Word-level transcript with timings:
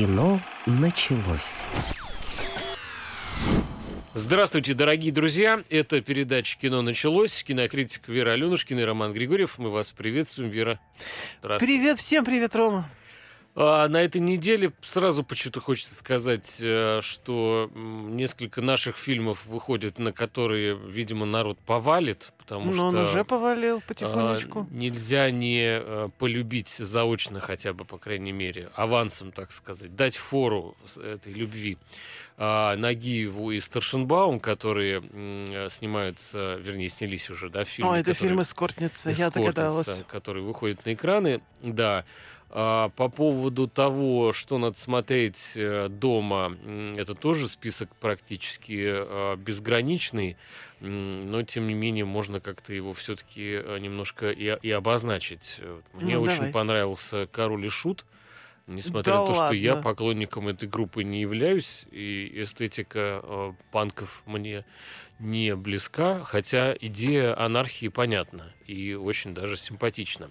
Кино 0.00 0.40
началось. 0.64 1.62
Здравствуйте, 4.14 4.72
дорогие 4.72 5.12
друзья. 5.12 5.62
Это 5.68 6.00
передача 6.00 6.58
«Кино 6.58 6.80
началось». 6.80 7.44
Кинокритик 7.44 8.08
Вера 8.08 8.30
Аленушкина 8.30 8.80
и 8.80 8.84
Роман 8.84 9.12
Григорьев. 9.12 9.58
Мы 9.58 9.68
вас 9.68 9.92
приветствуем, 9.92 10.48
Вера. 10.48 10.80
Привет 11.42 11.98
всем, 11.98 12.24
привет, 12.24 12.56
Рома. 12.56 12.88
А 13.62 13.88
на 13.88 13.98
этой 13.98 14.22
неделе 14.22 14.72
сразу 14.80 15.22
почему-то 15.22 15.60
хочется 15.60 15.94
сказать, 15.94 16.56
э, 16.60 17.00
что 17.02 17.70
несколько 17.74 18.62
наших 18.62 18.96
фильмов 18.96 19.44
выходят, 19.44 19.98
на 19.98 20.14
которые, 20.14 20.74
видимо, 20.74 21.26
народ 21.26 21.58
повалит, 21.58 22.32
потому 22.38 22.66
Но 22.68 22.72
что... 22.72 22.84
он 22.86 22.96
уже 22.96 23.22
повалил 23.22 23.82
потихонечку. 23.86 24.60
А, 24.60 24.74
нельзя 24.74 25.30
не 25.30 25.60
э, 25.78 26.08
полюбить 26.18 26.70
заочно 26.70 27.38
хотя 27.40 27.74
бы, 27.74 27.84
по 27.84 27.98
крайней 27.98 28.32
мере, 28.32 28.70
авансом, 28.76 29.30
так 29.30 29.52
сказать, 29.52 29.94
дать 29.94 30.16
фору 30.16 30.74
этой 30.96 31.34
любви. 31.34 31.76
А, 32.38 32.74
Нагиеву 32.78 33.50
и 33.50 33.60
Старшенбаум, 33.60 34.40
которые 34.40 35.02
м, 35.02 35.68
снимаются, 35.68 36.54
вернее, 36.54 36.88
снялись 36.88 37.28
уже, 37.28 37.50
да, 37.50 37.66
в 37.66 37.68
фильме. 37.68 37.90
О, 37.90 37.94
это 37.94 38.12
который- 38.14 38.28
фильм 38.28 38.40
«Эскортница», 38.40 39.10
я 39.10 39.14
«Эскортница», 39.28 39.40
догадалась. 39.52 40.04
который 40.08 40.42
выходит 40.42 40.86
на 40.86 40.94
экраны, 40.94 41.42
да. 41.62 42.06
А, 42.52 42.88
По 42.90 43.08
поводу 43.08 43.68
того, 43.68 44.32
что 44.32 44.58
надо 44.58 44.76
смотреть 44.76 45.52
э, 45.54 45.88
дома, 45.88 46.56
это 46.96 47.14
тоже 47.14 47.48
список 47.48 47.94
практически 47.96 48.86
э, 48.88 49.36
безграничный, 49.36 50.36
но 50.80 51.42
тем 51.44 51.68
не 51.68 51.74
менее 51.74 52.04
можно 52.04 52.40
как-то 52.40 52.74
его 52.74 52.92
все-таки 52.92 53.62
немножко 53.80 54.30
и, 54.30 54.58
и 54.62 54.70
обозначить. 54.72 55.56
Э, 55.60 55.80
вот 55.92 56.02
Мне 56.02 56.16
Ну, 56.16 56.22
очень 56.22 56.36
давай. 56.38 56.52
понравился 56.52 57.28
Король 57.30 57.66
и 57.66 57.68
Шут. 57.68 58.04
Несмотря 58.66 59.12
Да 59.14 59.20
на 59.22 59.26
то, 59.26 59.34
что 59.34 59.54
я 59.54 59.74
ладно? 59.74 59.90
поклонником 59.90 60.46
этой 60.48 60.68
группы 60.68 61.02
не 61.02 61.20
являюсь, 61.20 61.86
и 61.90 62.30
эстетика 62.42 63.20
э, 63.22 63.52
панков 63.72 64.22
мне 64.26 64.64
не 65.20 65.54
близка, 65.54 66.22
хотя 66.24 66.74
идея 66.80 67.38
анархии 67.38 67.88
понятна 67.88 68.52
и 68.66 68.94
очень 68.94 69.34
даже 69.34 69.56
симпатична. 69.56 70.30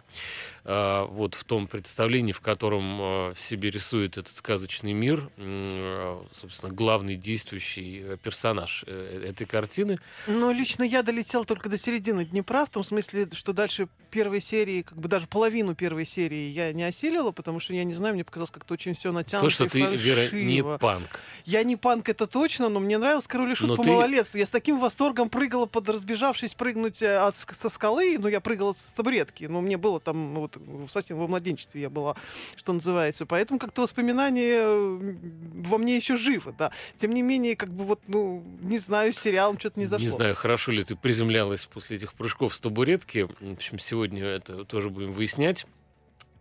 А, 0.63 1.05
вот 1.05 1.35
в 1.35 1.43
том 1.43 1.67
представлении, 1.67 2.31
в 2.31 2.39
котором 2.39 3.31
э, 3.31 3.33
себе 3.37 3.69
рисует 3.69 4.17
этот 4.17 4.35
сказочный 4.35 4.93
мир, 4.93 5.29
э, 5.37 6.21
собственно, 6.39 6.71
главный 6.73 7.15
действующий 7.15 8.01
э, 8.01 8.17
персонаж 8.21 8.85
э, 8.87 9.25
этой 9.29 9.45
картины. 9.45 9.97
Ну, 10.27 10.51
лично 10.53 10.83
я 10.83 11.03
долетел 11.03 11.43
только 11.43 11.67
до 11.69 11.77
середины 11.77 12.23
Днепра, 12.23 12.65
в 12.65 12.69
том 12.69 12.83
смысле, 12.85 13.27
что 13.33 13.51
дальше 13.51 13.89
первой 14.09 14.39
серии, 14.41 14.83
как 14.83 14.97
бы 14.97 15.09
даже 15.09 15.27
половину 15.27 15.75
первой 15.75 16.05
серии 16.05 16.49
я 16.49 16.71
не 16.71 16.83
осилила, 16.83 17.31
потому 17.31 17.59
что, 17.59 17.73
я 17.73 17.83
не 17.83 17.93
знаю, 17.93 18.13
мне 18.15 18.23
показалось 18.23 18.51
как-то 18.51 18.73
очень 18.73 18.93
все 18.93 19.11
натянуто 19.11 19.47
То, 19.47 19.49
что 19.53 19.65
и 19.65 19.69
ты, 19.69 19.95
Вера, 19.97 20.33
не 20.33 20.63
панк. 20.77 21.19
Я 21.45 21.63
не 21.63 21.75
панк, 21.75 22.07
это 22.07 22.25
точно, 22.25 22.69
но 22.69 22.79
мне 22.79 22.97
нравился 22.97 23.27
Король 23.27 23.51
и 23.51 23.55
Шут 23.55 23.67
Но 23.67 23.75
по 23.75 23.83
ты- 23.83 23.89
малолетству. 23.91 24.37
Я 24.39 24.45
с 24.45 24.49
таким 24.49 24.78
восторгом 24.79 25.29
прыгала 25.29 25.65
под 25.65 25.89
разбежавшись 25.89 26.53
прыгнуть 26.53 27.01
э, 27.01 27.17
от, 27.17 27.35
со 27.35 27.69
скалы, 27.69 28.17
ну, 28.19 28.27
я 28.27 28.41
прыгала 28.41 28.73
с 28.73 28.93
табуретки, 28.93 29.45
но 29.45 29.61
мне 29.61 29.77
было 29.77 29.99
там, 29.99 30.33
ну, 30.33 30.41
вот, 30.41 30.57
совсем 30.91 31.17
во 31.17 31.27
младенчестве 31.27 31.81
я 31.81 31.89
была, 31.89 32.15
что 32.55 32.73
называется. 32.73 33.25
Поэтому 33.25 33.59
как-то 33.59 33.81
воспоминания 33.81 34.61
э, 34.61 35.15
во 35.53 35.77
мне 35.77 35.95
еще 35.95 36.15
живы, 36.15 36.53
да. 36.57 36.71
Тем 36.97 37.13
не 37.13 37.21
менее, 37.21 37.55
как 37.55 37.69
бы 37.69 37.83
вот, 37.83 38.01
ну, 38.07 38.43
не 38.61 38.77
знаю, 38.79 39.13
сериалом 39.13 39.59
что-то 39.59 39.79
не 39.79 39.85
зашло. 39.85 40.03
Не 40.03 40.09
знаю, 40.09 40.35
хорошо 40.35 40.71
ли 40.71 40.83
ты 40.83 40.95
приземлялась 40.95 41.65
после 41.65 41.97
этих 41.97 42.13
прыжков 42.13 42.55
с 42.55 42.59
табуретки. 42.59 43.27
В 43.39 43.53
общем, 43.53 43.79
сегодня 43.79 44.23
это 44.23 44.65
тоже 44.65 44.89
будем 44.89 45.11
выяснять. 45.11 45.65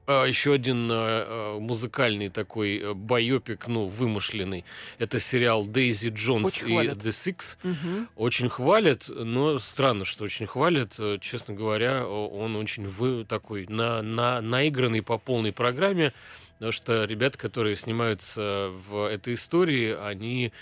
А, 0.08 0.24
Еще 0.24 0.54
один 0.54 0.90
э, 0.90 0.94
э, 0.94 1.58
музыкальный 1.60 2.30
такой 2.30 2.94
байопик, 2.94 3.68
ну, 3.68 3.88
вымышленный. 3.88 4.64
Это 4.98 5.20
сериал 5.20 5.66
Дейзи 5.66 6.08
Джонс 6.08 6.48
Очень 6.48 6.68
и 6.68 6.72
хвалят. 6.72 6.98
The 6.98 7.10
Six. 7.10 7.58
Мгм. 7.62 8.08
Очень 8.16 8.48
хвалят, 8.48 9.04
но 9.10 9.58
странно, 9.58 10.06
что 10.06 10.24
очень 10.24 10.46
хвалят. 10.46 10.94
Э, 10.98 11.18
Честно 11.20 11.52
говоря, 11.52 12.06
он 12.06 12.56
очень 12.56 12.86
вы, 12.86 13.26
такой 13.26 13.66
на, 13.68 14.00
на, 14.00 14.40
наигранный 14.40 15.02
по 15.02 15.18
полной 15.18 15.52
программе. 15.52 16.14
Потому 16.58 16.72
что 16.72 17.04
ребята, 17.04 17.38
которые 17.38 17.76
снимаются 17.76 18.72
в 18.88 19.08
этой 19.08 19.34
истории, 19.34 19.96
они 19.96 20.52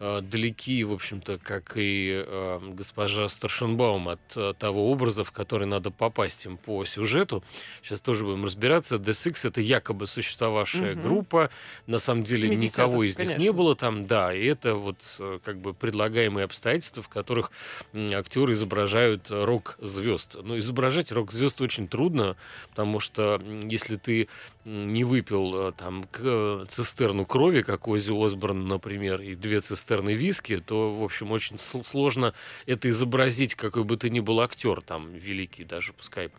э, 0.00 0.20
далеки, 0.20 0.84
в 0.84 0.92
общем-то, 0.92 1.38
как 1.38 1.78
и 1.78 2.22
э, 2.26 2.60
госпожа 2.74 3.26
Старшенбаум 3.26 4.10
от 4.10 4.20
э, 4.36 4.52
того 4.58 4.90
образа, 4.90 5.24
в 5.24 5.32
который 5.32 5.66
надо 5.66 5.90
попасть 5.90 6.44
им 6.44 6.58
по 6.58 6.84
сюжету. 6.84 7.42
Сейчас 7.82 8.02
тоже 8.02 8.24
будем 8.26 8.44
разбираться. 8.44 8.96
The 8.96 9.12
Six— 9.12 9.40
это 9.48 9.62
якобы 9.62 10.06
существовавшая 10.06 10.94
Мгм. 10.94 11.02
группа. 11.02 11.50
На 11.86 11.98
самом 11.98 12.24
деле 12.24 12.50
70-х, 12.50 12.82
никого 12.82 13.04
из 13.04 13.18
них 13.18 13.28
не 13.28 13.34
конечно. 13.34 13.52
было 13.54 13.74
там, 13.76 14.06
да. 14.06 14.34
И 14.34 14.44
это 14.44 14.74
вот 14.74 14.98
э, 15.20 15.38
как 15.42 15.58
бы 15.58 15.72
предлагаемые 15.72 16.44
обстоятельства, 16.44 17.02
в 17.02 17.08
которых 17.08 17.50
актеры 17.94 18.52
изображают 18.52 19.30
рок-звезд. 19.30 20.36
Но 20.42 20.58
изображать 20.58 21.12
рок-звезд 21.12 21.62
очень 21.62 21.88
трудно, 21.88 22.36
потому 22.68 23.00
что 23.00 23.40
если 23.62 23.96
ты 23.96 24.28
не 24.66 25.04
выпил 25.04 25.68
э, 25.68 25.72
там 25.72 26.02
к- 26.10 26.18
э, 26.22 26.66
цистерну 26.68 27.24
крови, 27.24 27.62
как 27.62 27.86
Оззи 27.86 28.12
Осборн, 28.12 28.66
например, 28.66 29.20
и 29.20 29.36
две 29.36 29.60
цистерны 29.60 30.14
виски, 30.14 30.58
то, 30.58 30.92
в 30.92 31.04
общем, 31.04 31.30
очень 31.30 31.54
сл- 31.56 31.84
сложно 31.84 32.34
это 32.66 32.88
изобразить, 32.88 33.54
какой 33.54 33.84
бы 33.84 33.96
ты 33.96 34.10
ни 34.10 34.18
был 34.18 34.40
актер, 34.40 34.82
там, 34.82 35.14
великий 35.14 35.64
даже, 35.64 35.92
пускай. 35.92 36.30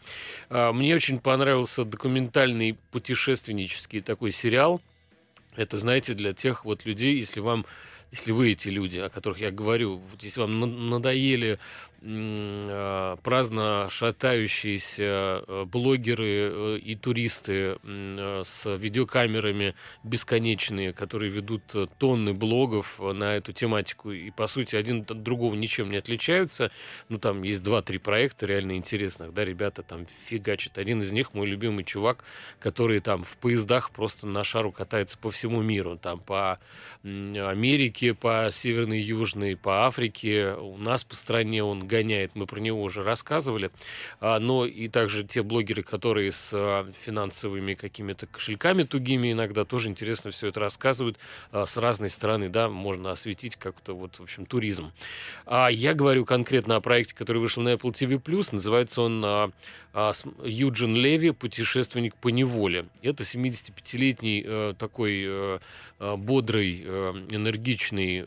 А, 0.50 0.74
Мне 0.74 0.94
очень 0.94 1.20
понравился 1.20 1.86
документальный 1.86 2.78
путешественнический 2.92 4.02
такой 4.02 4.32
сериал. 4.32 4.82
Это, 5.56 5.78
знаете, 5.78 6.14
для 6.14 6.34
тех 6.34 6.66
вот 6.66 6.86
людей, 6.86 7.18
если 7.18 7.40
вам 7.40 7.66
если 8.10 8.32
вы 8.32 8.52
эти 8.52 8.70
люди, 8.70 9.00
о 9.00 9.10
которых 9.10 9.42
я 9.42 9.52
говорю, 9.52 10.02
если 10.22 10.40
вам 10.40 10.62
на- 10.62 10.66
надоели 10.66 11.60
праздно 12.00 13.88
шатающиеся 13.90 15.44
э, 15.48 15.66
блогеры 15.66 16.26
э, 16.28 16.78
и 16.78 16.96
туристы 16.96 17.80
э, 17.82 18.44
с 18.46 18.76
видеокамерами 18.78 19.74
бесконечные, 20.04 20.94
которые 20.94 21.32
ведут 21.32 21.64
э, 21.74 21.88
тонны 21.98 22.34
блогов 22.34 23.00
на 23.00 23.36
эту 23.36 23.52
тематику. 23.52 24.12
И, 24.12 24.30
по 24.30 24.46
сути, 24.46 24.76
один 24.76 25.06
от 25.10 25.24
другого 25.24 25.56
ничем 25.56 25.90
не 25.90 25.98
отличаются, 25.98 26.72
ну, 27.10 27.18
там 27.18 27.42
есть 27.42 27.64
два-три 27.64 27.98
проекта 27.98 28.46
реально 28.46 28.74
интересных, 28.74 29.34
да, 29.34 29.44
ребята 29.44 29.82
там 29.82 30.06
фигачат. 30.28 30.78
Один 30.78 31.02
из 31.02 31.12
них 31.12 31.34
мой 31.34 31.48
любимый 31.48 31.84
чувак, 31.84 32.24
который 32.60 33.00
там 33.00 33.24
в 33.24 33.38
поездах 33.38 33.90
просто 33.90 34.28
на 34.28 34.44
шару 34.44 34.72
катается 34.72 35.18
по 35.18 35.32
всему 35.32 35.64
миру, 35.64 35.98
там 35.98 36.20
по 36.20 36.60
Америке, 37.04 38.14
по 38.14 38.50
Северной, 38.52 39.02
Южной, 39.02 39.56
по 39.56 39.88
Африке, 39.88 40.54
у 40.54 40.78
нас 40.78 41.04
по 41.04 41.16
стране 41.16 41.64
он 41.64 41.87
гоняет, 41.88 42.36
мы 42.36 42.46
про 42.46 42.60
него 42.60 42.82
уже 42.84 43.04
рассказывали, 43.04 43.72
А, 44.20 44.40
но 44.40 44.66
и 44.66 44.88
также 44.88 45.24
те 45.24 45.42
блогеры, 45.42 45.84
которые 45.84 46.32
с 46.32 46.52
а, 46.54 46.92
финансовыми 47.06 47.74
какими-то 47.74 48.28
кошельками 48.28 48.84
тугими 48.84 49.32
иногда 49.32 49.66
тоже 49.66 49.90
интересно 49.90 50.32
все 50.32 50.48
это 50.48 50.60
рассказывают. 50.60 51.18
А, 51.52 51.66
с 51.66 51.78
разной 51.78 52.10
стороны, 52.10 52.50
да, 52.50 52.70
можно 52.70 53.12
осветить 53.12 53.56
как-то 53.56 53.94
вот, 53.94 54.20
в 54.20 54.24
общем, 54.24 54.46
туризм. 54.46 54.92
А 55.46 55.70
я 55.70 55.94
говорю 55.94 56.26
конкретно 56.26 56.76
о 56.76 56.82
проекте, 56.82 57.16
который 57.16 57.40
вышел 57.40 57.64
на 57.64 57.74
Apple 57.74 57.94
TV+, 57.94 58.20
называется 58.52 59.02
он 59.02 59.54
Юджин 60.44 60.96
Леви. 60.96 61.32
«Путешественник 61.32 62.16
по 62.16 62.30
неволе». 62.30 62.86
Это 63.02 63.24
75-летний 63.24 64.44
э, 64.46 64.74
такой 64.78 65.24
э, 65.26 65.60
э, 66.00 66.16
бодрый, 66.16 66.84
энергичный 67.30 68.26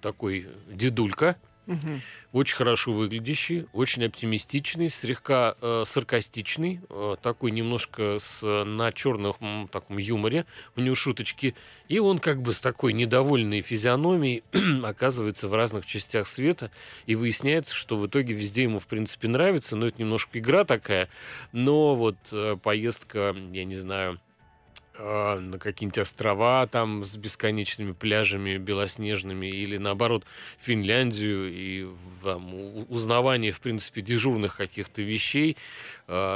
такой 0.00 0.48
дедулька, 0.68 1.36
Мгм. 1.66 2.00
очень 2.32 2.56
хорошо 2.56 2.92
выглядящий, 2.92 3.66
очень 3.72 4.04
оптимистичный, 4.04 4.88
слегка 4.88 5.54
э, 5.60 5.84
саркастичный, 5.86 6.80
э, 6.88 7.16
такой 7.22 7.52
немножко 7.52 8.18
с, 8.20 8.42
на 8.64 8.90
черном 8.92 9.68
таком 9.68 9.98
юморе, 9.98 10.44
у 10.76 10.80
него 10.80 10.94
шуточки, 10.94 11.54
и 11.88 11.98
он 11.98 12.18
как 12.18 12.42
бы 12.42 12.52
с 12.52 12.60
такой 12.60 12.92
недовольной 12.92 13.62
физиономией 13.62 14.42
оказывается 14.82 15.48
в 15.48 15.54
разных 15.54 15.86
частях 15.86 16.26
света, 16.26 16.70
и 17.06 17.14
выясняется, 17.14 17.74
что 17.74 17.96
в 17.96 18.06
итоге 18.06 18.34
везде 18.34 18.64
ему, 18.64 18.78
в 18.78 18.86
принципе, 18.86 19.28
нравится, 19.28 19.76
но 19.76 19.86
это 19.86 20.00
немножко 20.00 20.38
игра 20.38 20.64
такая, 20.64 21.08
но 21.52 21.94
вот 21.94 22.16
э, 22.32 22.56
поездка, 22.60 23.36
я 23.52 23.64
не 23.64 23.76
знаю, 23.76 24.18
э, 25.02 25.38
на 25.40 25.58
какие-нибудь 25.58 25.98
острова 25.98 26.66
там 26.66 27.04
с 27.04 27.16
бесконечными 27.16 27.92
пляжами 27.92 28.56
белоснежными 28.56 29.46
или 29.46 29.76
наоборот 29.76 30.24
Финляндию 30.60 31.52
и 31.52 31.86
там, 32.22 32.54
узнавание 32.88 33.52
в 33.52 33.60
принципе 33.60 34.00
дежурных 34.00 34.56
каких-то 34.56 35.02
вещей 35.02 35.56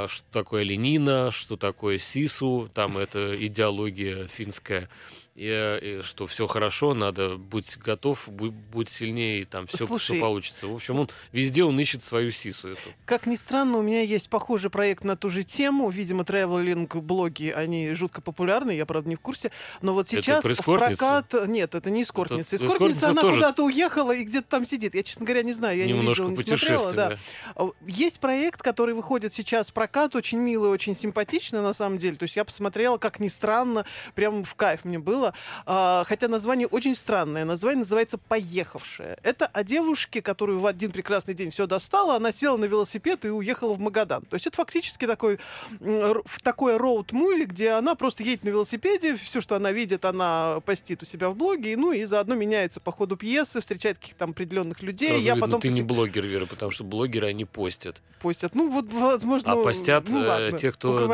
что 0.07 0.23
такое 0.31 0.63
ленина, 0.63 1.31
что 1.31 1.57
такое 1.57 1.97
сису, 1.97 2.69
там 2.73 2.97
это 2.97 3.35
идеология 3.45 4.25
финская 4.27 4.89
и, 5.37 5.99
и 5.99 6.01
что 6.01 6.25
все 6.25 6.47
хорошо, 6.47 6.95
надо 6.95 7.37
будь 7.37 7.77
готов, 7.77 8.27
будь, 8.27 8.51
будь 8.51 8.89
сильнее, 8.89 9.41
и 9.41 9.43
там 9.43 9.67
все, 9.67 9.85
Слушай, 9.85 10.13
все 10.15 10.19
получится. 10.19 10.67
В 10.67 10.73
общем, 10.75 10.97
он 10.97 11.09
везде 11.31 11.63
он 11.63 11.79
ищет 11.79 12.03
свою 12.03 12.31
сису 12.31 12.69
эту. 12.69 12.89
Как 13.05 13.27
ни 13.27 13.35
странно, 13.35 13.77
у 13.77 13.83
меня 13.83 14.01
есть 14.01 14.31
похожий 14.31 14.71
проект 14.71 15.03
на 15.03 15.15
ту 15.15 15.29
же 15.29 15.43
тему. 15.43 15.89
Видимо, 15.89 16.25
тревелинг-блоги, 16.25 17.53
они 17.55 17.93
жутко 17.93 18.21
популярны, 18.21 18.71
я, 18.71 18.87
правда, 18.87 19.09
не 19.09 19.15
в 19.15 19.19
курсе. 19.19 19.51
Но 19.83 19.93
вот 19.93 20.09
сейчас 20.09 20.41
про 20.41 20.55
в 20.55 20.65
прокат... 20.65 21.31
Нет, 21.47 21.75
это 21.75 21.91
не 21.91 22.01
эскортница. 22.01 22.55
Это- 22.55 22.65
Эскортница, 22.65 22.95
эскортница 22.95 23.09
она 23.09 23.21
тоже- 23.21 23.35
куда-то 23.35 23.63
уехала 23.63 24.15
и 24.15 24.23
где-то 24.23 24.47
там 24.49 24.65
сидит. 24.65 24.95
Я, 24.95 25.03
честно 25.03 25.23
говоря, 25.25 25.43
не 25.43 25.53
знаю, 25.53 25.77
я 25.77 25.85
Немножко 25.85 26.23
не 26.23 26.35
видела, 26.35 26.53
не 26.55 26.57
смотрела. 26.57 26.93
Да. 26.93 27.17
А, 27.55 27.67
Есть 27.85 28.19
проект, 28.19 28.63
который 28.63 28.95
выходит 28.95 29.35
сейчас 29.35 29.66
прокат, 29.71 30.15
очень 30.15 30.39
милый, 30.39 30.69
очень 30.69 30.95
симпатичный 30.95 31.61
на 31.61 31.73
самом 31.73 31.97
деле. 31.97 32.17
То 32.17 32.23
есть 32.23 32.35
я 32.35 32.45
посмотрела, 32.45 32.97
как 32.97 33.19
ни 33.19 33.27
странно, 33.27 33.85
прям 34.15 34.43
в 34.43 34.55
кайф 34.55 34.85
мне 34.85 34.99
было. 34.99 35.33
А, 35.65 36.03
Хотя 36.07 36.27
название 36.27 36.67
очень 36.67 36.95
странное. 36.95 37.45
Название 37.45 37.79
называется 37.79 38.17
«Поехавшая». 38.17 39.17
Это 39.23 39.45
о 39.45 39.63
девушке, 39.63 40.21
которую 40.21 40.59
в 40.59 40.65
один 40.65 40.91
прекрасный 40.91 41.33
день 41.33 41.51
все 41.51 41.67
достала, 41.67 42.15
она 42.15 42.31
села 42.31 42.57
на 42.57 42.65
велосипед 42.65 43.25
и 43.25 43.29
уехала 43.29 43.73
в 43.73 43.79
Магадан. 43.79 44.23
То 44.23 44.35
есть 44.35 44.47
это 44.47 44.57
фактически 44.57 45.05
такой, 45.05 45.39
в 45.79 46.41
такое 46.41 46.77
роуд-муви, 46.77 47.45
где 47.45 47.71
она 47.71 47.95
просто 47.95 48.23
едет 48.23 48.43
на 48.43 48.49
велосипеде, 48.49 49.15
все, 49.15 49.41
что 49.41 49.55
она 49.55 49.71
видит, 49.71 50.05
она 50.05 50.59
постит 50.65 51.03
у 51.03 51.05
себя 51.05 51.29
в 51.29 51.35
блоге, 51.35 51.75
ну 51.77 51.91
и 51.91 52.05
заодно 52.05 52.35
меняется 52.35 52.79
по 52.79 52.91
ходу 52.91 53.17
пьесы, 53.17 53.59
встречает 53.59 53.97
каких-то 53.97 54.19
там 54.19 54.31
определенных 54.31 54.81
людей. 54.81 55.09
Сразу 55.09 55.23
я 55.23 55.33
видно, 55.33 55.47
потом 55.47 55.61
ты 55.61 55.69
не 55.69 55.81
блогер, 55.81 56.25
Вера, 56.25 56.45
потому 56.45 56.71
что 56.71 56.83
блогеры, 56.83 57.27
они 57.27 57.45
постят. 57.45 58.01
постят. 58.21 58.55
Ну, 58.55 58.69
вот, 58.69 58.91
возможно... 58.93 59.46
А 59.47 59.55
постят 59.63 60.09
ну, 60.09 60.23
э, 60.23 60.27
ладно, 60.27 60.59
те, 60.59 60.71
кто, 60.71 61.09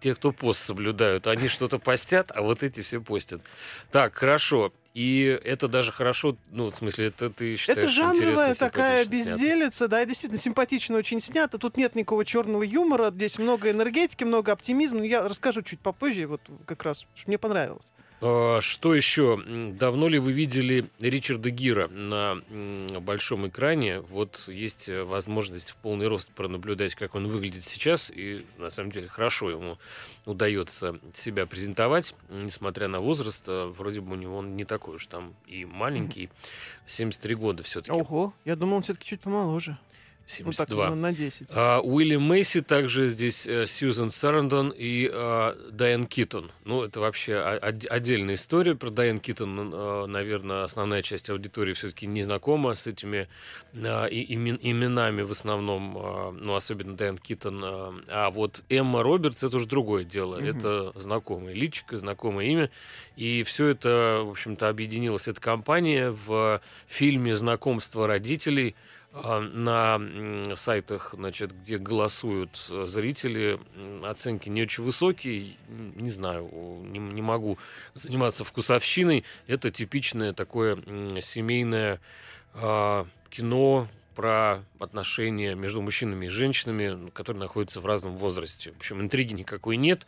те, 0.00 0.14
кто 0.14 0.32
пост 0.32 0.62
соблюдают. 0.62 1.26
Они 1.26 1.48
что-то 1.48 1.78
постят, 1.78 2.30
а 2.34 2.42
вот 2.42 2.62
эти 2.62 2.82
все 2.82 3.00
постят. 3.00 3.40
Так, 3.90 4.14
хорошо. 4.14 4.72
И 4.94 5.38
это 5.44 5.68
даже 5.68 5.92
хорошо, 5.92 6.36
ну, 6.50 6.70
в 6.70 6.74
смысле, 6.74 7.06
это 7.06 7.30
ты 7.30 7.56
считаешь 7.56 7.78
Это 7.78 7.88
жанровая 7.88 8.54
такая 8.54 9.04
симпатично 9.04 9.24
снято? 9.36 9.40
безделица, 9.40 9.88
да, 9.88 10.02
и 10.02 10.06
действительно 10.06 10.40
симпатично 10.40 10.96
очень 10.96 11.20
снято. 11.20 11.58
Тут 11.58 11.76
нет 11.76 11.94
никакого 11.94 12.24
черного 12.24 12.62
юмора, 12.62 13.10
здесь 13.10 13.38
много 13.38 13.70
энергетики, 13.70 14.24
много 14.24 14.50
оптимизма. 14.52 14.98
Но 14.98 15.04
Я 15.04 15.28
расскажу 15.28 15.62
чуть 15.62 15.80
попозже, 15.80 16.26
вот 16.26 16.40
как 16.66 16.82
раз, 16.82 17.06
что 17.14 17.28
мне 17.28 17.38
понравилось. 17.38 17.92
А, 18.20 18.60
Что 18.60 18.94
еще? 18.96 19.40
Давно 19.78 20.08
ли 20.08 20.18
вы 20.18 20.32
видели 20.32 20.90
Ричарда 20.98 21.50
Гира 21.50 21.86
на 21.86 22.42
большом 23.00 23.46
экране? 23.46 24.00
Вот 24.00 24.48
есть 24.48 24.88
э, 24.88 25.04
возможность 25.04 25.70
в 25.70 25.76
полный 25.76 26.08
рост 26.08 26.28
пронаблюдать, 26.30 26.96
как 26.96 27.14
он 27.14 27.28
выглядит 27.28 27.64
сейчас, 27.64 28.10
и 28.12 28.44
на 28.56 28.70
самом 28.70 28.90
деле 28.90 29.06
хорошо 29.06 29.50
ему 29.50 29.78
удается 30.26 30.98
себя 31.14 31.46
презентовать, 31.46 32.16
несмотря 32.28 32.88
на 32.88 32.98
возраст. 32.98 33.44
а 33.46 33.68
Вроде 33.68 34.00
бы 34.00 34.12
у 34.12 34.16
него 34.16 34.38
он 34.38 34.56
не 34.56 34.64
такой 34.78 34.96
уж 34.96 35.06
там 35.06 35.34
и 35.46 35.64
маленький, 35.64 36.30
73 36.86 37.34
года 37.34 37.62
все-таки, 37.64 37.92
Ого, 37.92 38.32
я 38.44 38.54
думал, 38.54 38.76
он 38.76 38.82
все-таки 38.82 39.06
чуть 39.06 39.20
помоложе. 39.20 39.76
Ну 40.40 40.52
так, 40.52 40.68
72. 40.68 40.90
на, 40.90 40.94
на 40.94 41.12
10. 41.14 41.48
А, 41.54 41.80
Уильям 41.80 42.22
Мейси, 42.22 42.60
также 42.60 43.08
здесь 43.08 43.46
э, 43.46 43.66
Сьюзен 43.66 44.10
Сарандон 44.10 44.74
и 44.76 45.08
э, 45.10 45.54
Дайан 45.72 46.06
Китон. 46.06 46.50
Ну, 46.64 46.82
это 46.82 47.00
вообще 47.00 47.36
од- 47.62 47.86
отдельная 47.88 48.34
история 48.34 48.74
про 48.74 48.90
Дайан 48.90 49.20
Китон. 49.20 49.72
э, 49.72 50.06
наверное, 50.06 50.64
основная 50.64 51.00
часть 51.02 51.30
аудитории 51.30 51.72
все-таки 51.72 52.06
не 52.06 52.20
знакома 52.20 52.74
с 52.74 52.86
этими 52.86 53.26
э, 53.72 54.10
и- 54.10 54.34
имен- 54.34 54.58
именами 54.60 55.22
в 55.22 55.30
основном, 55.30 55.96
э, 55.96 56.30
ну, 56.40 56.54
особенно 56.54 56.94
Дайан 56.94 57.16
Китон. 57.16 57.62
э. 57.64 57.92
а 58.08 58.30
вот 58.30 58.62
Эмма 58.68 59.02
Робертс, 59.02 59.42
это 59.42 59.56
уже 59.56 59.66
другое 59.66 60.04
дело. 60.04 60.38
Мгм. 60.38 60.58
Это 60.58 60.92
знакомое 60.94 61.54
личико, 61.54 61.96
знакомое 61.96 62.46
имя. 62.46 62.70
И 63.16 63.42
все 63.44 63.68
это, 63.68 64.20
в 64.24 64.30
общем-то, 64.30 64.68
объединилась 64.68 65.26
эта 65.26 65.40
компания 65.40 66.10
в 66.26 66.60
фильме 66.86 67.34
«Знакомство 67.34 68.06
родителей», 68.06 68.74
а, 68.74 68.97
на 69.12 69.96
м, 69.96 70.56
сайтах, 70.56 71.14
значит, 71.16 71.52
где 71.52 71.78
голосуют 71.78 72.66
э, 72.68 72.86
зрители, 72.86 73.58
оценки 74.04 74.48
не 74.48 74.62
очень 74.62 74.84
высокие. 74.84 75.56
Не 75.68 76.10
знаю, 76.10 76.48
не, 76.84 76.98
не 76.98 77.22
могу 77.22 77.58
заниматься 77.94 78.44
вкусовщиной. 78.44 79.24
Это 79.46 79.70
типичное 79.70 80.32
такое 80.32 80.76
семейное 81.20 82.00
а, 82.54 83.06
кино 83.30 83.88
про 84.14 84.64
отношения 84.80 85.54
между 85.54 85.80
мужчинами 85.80 86.26
и 86.26 86.28
женщинами, 86.28 87.08
которые 87.10 87.40
находятся 87.40 87.80
в 87.80 87.86
разном 87.86 88.16
возрасте. 88.16 88.72
В 88.72 88.78
общем, 88.78 89.00
интриги 89.00 89.32
никакой 89.32 89.76
нет 89.76 90.06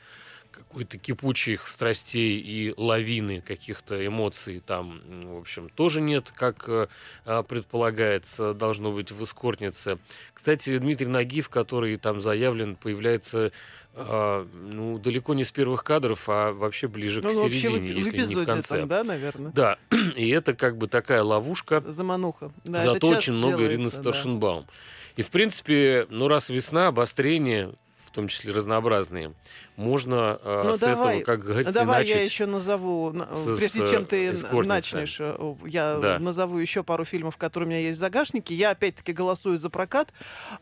какой-то 0.51 0.99
кипучих 0.99 1.67
страстей 1.67 2.39
и 2.39 2.75
лавины 2.77 3.41
каких-то 3.41 4.05
эмоций 4.07 4.61
там, 4.65 5.01
в 5.07 5.39
общем, 5.39 5.69
тоже 5.69 6.01
нет, 6.01 6.33
как 6.35 6.69
э, 6.69 6.89
а, 7.25 7.43
предполагается, 7.43 8.55
должно 8.55 8.93
быть 8.93 9.13
в 9.13 9.23
эскортнице. 9.23 9.99
Кстати, 10.35 10.79
Дмитрий 10.79 11.07
Нагиев, 11.07 11.49
который 11.49 11.97
там 11.97 12.21
заявлен, 12.21 12.77
появляется 12.77 13.53
а, 13.93 14.47
ну, 14.53 14.99
далеко 14.99 15.35
не 15.35 15.45
с 15.45 15.51
первых 15.51 15.83
кадров, 15.83 16.29
а 16.29 16.53
вообще 16.53 16.87
ближе 16.87 17.21
Ну, 17.23 17.31
к 17.31 17.35
ну, 17.35 17.49
в, 17.49 17.53
середине, 17.53 17.93
в 17.93 17.97
если 17.97 18.25
не 18.25 18.35
в 18.37 18.47
конце. 18.47 18.79
там, 18.81 18.89
да, 18.89 19.03
наверное? 19.03 19.53
Да, 19.53 19.79
и 20.17 20.29
это 20.29 20.55
как 20.55 20.77
бы 20.77 20.87
такая 20.87 21.23
ловушка, 21.23 21.83
Замануха. 21.87 22.53
Да, 22.65 22.81
зато 22.81 23.09
очень 23.09 23.33
много 23.33 23.65
Ирины 23.65 23.91
делается, 23.91 24.39
да. 24.39 24.65
И, 25.17 25.23
в 25.23 25.31
принципе, 25.31 26.07
ну, 26.09 26.29
раз 26.29 26.51
весна, 26.51 26.87
обострения, 26.87 27.73
в 28.07 28.13
том 28.13 28.29
числе 28.29 28.53
разнообразные, 28.53 29.35
можно 29.81 30.39
э, 30.43 30.63
Ну, 30.65 30.77
с 30.77 30.79
давай, 30.81 31.17
этого, 31.21 31.25
как 31.37 31.45
говорится, 31.45 31.73
Давай 31.73 32.01
начать. 32.01 32.17
я 32.17 32.23
еще 32.23 32.47
назову, 32.47 33.13
на- 33.13 33.27
с- 33.35 33.57
прежде 33.59 33.87
чем 33.87 34.05
ты 34.05 34.31
эскортницей. 34.33 34.69
начнешь, 34.69 35.17
э, 35.21 35.55
я 35.67 35.99
Да. 35.99 36.19
назову 36.19 36.59
еще 36.59 36.83
пару 36.85 37.05
фильмов, 37.05 37.37
которые 37.39 37.67
у 37.67 37.71
меня 37.71 37.81
есть 37.81 37.97
в 37.97 38.01
загашнике. 38.01 38.55
Я 38.55 38.71
опять-таки 38.71 39.13
голосую 39.13 39.59
за 39.59 39.71
прокат. 39.71 40.13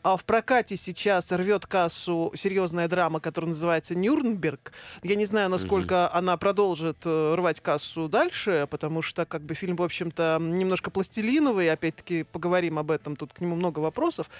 А 0.03 0.17
в 0.17 0.25
прокате 0.25 0.76
сейчас 0.76 1.32
рвет 1.32 1.67
кассу 1.67 2.32
серьезная 2.37 2.87
драма, 2.88 3.19
которая 3.20 3.49
называется 3.50 3.94
«Нюрнберг». 3.94 4.73
Я 5.03 5.17
не 5.17 5.26
знаю, 5.26 5.50
насколько 5.50 6.12
она 6.15 6.37
продолжит 6.37 6.99
э, 7.05 7.35
рвать 7.35 7.61
кассу 7.61 8.09
дальше, 8.09 8.69
потому 8.70 9.03
что 9.03 9.26
как 9.26 9.43
бы 9.43 9.55
фильм, 9.55 9.76
в 9.76 9.82
общем-то, 9.82 10.38
немножко 10.41 10.91
пластилиновый. 10.91 11.70
Опять-таки 11.70 12.23
поговорим 12.23 12.79
об 12.79 12.91
этом, 12.91 13.17
тут 13.17 13.32
к 13.32 13.41
нему 13.41 13.56
много 13.56 13.81
вопросов. 13.81 14.31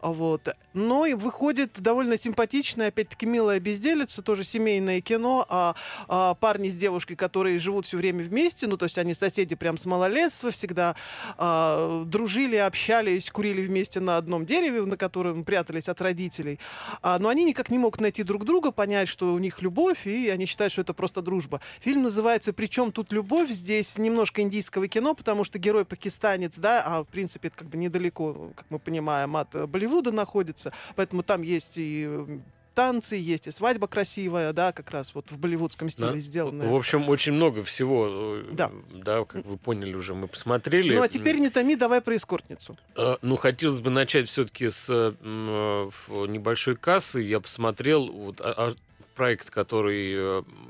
А 0.00 0.08
Вот. 0.08 0.48
Но 0.72 1.04
и 1.06 1.14
выходит 1.14 1.72
довольно 1.80 2.16
симпатичная, 2.16 2.88
опять-таки, 2.88 3.26
милая 3.26 3.60
безделица, 3.60 4.21
тоже 4.22 4.44
семейное 4.44 5.00
кино, 5.00 5.46
а, 5.48 5.74
а 6.08 6.34
парни 6.34 6.68
с 6.68 6.76
девушкой, 6.76 7.16
которые 7.16 7.58
живут 7.58 7.86
все 7.86 7.96
время 7.96 8.24
вместе, 8.24 8.66
ну, 8.66 8.76
то 8.76 8.84
есть 8.84 8.98
они 8.98 9.14
соседи 9.14 9.54
прям 9.54 9.78
с 9.78 9.86
малолетства, 9.86 10.50
всегда 10.50 10.96
а, 11.36 12.04
дружили, 12.04 12.56
общались, 12.56 13.30
курили 13.30 13.62
вместе 13.62 14.00
на 14.00 14.16
одном 14.16 14.46
дереве, 14.46 14.82
на 14.82 14.96
котором 14.96 15.44
прятались 15.44 15.88
от 15.88 16.00
родителей. 16.00 16.58
А, 17.02 17.18
но 17.18 17.28
они 17.28 17.44
никак 17.44 17.70
не 17.70 17.78
могут 17.78 18.00
найти 18.00 18.22
друг 18.22 18.44
друга, 18.44 18.70
понять, 18.70 19.08
что 19.08 19.34
у 19.34 19.38
них 19.38 19.62
любовь, 19.62 20.06
и 20.06 20.28
они 20.28 20.46
считают, 20.46 20.72
что 20.72 20.82
это 20.82 20.94
просто 20.94 21.22
дружба. 21.22 21.60
Фильм 21.80 22.02
называется 22.02 22.52
«Причем 22.52 22.92
тут 22.92 23.12
любовь?». 23.12 23.50
Здесь 23.50 23.98
немножко 23.98 24.42
индийского 24.42 24.88
кино, 24.88 25.14
потому 25.14 25.44
что 25.44 25.58
герой 25.58 25.84
пакистанец, 25.84 26.58
да, 26.58 26.82
а 26.84 27.04
в 27.04 27.08
принципе 27.08 27.48
это 27.48 27.58
как 27.58 27.68
бы 27.68 27.76
недалеко, 27.76 28.52
как 28.54 28.66
мы 28.70 28.78
понимаем, 28.78 29.36
от 29.36 29.68
Болливуда 29.68 30.12
находится, 30.12 30.72
поэтому 30.96 31.22
там 31.22 31.42
есть 31.42 31.72
и 31.76 32.40
танцы, 32.74 33.16
есть 33.16 33.46
и 33.46 33.50
свадьба 33.50 33.86
красивая, 33.88 34.52
да, 34.52 34.72
как 34.72 34.90
раз 34.90 35.14
вот 35.14 35.30
в 35.30 35.38
болливудском 35.38 35.88
стиле 35.90 36.12
Да. 36.12 36.18
сделанная. 36.18 36.66
В 36.68 36.74
общем, 36.74 37.08
очень 37.08 37.32
много 37.32 37.62
всего, 37.62 38.08
э, 38.10 38.44
Да. 38.52 38.70
да, 38.92 39.24
как 39.24 39.44
вы 39.44 39.56
поняли 39.56 39.94
уже, 39.94 40.14
мы 40.14 40.28
посмотрели. 40.28 40.94
Ну 40.94 41.02
а 41.02 41.08
теперь 41.08 41.38
не 41.38 41.50
томи, 41.50 41.76
давай 41.76 42.00
про 42.00 42.16
эскортницу. 42.16 42.76
Э, 42.96 43.16
Ну, 43.22 43.36
хотелось 43.36 43.80
бы 43.80 43.90
начать 43.90 44.28
все-таки 44.28 44.70
с 44.70 44.88
в 44.88 46.26
небольшой 46.26 46.76
кассы. 46.76 47.20
Я 47.22 47.40
посмотрел 47.40 48.10
вот, 48.10 48.40
а- 48.40 48.54
а 48.56 48.72
проект, 49.14 49.50
который 49.50 50.14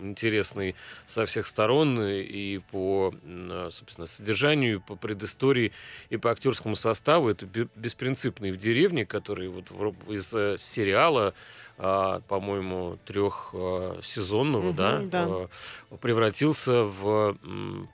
интересный 0.02 0.74
со 1.06 1.26
всех 1.26 1.46
сторон 1.46 2.00
и 2.02 2.58
по, 2.72 3.14
собственно, 3.70 4.06
содержанию, 4.06 4.76
и 4.76 4.78
по 4.80 4.96
предыстории, 4.96 5.72
и 6.10 6.16
по 6.16 6.30
актерскому 6.32 6.74
составу. 6.74 7.28
Это 7.28 7.46
бе- 7.46 7.68
«Беспринципный 7.76 8.50
в 8.50 8.56
деревне», 8.56 9.06
который 9.06 9.48
вот 9.48 9.66
из 10.08 10.28
сериала, 10.60 11.28
а, 11.28 11.34
по-моему, 11.76 12.98
трехсезонного, 13.06 14.66
Мгм, 14.68 14.76
да, 14.76 14.98
да. 15.04 15.26
э, 15.90 15.96
превратился 16.00 16.84
в 16.84 17.36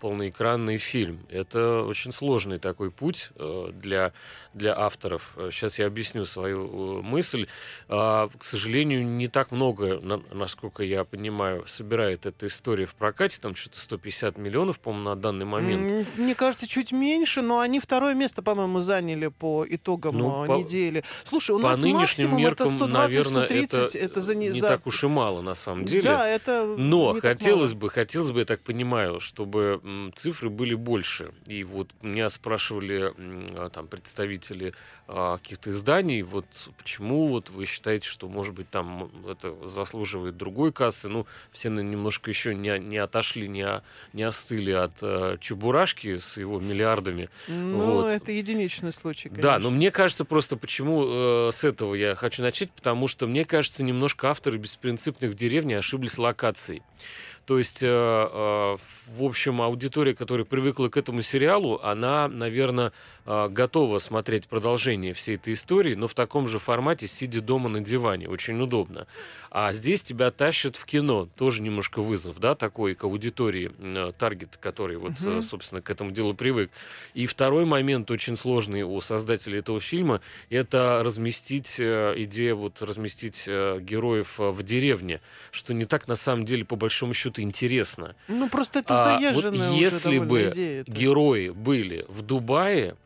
полноэкранный 0.01 0.79
фильм. 0.79 1.21
Это 1.31 1.83
очень 1.85 2.13
сложный 2.13 2.59
такой 2.59 2.91
путь 2.91 3.31
э, 3.37 3.71
для, 3.73 4.13
для 4.55 4.77
авторов. 4.79 5.37
Сейчас 5.51 5.79
я 5.79 5.87
объясню 5.87 6.25
свою 6.25 6.99
э, 6.99 7.03
мысль. 7.03 7.47
А, 7.89 8.29
К 8.39 8.45
сожалению, 8.45 9.05
не 9.07 9.27
так 9.29 9.51
много, 9.51 9.99
на- 10.01 10.23
насколько 10.33 10.83
я 10.83 11.05
понимаю, 11.05 11.65
собирает 11.67 12.27
эта 12.27 12.47
история 12.47 12.87
в 12.87 12.95
прокате. 12.95 13.39
Там 13.41 13.55
что-то 13.55 13.79
150 13.79 14.39
миллионов, 14.39 14.79
по-моему, 14.81 15.09
на 15.11 15.17
данный 15.17 15.45
момент. 15.47 16.07
Мне 16.17 16.35
кажется, 16.35 16.67
чуть 16.69 16.93
меньше, 16.93 17.43
но 17.43 17.61
они 17.61 17.81
второе 17.81 18.15
место, 18.15 18.43
по-моему, 18.43 18.81
заняли 18.81 19.29
по 19.29 19.65
итогам 19.69 20.19
Ну, 20.19 20.43
а, 20.43 20.47
по- 20.47 20.53
недели. 20.59 21.05
Слушай, 21.29 21.53
у 21.57 21.59
По 21.61 21.69
нас 21.69 21.81
нынешним 21.81 22.31
максимум 22.31 22.47
это 22.47 22.65
меркам, 22.65 22.91
наверное, 22.93 23.47
120-130 23.49 23.68
30 23.69 23.97
это 23.97 24.23
за 24.23 24.35
не, 24.35 24.51
за... 24.51 24.67
так 24.69 24.87
уж 24.87 25.05
и 25.05 25.07
мало 25.07 25.43
на 25.43 25.55
самом 25.55 25.85
деле. 25.85 26.03
Да, 26.03 26.27
это 26.27 26.75
Но 26.77 27.19
хотелось 27.21 27.75
бы, 27.75 27.91
хотелось 27.91 28.31
бы, 28.31 28.41
я 28.41 28.45
так 28.45 28.61
понимаю, 28.61 29.21
чтобы 29.21 29.81
цифры 30.17 30.51
были 30.51 30.75
больше. 30.75 31.33
И 31.47 31.65
вот 31.65 31.89
меня 32.03 32.31
спрашивали 32.31 33.13
а, 33.17 33.71
там 33.71 33.87
представители 33.89 34.75
а, 35.07 35.39
каких-то 35.39 35.71
изданий, 35.71 36.23
вот 36.23 36.47
почему 36.79 37.29
вот 37.29 37.51
вы 37.51 37.67
считаете, 37.67 38.09
что 38.09 38.29
может 38.29 38.55
быть 38.55 38.71
там 38.71 39.11
это 39.29 39.55
заслуживает 39.67 40.37
другой 40.37 40.73
кассы? 40.73 41.09
Ну, 41.09 41.27
все 41.53 41.71
на- 41.71 41.81
немножко 41.81 42.31
еще 42.31 42.55
не, 42.55 42.79
не 42.79 42.99
отошли, 42.99 43.49
не, 43.49 43.63
о- 43.63 43.83
не 44.13 44.23
остыли 44.23 44.73
от 44.73 44.93
э, 45.03 45.37
Чебурашки 45.41 46.19
с 46.19 46.37
его 46.37 46.61
миллиардами. 46.61 47.29
Ну, 47.49 47.93
вот. 47.93 48.07
это 48.09 48.33
единичный 48.33 48.93
случай, 48.93 49.29
Да, 49.29 49.55
но 49.59 49.69
конечно. 49.69 49.71
мне 49.71 49.91
кажется 49.91 50.25
просто, 50.25 50.57
почему 50.57 51.05
э, 51.07 51.51
с 51.53 51.65
этого 51.65 51.95
я 51.95 52.15
хочу 52.15 52.43
начать, 52.43 52.71
потому 52.71 53.09
что 53.09 53.27
мне 53.27 53.45
кажется, 53.45 53.58
немножко 53.83 54.31
авторы 54.31 54.59
беспринципных 54.59 55.33
в 55.33 55.35
деревне 55.35 55.79
ошиблись 55.79 56.19
локацией. 56.19 56.83
То 57.49 57.57
есть, 57.57 57.83
э, 57.83 57.87
э, 57.89 58.77
в 59.17 59.23
общем, 59.23 59.63
аудитория, 59.63 60.15
которая 60.15 60.45
привыкла 60.45 60.89
к 60.91 60.99
этому 60.99 61.23
сериалу, 61.23 61.81
она, 61.83 62.29
наверное, 62.29 62.93
э, 63.25 63.49
готова 63.49 63.97
смотреть 63.97 64.49
продолжение 64.49 65.15
всей 65.15 65.37
этой 65.37 65.55
истории, 65.55 65.95
но 65.95 66.09
в 66.09 66.15
таком 66.15 66.47
же 66.47 66.59
формате, 66.59 67.07
сидя 67.07 67.41
дома 67.41 67.71
на 67.71 67.81
диване. 67.81 68.29
Очень 68.29 68.61
удобно. 68.61 69.07
А 69.51 69.73
здесь 69.73 70.03
тебя 70.03 70.31
тащат 70.31 70.77
в 70.77 70.85
кино. 70.85 71.27
Тоже 71.39 71.63
немножко 71.63 72.03
вызов, 72.03 72.39
да, 72.39 72.55
такой 72.55 72.95
к 72.95 73.05
аудитории, 73.05 73.73
таргет, 74.19 74.59
который 74.61 74.99
вот, 74.99 75.13
э, 75.25 75.41
собственно, 75.41 75.81
к 75.81 75.89
этому 75.89 76.11
делу 76.11 76.35
привык. 76.35 76.71
И 77.15 77.27
второй 77.27 77.65
момент 77.65 78.11
очень 78.11 78.37
сложный 78.37 78.83
у 78.83 79.01
создателей 79.01 79.61
этого 79.61 79.81
фильма– 79.81 80.21
это 80.51 81.01
разместить, 81.03 81.81
идея 81.81 82.55
вот 82.55 82.83
разместить 82.83 83.47
героев 83.47 84.35
в 84.37 84.63
деревне, 84.63 85.23
что 85.51 85.73
не 85.73 85.87
так 85.87 86.09
на 86.09 86.17
самом 86.17 86.45
деле 86.45 86.67
по 86.67 86.77
большому 86.77 87.15
счету 87.15 87.38
интересно. 87.43 88.15
Ну, 88.29 88.49
просто 88.49 88.81
это 88.81 88.95
А, 88.95 89.19
вот 89.19 89.43
заезженная 89.43 89.73
если 89.73 90.19
бы 90.19 90.51
идея. 90.51 90.81
это. 90.83 90.91
Герои 90.91 91.51
были 91.51 92.05
в 92.09 92.23
Дубае, 92.23 92.97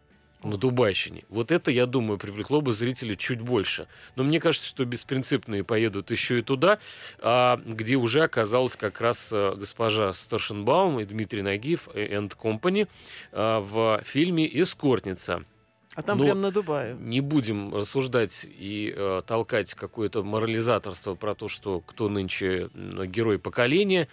на 0.44 0.56
Дубайщине. 0.56 1.24
Вот 1.28 1.52
это, 1.52 1.70
я 1.70 1.86
думаю, 1.86 2.18
привлекло 2.18 2.60
бы 2.60 2.72
зрителей 2.72 3.16
чуть 3.16 3.40
больше. 3.40 3.86
Но 4.16 4.24
мне 4.24 4.40
кажется, 4.40 4.68
что 4.68 4.84
беспринципные 4.84 5.64
поедут 5.64 6.10
еще 6.10 6.40
и 6.40 6.42
туда, 6.42 6.78
а, 7.20 7.60
где 7.64 7.96
уже 7.96 8.22
оказалась 8.22 8.76
как 8.76 9.00
раз 9.00 9.28
а, 9.32 9.54
госпожа 9.54 10.12
Старшенбаум 10.12 11.00
и 11.00 11.04
Дмитрий 11.04 11.42
Нагиев 11.42 11.88
and 11.94 12.36
Company 12.36 12.88
а, 13.32 13.60
в 13.60 14.02
фильме 14.04 14.46
«Эскортница». 14.60 15.44
А 15.94 16.02
там 16.02 16.18
но 16.18 16.24
прям 16.24 16.40
на 16.40 16.50
Дубае. 16.50 16.96
Не 16.98 17.20
будем 17.20 17.74
рассуждать 17.74 18.46
и 18.48 18.92
э, 18.96 19.22
толкать 19.26 19.74
какое-то 19.74 20.22
морализаторство 20.22 21.14
про 21.14 21.34
то, 21.34 21.48
что 21.48 21.80
кто 21.80 22.08
нынче 22.08 22.70
м, 22.74 23.04
герой 23.10 23.38
поколения. 23.38 24.08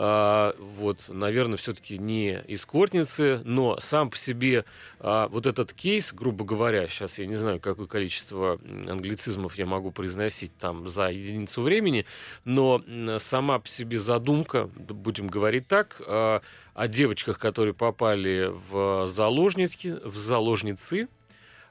А, 0.00 0.54
вот, 0.58 1.06
наверное, 1.08 1.56
все-таки 1.56 1.98
не 1.98 2.40
эскортницы, 2.46 3.42
но 3.44 3.78
сам 3.80 4.10
по 4.10 4.16
себе 4.16 4.64
а, 5.00 5.26
вот 5.28 5.44
этот 5.46 5.72
кейс, 5.72 6.14
грубо 6.14 6.44
говоря, 6.44 6.86
сейчас 6.86 7.18
я 7.18 7.26
не 7.26 7.34
знаю, 7.34 7.58
какое 7.58 7.88
количество 7.88 8.60
англицизмов 8.86 9.56
я 9.56 9.66
могу 9.66 9.90
произносить 9.90 10.56
там 10.56 10.86
за 10.86 11.08
единицу 11.10 11.62
времени, 11.62 12.06
но 12.44 12.80
сама 13.18 13.58
по 13.58 13.68
себе 13.68 13.98
задумка, 13.98 14.70
будем 14.76 15.26
говорить 15.26 15.66
так, 15.66 16.00
а, 16.06 16.42
о 16.74 16.86
девочках, 16.86 17.40
которые 17.40 17.74
попали 17.74 18.52
в 18.70 19.08
заложники, 19.08 19.96
в 20.04 20.16
заложницы, 20.16 21.08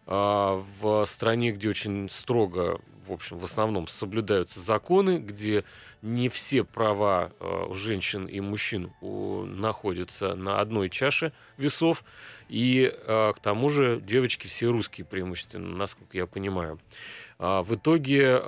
в 0.07 1.05
стране, 1.05 1.51
где 1.51 1.69
очень 1.69 2.09
строго, 2.09 2.79
в 3.05 3.11
общем, 3.11 3.37
в 3.37 3.43
основном 3.43 3.87
соблюдаются 3.87 4.61
законы, 4.61 5.17
где 5.17 5.65
не 6.01 6.29
все 6.29 6.63
права 6.63 7.31
э, 7.39 7.73
женщин 7.73 8.25
и 8.25 8.39
мужчин 8.39 8.91
находятся 9.01 10.35
на 10.35 10.59
одной 10.59 10.89
чаше 10.89 11.33
весов, 11.57 12.03
и 12.47 12.91
э, 12.93 13.33
к 13.35 13.39
тому 13.39 13.69
же 13.69 13.99
девочки 14.01 14.47
все 14.47 14.71
русские 14.71 15.05
преимущественно, 15.05 15.75
насколько 15.75 16.17
я 16.17 16.25
понимаю. 16.25 16.79
А, 17.39 17.63
в 17.63 17.75
итоге 17.75 18.41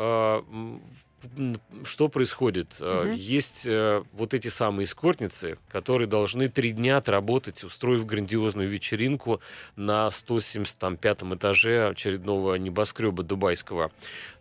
что 1.83 2.07
происходит? 2.09 2.77
Э, 2.79 3.03
Мгм. 3.05 3.13
Есть 3.13 3.65
э, 3.65 4.03
вот 4.13 4.33
эти 4.33 4.47
самые 4.47 4.85
эскортницы, 4.85 5.57
которые 5.69 6.07
должны 6.07 6.49
три 6.49 6.71
дня 6.71 6.97
отработать, 6.97 7.63
устроив 7.63 8.05
грандиозную 8.05 8.69
вечеринку 8.69 9.41
на 9.75 10.09
175 10.11 11.23
этаже 11.35 11.89
очередного 11.89 12.55
небоскреба 12.55 13.23
дубайского. 13.23 13.91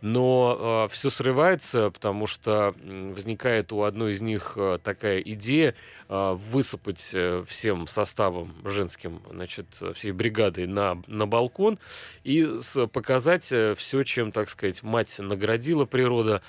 Но 0.01 0.87
все 0.91 1.09
срывается, 1.09 1.89
потому 1.89 2.27
что 2.27 2.73
возникает 2.83 3.71
у 3.71 3.83
одной 3.83 4.13
из 4.13 4.21
них 4.21 4.53
э, 4.55 4.79
такая 4.83 5.19
идея 5.19 5.75
э, 6.07 6.33
высыпать 6.33 7.11
э, 7.13 7.43
всем 7.47 7.87
составом 7.87 8.53
женским, 8.65 9.21
значит, 9.29 9.67
э, 9.81 9.93
всей 9.93 10.11
бригадой 10.11 10.67
на, 10.67 11.01
на 11.07 11.27
балкон 11.27 11.79
и 12.23 12.47
показать 12.93 13.43
все, 13.43 14.03
чем, 14.03 14.31
так 14.31 14.49
сказать, 14.49 14.83
мать 14.83 15.15
наградила 15.19 15.85
природа, 15.85 16.41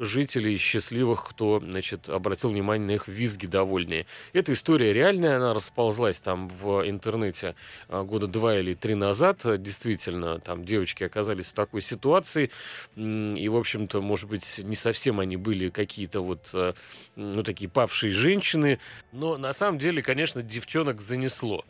жителей 0.00 0.56
счастливых, 0.56 1.24
кто, 1.28 1.60
значит, 1.60 2.08
обратил 2.08 2.50
внимание 2.50 2.86
на 2.86 2.90
их 2.92 3.06
визги 3.06 3.46
довольные. 3.46 4.06
Эта 4.32 4.52
история 4.52 4.92
реальная, 4.92 5.36
она 5.36 5.54
расползлась 5.54 6.18
там 6.18 6.48
в 6.48 6.88
интернете 6.88 7.54
а, 7.88 8.02
года 8.02 8.26
два 8.26 8.58
или 8.58 8.74
три 8.74 8.96
назад. 8.96 9.42
Действительно, 9.62 10.40
там 10.40 10.64
девочки 10.64 11.04
оказались 11.04 11.46
в 11.46 11.52
такой 11.52 11.80
ситуации, 11.80 12.50
и, 12.96 13.48
в 13.48 13.56
общем-то, 13.56 14.00
может 14.00 14.28
быть, 14.28 14.58
не 14.58 14.74
совсем 14.74 15.20
они 15.20 15.36
были 15.36 15.68
какие-то 15.68 16.20
вот, 16.20 16.50
э, 16.54 16.72
ну, 17.14 17.42
такие 17.44 17.70
павшие 17.70 18.12
женщины, 18.12 18.80
но 19.12 19.36
на 19.36 19.52
самом 19.52 19.78
деле, 19.78 20.02
конечно, 20.02 20.42
девчонок 20.42 21.00
занесло 21.00 21.64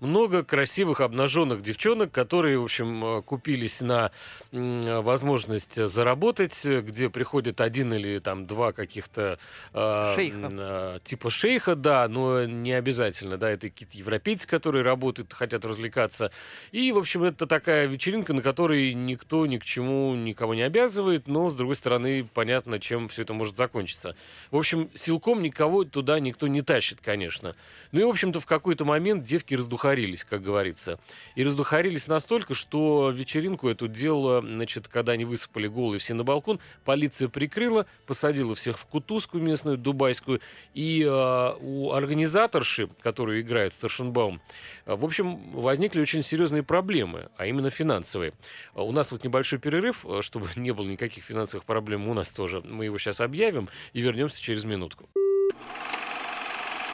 много 0.00 0.42
красивых 0.42 1.00
обнаженных 1.00 1.62
девчонок, 1.62 2.12
которые, 2.12 2.58
в 2.58 2.64
общем, 2.64 3.04
э, 3.04 3.22
купились 3.22 3.80
на 3.80 4.10
м, 4.52 5.02
возможность 5.02 5.74
заработать, 5.86 6.64
э, 6.64 6.80
где 6.80 7.08
приходит 7.10 7.60
один 7.60 7.92
или 7.94 8.18
там 8.18 8.46
два 8.46 8.72
каких-то 8.72 9.38
э, 9.72 10.12
Шейха. 10.14 10.48
э, 10.52 10.98
типа 11.04 11.30
шейха, 11.30 11.74
да, 11.74 12.06
но 12.08 12.44
не 12.44 12.72
обязательно, 12.72 13.36
да, 13.38 13.50
это 13.50 13.68
какие-то 13.70 13.96
европейцы, 13.96 14.46
которые 14.46 14.82
работают, 14.82 15.32
хотят 15.32 15.64
развлекаться. 15.64 16.30
И, 16.72 16.92
в 16.92 16.98
общем, 16.98 17.22
это 17.24 17.46
такая 17.46 17.86
вечеринка, 17.86 18.32
на 18.32 18.42
которой 18.42 18.92
никто 18.94 19.46
ни 19.46 19.58
к 19.58 19.64
чему 19.64 20.14
никого 20.14 20.54
не 20.54 20.62
обязывает, 20.62 21.28
но, 21.28 21.48
с 21.50 21.56
другой 21.56 21.76
стороны, 21.76 22.26
понятно, 22.34 22.78
чем 22.78 23.08
все 23.08 23.22
это 23.22 23.32
может 23.32 23.56
закончиться. 23.56 24.16
В 24.50 24.56
общем, 24.56 24.90
силком 24.94 25.42
никого 25.42 25.84
туда 25.84 26.20
никто 26.20 26.46
не 26.48 26.62
тащит, 26.62 26.98
конечно. 27.02 27.54
Ну 27.92 28.00
и, 28.00 28.04
в 28.04 28.08
общем-то, 28.08 28.40
в 28.40 28.46
какой-то 28.46 28.84
момент 28.84 29.24
девки 29.24 29.54
раздухарились, 29.84 30.24
как 30.24 30.42
говорится. 30.42 30.98
И 31.34 31.44
раздухарились 31.44 32.06
настолько, 32.06 32.54
что 32.54 33.10
вечеринку 33.10 33.68
эту 33.68 33.88
делала, 33.88 34.40
значит, 34.40 34.88
когда 34.88 35.12
они 35.12 35.24
высыпали 35.24 35.68
голые 35.68 35.98
все 35.98 36.14
на 36.14 36.24
балкон, 36.24 36.58
полиция 36.84 37.28
прикрыла, 37.28 37.86
посадила 38.06 38.54
всех 38.54 38.78
в 38.78 38.86
кутузку 38.86 39.38
местную, 39.38 39.76
дубайскую, 39.76 40.40
и 40.74 41.02
э, 41.02 41.54
у 41.60 41.92
организаторши, 41.92 42.88
которую 43.02 43.40
играет 43.40 43.74
Старшенбаум, 43.74 44.40
в 44.86 45.04
общем, 45.04 45.52
возникли 45.52 46.00
очень 46.00 46.22
серьезные 46.22 46.62
проблемы, 46.62 47.28
а 47.36 47.46
именно 47.46 47.70
финансовые. 47.70 48.32
У 48.74 48.92
нас 48.92 49.12
вот 49.12 49.24
небольшой 49.24 49.58
перерыв, 49.58 50.04
чтобы 50.20 50.48
не 50.56 50.72
было 50.72 50.86
никаких 50.86 51.24
финансовых 51.24 51.64
проблем 51.64 52.08
у 52.08 52.14
нас 52.14 52.30
тоже. 52.30 52.60
Мы 52.62 52.86
его 52.86 52.98
сейчас 52.98 53.20
объявим 53.20 53.68
и 53.92 54.00
вернемся 54.00 54.40
через 54.40 54.64
минутку. 54.64 55.08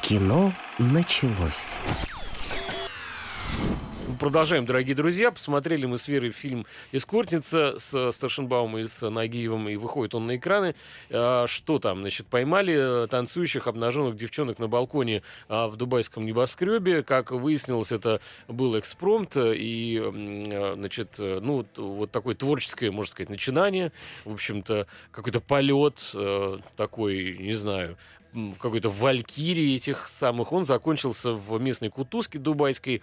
Кино 0.02 0.52
началось. 0.78 1.76
Продолжаем, 4.21 4.67
дорогие 4.67 4.95
друзья. 4.95 5.31
Посмотрели 5.31 5.87
мы 5.87 5.97
с 5.97 6.07
Верой 6.07 6.31
фильм 6.31 6.67
«Эскортница» 6.93 7.79
с 7.79 8.12
Старшенбаумом 8.12 8.81
и 8.81 8.85
с 8.85 9.09
Нагиевым, 9.09 9.67
и 9.71 9.77
выходит 9.77 10.15
он 10.15 10.27
на 10.27 10.37
экраны. 10.37 10.75
А, 11.09 11.47
Что 11.47 11.79
там? 11.79 12.03
Значит, 12.03 12.27
поймали 12.27 13.05
э, 13.05 13.07
танцующих 13.07 13.67
обнаженных 13.67 14.17
девчонок 14.17 14.59
на 14.59 14.69
балконе 14.69 15.23
а, 15.49 15.69
в 15.69 15.77
дубайском 15.77 16.27
небоскребе. 16.27 17.03
Как 17.03 17.31
выяснилось, 17.31 17.93
это 17.93 18.21
был 18.47 18.79
экспромт 18.79 19.39
и, 19.39 19.99
э, 19.99 20.75
значит, 20.77 21.15
э, 21.19 21.41
ну, 21.41 21.65
вот 21.75 22.11
такое 22.11 22.35
творческое, 22.35 22.91
можно 22.91 23.12
сказать, 23.12 23.31
начинание. 23.31 23.91
В 24.27 24.35
общем-то, 24.35 24.87
какой-то 25.12 25.41
полет 25.41 26.11
э, 26.12 26.59
такой, 26.77 27.39
не 27.39 27.55
знаю, 27.55 27.97
какой-то 28.59 28.89
валькирии 28.89 29.77
этих 29.77 30.09
самых. 30.09 30.53
Он 30.53 30.65
закончился 30.65 31.33
в 31.33 31.61
местной 31.61 31.91
кутузке 31.91 32.39
дубайской, 32.39 33.03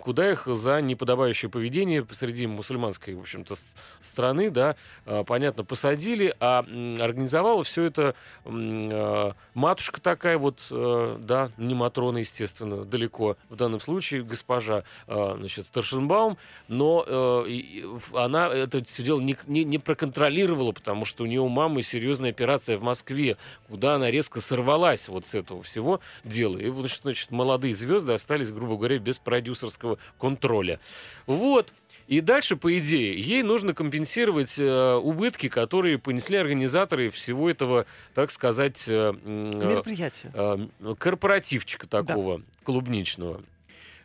куда 0.00 0.30
их 0.30 0.46
за 0.46 0.80
неподобающее 0.80 1.50
поведение 1.50 2.04
посреди 2.04 2.46
мусульманской, 2.46 3.14
в 3.14 3.20
общем-то, 3.20 3.54
страны, 4.00 4.50
да, 4.50 4.76
а, 5.06 5.24
понятно, 5.24 5.64
посадили, 5.64 6.34
а 6.40 6.58
организовала 6.58 7.64
все 7.64 7.84
это 7.84 8.14
а, 8.44 9.34
матушка 9.54 10.00
такая 10.00 10.38
вот, 10.38 10.66
э, 10.70 11.16
да, 11.20 11.50
не 11.56 11.74
Матрона, 11.74 12.18
естественно, 12.18 12.84
далеко. 12.84 13.36
В 13.48 13.56
данном 13.56 13.80
случае, 13.80 14.22
госпожа, 14.22 14.84
а, 15.06 15.36
значит, 15.38 15.66
Старшенбаум, 15.66 16.38
но 16.68 17.04
э, 17.06 17.98
она 18.14 18.48
это 18.48 18.82
все 18.84 19.02
дело 19.02 19.20
не, 19.20 19.36
не, 19.46 19.64
не 19.64 19.78
проконтролировала, 19.78 20.72
потому 20.72 21.04
что 21.04 21.24
у 21.24 21.26
нее 21.26 21.40
у 21.40 21.48
мамы 21.48 21.82
серьезная 21.82 22.30
операция 22.30 22.78
в 22.78 22.82
Москве, 22.82 23.36
куда 23.68 23.96
она 23.96 24.10
резко 24.10 24.40
сорвалась 24.40 24.61
вот 25.08 25.26
с 25.26 25.34
этого 25.34 25.62
всего 25.62 26.00
дела. 26.24 26.58
И, 26.58 26.70
значит, 27.02 27.30
молодые 27.30 27.74
звезды 27.74 28.12
остались, 28.12 28.50
грубо 28.50 28.76
говоря, 28.76 28.98
без 28.98 29.18
продюсерского 29.18 29.98
контроля. 30.18 30.80
Вот. 31.26 31.72
И 32.08 32.20
дальше, 32.20 32.56
по 32.56 32.76
идее, 32.78 33.18
ей 33.18 33.42
нужно 33.42 33.74
компенсировать 33.74 34.58
э, 34.58 34.94
убытки, 34.94 35.48
которые 35.48 35.98
понесли 35.98 36.36
организаторы 36.36 37.10
всего 37.10 37.48
этого, 37.48 37.86
так 38.14 38.30
сказать, 38.30 38.84
э 38.86 39.12
мероприятия, 39.22 40.30
э, 40.34 40.94
корпоративчика 40.98 41.88
такого 41.88 42.38
да. 42.38 42.44
клубничного. 42.64 43.42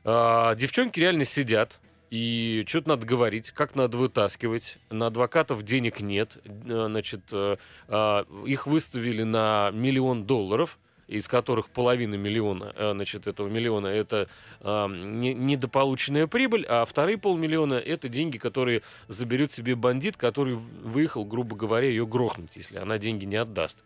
Э, 0.04 0.56
девчонки 0.58 1.00
реально 1.00 1.26
сидят, 1.26 1.80
и 2.10 2.64
что-то 2.68 2.90
надо 2.90 3.06
говорить, 3.06 3.52
как 3.52 3.76
надо 3.76 3.98
вытаскивать. 3.98 4.78
На 4.90 5.08
адвокатов 5.08 5.64
денег 5.64 6.00
нет. 6.00 6.38
Э, 6.46 6.88
значит, 6.90 7.22
э, 7.32 7.58
э, 7.88 8.24
их 8.46 8.68
выставили 8.68 9.24
на 9.24 9.72
миллион 9.74 10.26
долларов 10.26 10.78
из 11.08 11.28
которых 11.28 11.70
половина 11.70 12.16
миллиона, 12.16 12.74
значит, 12.78 13.28
этого 13.28 13.48
миллиона 13.48 13.88
это 13.88 14.28
э, 14.60 14.88
недополученная 14.90 16.28
прибыль, 16.28 16.66
а 16.68 16.84
вторые 16.84 17.18
полмиллиона 17.18 17.76
это 17.76 18.10
деньги, 18.10 18.38
которые 18.38 18.82
заберет 19.08 19.54
себе 19.54 19.76
бандит, 19.76 20.18
который 20.18 20.56
выехал, 20.56 21.24
грубо 21.24 21.56
говоря, 21.56 21.88
ее 21.88 22.06
грохнуть, 22.06 22.52
если 22.56 22.78
она 22.78 22.98
деньги 22.98 23.24
не 23.24 23.38
отдаст. 23.38 23.78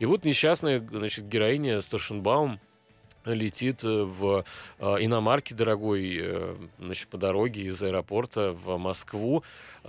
И 0.00 0.04
вот 0.04 0.26
несчастная, 0.26 0.86
значит, 0.90 1.26
героиня 1.26 1.80
Старшенбаум, 1.80 2.60
летит 3.34 3.84
э, 3.84 4.04
в 4.04 4.44
э, 4.78 4.84
иномарке 5.00 5.54
дорогой, 5.54 6.18
э, 6.20 6.56
значит, 6.78 7.08
по 7.08 7.18
дороге 7.18 7.62
из 7.62 7.82
аэропорта 7.82 8.52
в 8.52 8.76
Москву, 8.76 9.42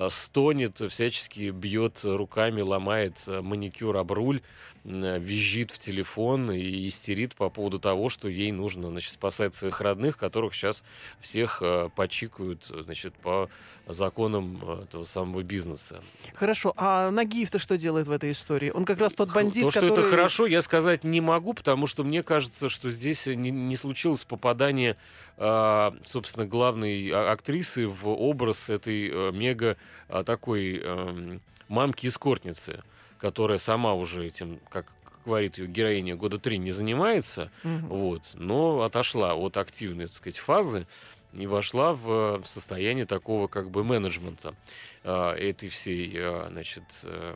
стонет, 0.10 0.82
всячески 0.90 1.50
бьет 1.50 2.02
руками, 2.04 2.62
ломает 2.62 3.16
маникюр 3.28 3.98
об 3.98 4.12
руль, 4.12 4.42
визжит 4.84 5.72
в 5.72 5.80
телефон 5.80 6.52
и 6.52 6.88
истерит 6.88 7.36
по 7.36 7.50
поводу 7.50 7.80
того, 7.80 8.10
что 8.10 8.30
ей 8.30 8.52
нужно 8.52 8.90
значит, 8.90 9.14
спасать 9.14 9.54
своих 9.56 9.82
родных, 9.82 10.18
которых 10.18 10.54
сейчас 10.54 10.84
всех 11.20 11.62
почикают 11.96 12.66
значит, 12.66 13.14
по 13.16 13.50
законам 13.88 14.64
этого 14.84 15.04
самого 15.04 15.44
бизнеса. 15.44 16.02
Хорошо, 16.34 16.74
а 16.78 17.12
Нагиев-то 17.12 17.60
что 17.60 17.78
делает 17.78 18.08
в 18.08 18.12
этой 18.12 18.32
истории? 18.32 18.70
Он 18.70 18.86
как 18.86 19.00
раз 19.00 19.14
тот 19.14 19.34
бандит, 19.34 19.64
То, 19.64 19.70
который... 19.70 19.90
что 19.90 20.02
это 20.02 20.10
хорошо, 20.10 20.46
я 20.46 20.62
сказать 20.62 21.04
не 21.04 21.22
могу, 21.22 21.54
потому 21.54 21.88
что 21.88 22.04
мне 22.04 22.24
кажется, 22.24 22.70
что 22.70 22.90
здесь 22.90 23.28
не, 23.28 23.52
не 23.52 23.76
случилось 23.76 24.24
попадание, 24.24 24.92
э, 24.92 24.96
собственно, 25.38 26.48
главной 26.48 27.12
а, 27.12 27.32
актрисы 27.32 27.88
в 27.88 28.08
образ 28.08 28.70
этой 28.72 29.10
э, 29.10 29.32
мега 29.32 29.78
э, 30.10 30.24
такой 30.24 30.82
э, 30.84 31.40
мамки-эскортницы, 31.68 32.84
которая 33.20 33.60
сама 33.60 33.94
уже 33.94 34.26
этим, 34.26 34.60
как 34.70 34.92
говорит 35.26 35.60
ее 35.60 35.68
героиня, 35.68 36.16
года 36.16 36.40
три 36.40 36.58
не 36.58 36.72
занимается, 36.72 37.52
угу. 37.64 37.88
вот, 37.88 38.24
но 38.34 38.82
отошла 38.82 39.36
от 39.36 39.58
активной, 39.58 40.08
так 40.08 40.16
сказать, 40.16 40.38
фазы 40.40 40.88
и 41.34 41.46
вошла 41.46 41.94
в 41.94 42.42
состояние 42.46 43.06
такого 43.06 43.48
как 43.48 43.70
бы 43.70 43.84
менеджмента 43.84 44.56
э, 45.04 45.32
этой 45.34 45.70
всей, 45.70 46.14
э, 46.16 46.48
значит, 46.50 46.84
э, 47.04 47.36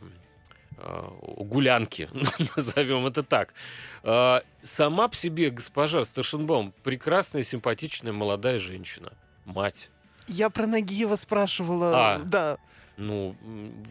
гулянки, 0.78 2.08
назовем 2.56 3.06
это 3.06 3.22
так. 3.22 3.54
Э, 4.02 4.40
сама 4.62 5.08
по 5.08 5.16
себе 5.16 5.50
госпожа 5.50 6.04
Старшенбаум 6.04 6.72
прекрасная, 6.82 7.42
симпатичная 7.42 8.12
молодая 8.12 8.58
женщина, 8.58 9.12
мать. 9.44 9.90
Я 10.28 10.50
про 10.50 10.66
Нагиева 10.66 11.16
спрашивала. 11.16 12.14
А, 12.14 12.18
да. 12.18 12.58
Ну, 12.96 13.36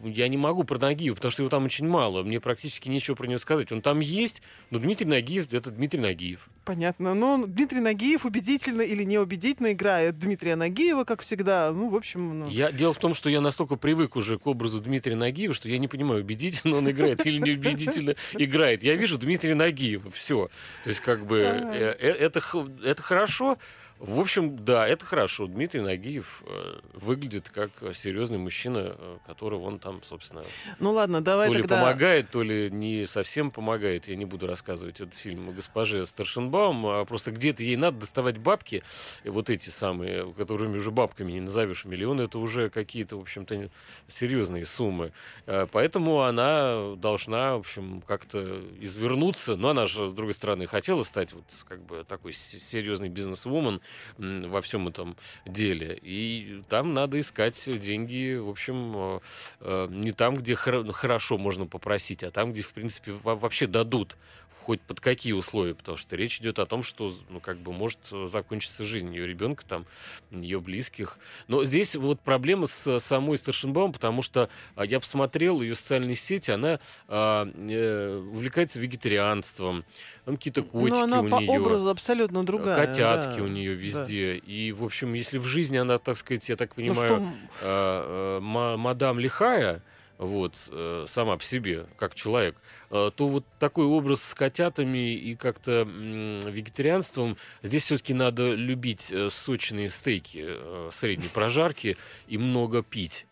я 0.04 0.28
не 0.28 0.36
могу 0.36 0.64
про 0.64 0.78
Нагиева, 0.78 1.16
потому 1.16 1.32
что 1.32 1.42
его 1.42 1.50
там 1.50 1.64
очень 1.64 1.86
мало. 1.88 2.22
Мне 2.22 2.40
практически 2.40 2.88
нечего 2.88 3.14
про 3.14 3.26
него 3.26 3.38
сказать. 3.38 3.72
Он 3.72 3.82
там 3.82 4.00
есть, 4.00 4.42
но 4.70 4.78
Дмитрий 4.78 5.06
Нагиев— 5.06 5.46
это 5.52 5.70
Дмитрий 5.70 6.00
Нагиев. 6.00 6.48
Понятно. 6.64 7.14
Но 7.14 7.46
Дмитрий 7.46 7.80
Нагиев 7.80 8.24
убедительно 8.24 8.82
или 8.82 9.02
неубедительно 9.02 9.72
играет 9.72 10.18
Дмитрия 10.18 10.54
Нагиева, 10.54 11.04
как 11.04 11.22
всегда. 11.22 11.72
Ну, 11.72 11.88
в 11.88 11.96
общем... 11.96 12.40
Ну... 12.40 12.48
Я... 12.48 12.70
Дело 12.70 12.92
в 12.92 12.98
том, 12.98 13.14
что 13.14 13.28
я 13.28 13.40
настолько 13.40 13.76
привык 13.76 14.16
уже 14.16 14.38
к 14.38 14.46
образу 14.46 14.80
Дмитрия 14.80 15.16
Нагиева, 15.16 15.54
что 15.54 15.68
я 15.68 15.78
не 15.78 15.88
понимаю, 15.88 16.22
убедительно 16.22 16.76
он 16.76 16.88
играет 16.90 17.26
или 17.26 17.38
неубедительно 17.38 18.14
играет. 18.34 18.82
Я 18.82 18.94
вижу 18.94 19.18
Дмитрия 19.18 19.54
Нагиева, 19.54 20.10
все. 20.10 20.48
То 20.84 20.88
есть, 20.88 21.00
как 21.00 21.26
бы, 21.26 21.38
э, 21.38 21.96
э, 21.98 22.08
это, 22.08 22.40
это 22.84 23.02
хорошо, 23.02 23.58
в 24.02 24.18
общем, 24.18 24.64
да, 24.64 24.88
это 24.88 25.04
хорошо. 25.04 25.46
Дмитрий 25.46 25.80
Нагиев 25.80 26.42
э, 26.44 26.80
выглядит 26.92 27.50
как 27.50 27.70
серьезный 27.94 28.36
мужчина, 28.36 28.96
э, 28.98 29.18
которого 29.24 29.62
он 29.62 29.78
там, 29.78 30.02
собственно, 30.02 30.42
ну 30.80 30.90
ладно, 30.90 31.20
давай 31.20 31.46
то 31.46 31.54
тогда... 31.54 31.76
ли 31.76 31.80
помогает, 31.82 32.30
то 32.30 32.42
ли 32.42 32.68
не 32.68 33.06
совсем 33.06 33.52
помогает. 33.52 34.08
Я 34.08 34.16
не 34.16 34.24
буду 34.24 34.48
рассказывать 34.48 35.00
этот 35.00 35.14
фильм 35.14 35.52
госпоже 35.52 36.04
Старшенбаум, 36.04 36.84
а 36.84 37.04
просто 37.04 37.30
где-то 37.30 37.62
ей 37.62 37.76
надо 37.76 38.00
доставать 38.00 38.38
бабки, 38.38 38.82
и 39.22 39.28
вот 39.28 39.50
эти 39.50 39.70
самые, 39.70 40.32
которыми 40.32 40.78
уже 40.78 40.90
бабками 40.90 41.30
не 41.30 41.40
назовешь. 41.40 41.84
Миллионы 41.84 42.22
это 42.22 42.40
уже 42.40 42.70
какие-то, 42.70 43.16
в 43.16 43.20
общем-то, 43.20 43.70
серьезные 44.08 44.66
суммы. 44.66 45.12
Э, 45.46 45.68
поэтому 45.70 46.22
она 46.22 46.96
должна, 46.96 47.54
в 47.54 47.60
общем, 47.60 48.02
как-то 48.02 48.64
извернуться. 48.80 49.54
Но 49.54 49.68
она 49.68 49.86
же, 49.86 50.10
с 50.10 50.12
другой 50.12 50.34
стороны, 50.34 50.66
хотела 50.66 51.04
стать 51.04 51.32
вот 51.32 51.44
как 51.68 51.84
бы 51.84 52.02
такой 52.02 52.32
серьезный 52.32 53.08
бизнес-вумен, 53.08 53.80
во 54.18 54.60
всем 54.60 54.88
этом 54.88 55.16
деле. 55.46 55.98
И 56.02 56.62
там 56.68 56.94
надо 56.94 57.18
искать 57.20 57.62
деньги, 57.80 58.36
в 58.36 58.48
общем, 58.48 58.92
э, 58.96 59.20
э, 59.60 59.88
не 59.90 60.12
там, 60.12 60.36
где 60.36 60.54
хорошо 60.54 61.38
можно 61.38 61.66
попросить, 61.66 62.22
а 62.22 62.30
там, 62.30 62.52
где, 62.52 62.62
в 62.62 62.72
принципе, 62.72 63.12
вообще 63.22 63.66
дадут 63.66 64.16
хоть 64.64 64.80
под 64.80 65.00
какие 65.00 65.32
условия, 65.32 65.74
потому 65.74 65.98
что 65.98 66.16
речь 66.16 66.38
идет 66.38 66.58
о 66.58 66.66
том, 66.66 66.82
что, 66.82 67.14
ну, 67.28 67.40
как 67.40 67.58
бы 67.58 67.72
может 67.72 67.98
закончиться 68.24 68.84
жизнь 68.84 69.12
ее 69.14 69.26
ребенка, 69.26 69.64
там, 69.66 69.86
ее 70.30 70.60
близких. 70.60 71.18
Но 71.48 71.64
здесь 71.64 71.96
вот 71.96 72.20
проблема 72.20 72.66
с 72.66 73.00
самой 73.00 73.36
Старшенбаум, 73.36 73.92
потому 73.92 74.22
что 74.22 74.48
а, 74.76 74.84
я 74.84 75.00
посмотрел 75.00 75.60
ее 75.60 75.74
социальные 75.74 76.16
сети, 76.16 76.50
она 76.50 76.80
а, 77.08 77.48
э, 77.54 78.16
увлекается 78.32 78.80
вегетарианством, 78.80 79.84
там 80.24 80.36
какие-то 80.36 80.62
котики 80.62 80.96
Но 80.96 81.02
она 81.04 81.20
у 81.20 81.28
по 81.28 81.40
нее. 81.40 81.60
образу 81.60 81.88
абсолютно 81.88 82.44
другая. 82.44 82.86
Котятки 82.86 83.38
да, 83.38 83.44
у 83.44 83.48
нее 83.48 83.74
везде. 83.74 84.40
Да. 84.40 84.52
И, 84.52 84.72
в 84.72 84.84
общем, 84.84 85.14
если 85.14 85.38
в 85.38 85.44
жизни 85.44 85.76
она, 85.76 85.98
так 85.98 86.16
сказать, 86.16 86.48
я 86.48 86.56
так 86.56 86.76
ну 86.76 86.86
понимаю, 86.86 87.20
ну, 87.20 87.32
что... 87.58 87.66
э, 87.66 88.38
э, 88.38 88.76
мадам 88.76 89.18
лихая, 89.18 89.82
вот, 90.22 90.54
э, 90.70 91.06
сама 91.08 91.36
по 91.36 91.42
себе, 91.42 91.86
как 91.96 92.14
человек, 92.14 92.56
э, 92.90 93.10
то 93.14 93.28
вот 93.28 93.44
такой 93.58 93.86
образ 93.86 94.22
с 94.22 94.34
котятами 94.34 95.14
и 95.14 95.34
как-то 95.34 95.82
вегетарианством, 95.82 97.36
здесь 97.62 97.84
все-таки 97.84 98.14
надо 98.14 98.54
любить 98.54 99.08
э, 99.10 99.30
сочные 99.30 99.88
стейки 99.88 100.56
средней 100.92 101.28
прожарки 101.28 101.96
и 102.28 102.38
много 102.38 102.82
пить 102.82 103.26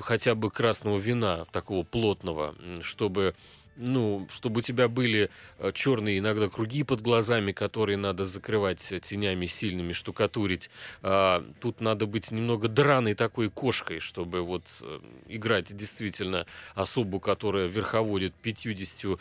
хотя 0.00 0.34
бы 0.34 0.50
красного 0.50 0.98
вина, 0.98 1.46
такого 1.52 1.84
плотного, 1.84 2.56
чтобы 2.82 3.36
ну, 3.80 4.28
чтобы 4.30 4.58
у 4.58 4.62
тебя 4.62 4.88
были 4.88 5.30
э, 5.58 5.72
черные 5.74 6.18
иногда 6.18 6.48
круги 6.48 6.82
под 6.82 7.00
глазами, 7.00 7.52
которые 7.52 7.96
надо 7.96 8.24
закрывать 8.24 8.92
э, 8.92 9.00
тенями 9.00 9.46
сильными, 9.46 9.92
штукатурить. 9.92 10.70
А, 11.02 11.44
тут 11.60 11.80
надо 11.80 12.06
быть 12.06 12.30
немного 12.30 12.68
драной 12.68 13.14
такой 13.14 13.50
кошкой, 13.50 14.00
чтобы 14.00 14.42
вот 14.42 14.64
э, 14.82 15.00
играть 15.28 15.74
действительно 15.74 16.46
особу, 16.74 17.20
которая 17.20 17.66
верховодит 17.66 18.34
50 18.34 19.18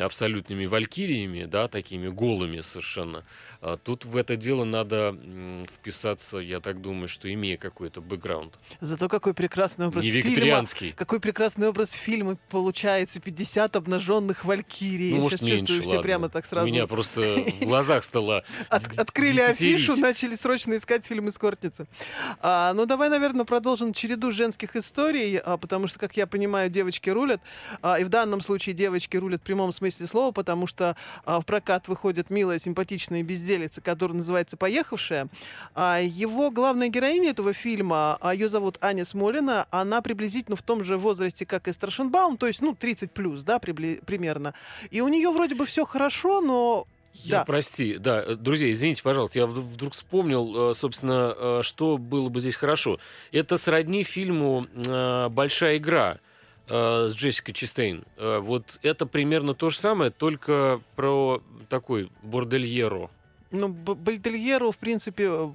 абсолютными 0.00 0.64
валькириями, 0.66 1.44
да, 1.44 1.68
такими 1.68 2.08
голыми 2.08 2.60
совершенно. 2.60 3.24
А 3.60 3.76
тут 3.76 4.06
в 4.06 4.16
это 4.16 4.36
дело 4.36 4.64
надо 4.64 5.16
вписаться, 5.74 6.38
я 6.38 6.60
так 6.60 6.80
думаю, 6.80 7.08
что 7.08 7.32
имея 7.32 7.58
какой-то 7.58 8.00
бэкграунд. 8.00 8.58
Зато 8.80 9.08
какой 9.08 9.34
прекрасный 9.34 9.88
образ 9.88 10.04
Не 10.04 10.22
фильма. 10.22 10.64
Какой 10.96 11.20
прекрасный 11.20 11.68
образ 11.68 11.92
фильма 11.92 12.38
получается 12.48 13.20
50 13.20 13.76
обнаженных 13.76 13.89
валькирий. 14.44 15.10
Ну, 15.10 15.16
Я 15.16 15.22
может, 15.22 15.42
меньше, 15.42 15.58
чувствую, 15.58 15.82
все 15.82 15.90
ладно. 15.90 16.02
прямо 16.02 16.28
так 16.28 16.46
сразу. 16.46 16.66
У 16.68 16.70
меня 16.70 16.86
просто 16.86 17.20
в 17.60 17.64
глазах 17.64 18.04
стало 18.04 18.44
От- 18.68 18.98
открыли 18.98 19.40
афишу, 19.40 19.96
начали 19.96 20.34
срочно 20.34 20.76
искать 20.76 21.04
фильм 21.04 21.28
«Эскортница». 21.28 21.86
А, 22.40 22.72
ну, 22.74 22.86
давай, 22.86 23.08
наверное, 23.08 23.44
продолжим 23.44 23.92
череду 23.92 24.32
женских 24.32 24.76
историй, 24.76 25.38
а, 25.38 25.56
потому 25.56 25.86
что, 25.88 25.98
как 25.98 26.16
я 26.16 26.26
понимаю, 26.26 26.70
девочки 26.70 27.10
рулят. 27.10 27.40
А, 27.82 27.98
и 27.98 28.04
в 28.04 28.08
данном 28.08 28.40
случае 28.40 28.74
девочки 28.74 29.16
рулят 29.16 29.40
в 29.40 29.44
прямом 29.44 29.72
смысле 29.72 30.06
слова, 30.06 30.32
потому 30.32 30.66
что 30.66 30.96
а, 31.24 31.40
в 31.40 31.46
прокат 31.46 31.88
выходит 31.88 32.30
милая, 32.30 32.58
симпатичная 32.58 33.22
безделица, 33.22 33.80
которая 33.80 34.16
называется 34.16 34.56
«Поехавшая». 34.56 35.28
А, 35.74 36.00
его 36.00 36.50
главная 36.50 36.88
героиня 36.88 37.30
этого 37.30 37.52
фильма, 37.52 38.18
а, 38.20 38.34
ее 38.34 38.48
зовут 38.48 38.78
Аня 38.80 39.04
Смолина, 39.04 39.66
она 39.70 40.00
приблизительно 40.02 40.56
в 40.56 40.62
том 40.62 40.84
же 40.84 40.96
возрасте, 40.98 41.46
как 41.46 41.68
и 41.68 41.72
Старшенбаум, 41.72 42.36
то 42.36 42.46
есть, 42.46 42.60
ну, 42.60 42.74
30 42.74 43.12
плюс, 43.12 43.42
да, 43.42 43.58
прибли- 43.72 44.00
примерно. 44.04 44.54
И 44.90 45.00
у 45.00 45.08
нее 45.08 45.30
вроде 45.30 45.54
бы 45.54 45.64
все 45.66 45.84
хорошо, 45.84 46.40
но 46.40 46.86
Я, 47.12 47.38
Да. 47.40 47.44
прости, 47.44 47.98
да, 47.98 48.22
э, 48.22 48.34
друзья, 48.36 48.70
извините, 48.70 49.02
пожалуйста, 49.02 49.40
я 49.40 49.44
вд- 49.44 49.60
вдруг 49.60 49.92
вспомнил, 49.94 50.70
э, 50.70 50.74
собственно, 50.74 51.34
э, 51.36 51.60
что 51.64 51.98
было 51.98 52.28
бы 52.28 52.38
здесь 52.40 52.54
хорошо. 52.56 52.98
Это 53.32 53.58
сродни 53.58 54.04
фильму 54.04 54.66
«Большая 55.30 55.76
игра» 55.78 56.18
с 56.68 57.12
Джессикой 57.16 57.52
Честейн. 57.52 58.04
Вот 58.16 58.78
это 58.82 59.04
примерно 59.06 59.54
то 59.54 59.70
же 59.70 59.76
самое, 59.78 60.12
только 60.12 60.80
про 60.94 61.42
такой 61.68 62.10
бордельеро. 62.22 63.10
Ну, 63.52 63.68
Бальдельеру, 63.68 64.70
в 64.70 64.78
принципе, 64.78 65.24
э, 65.24 65.48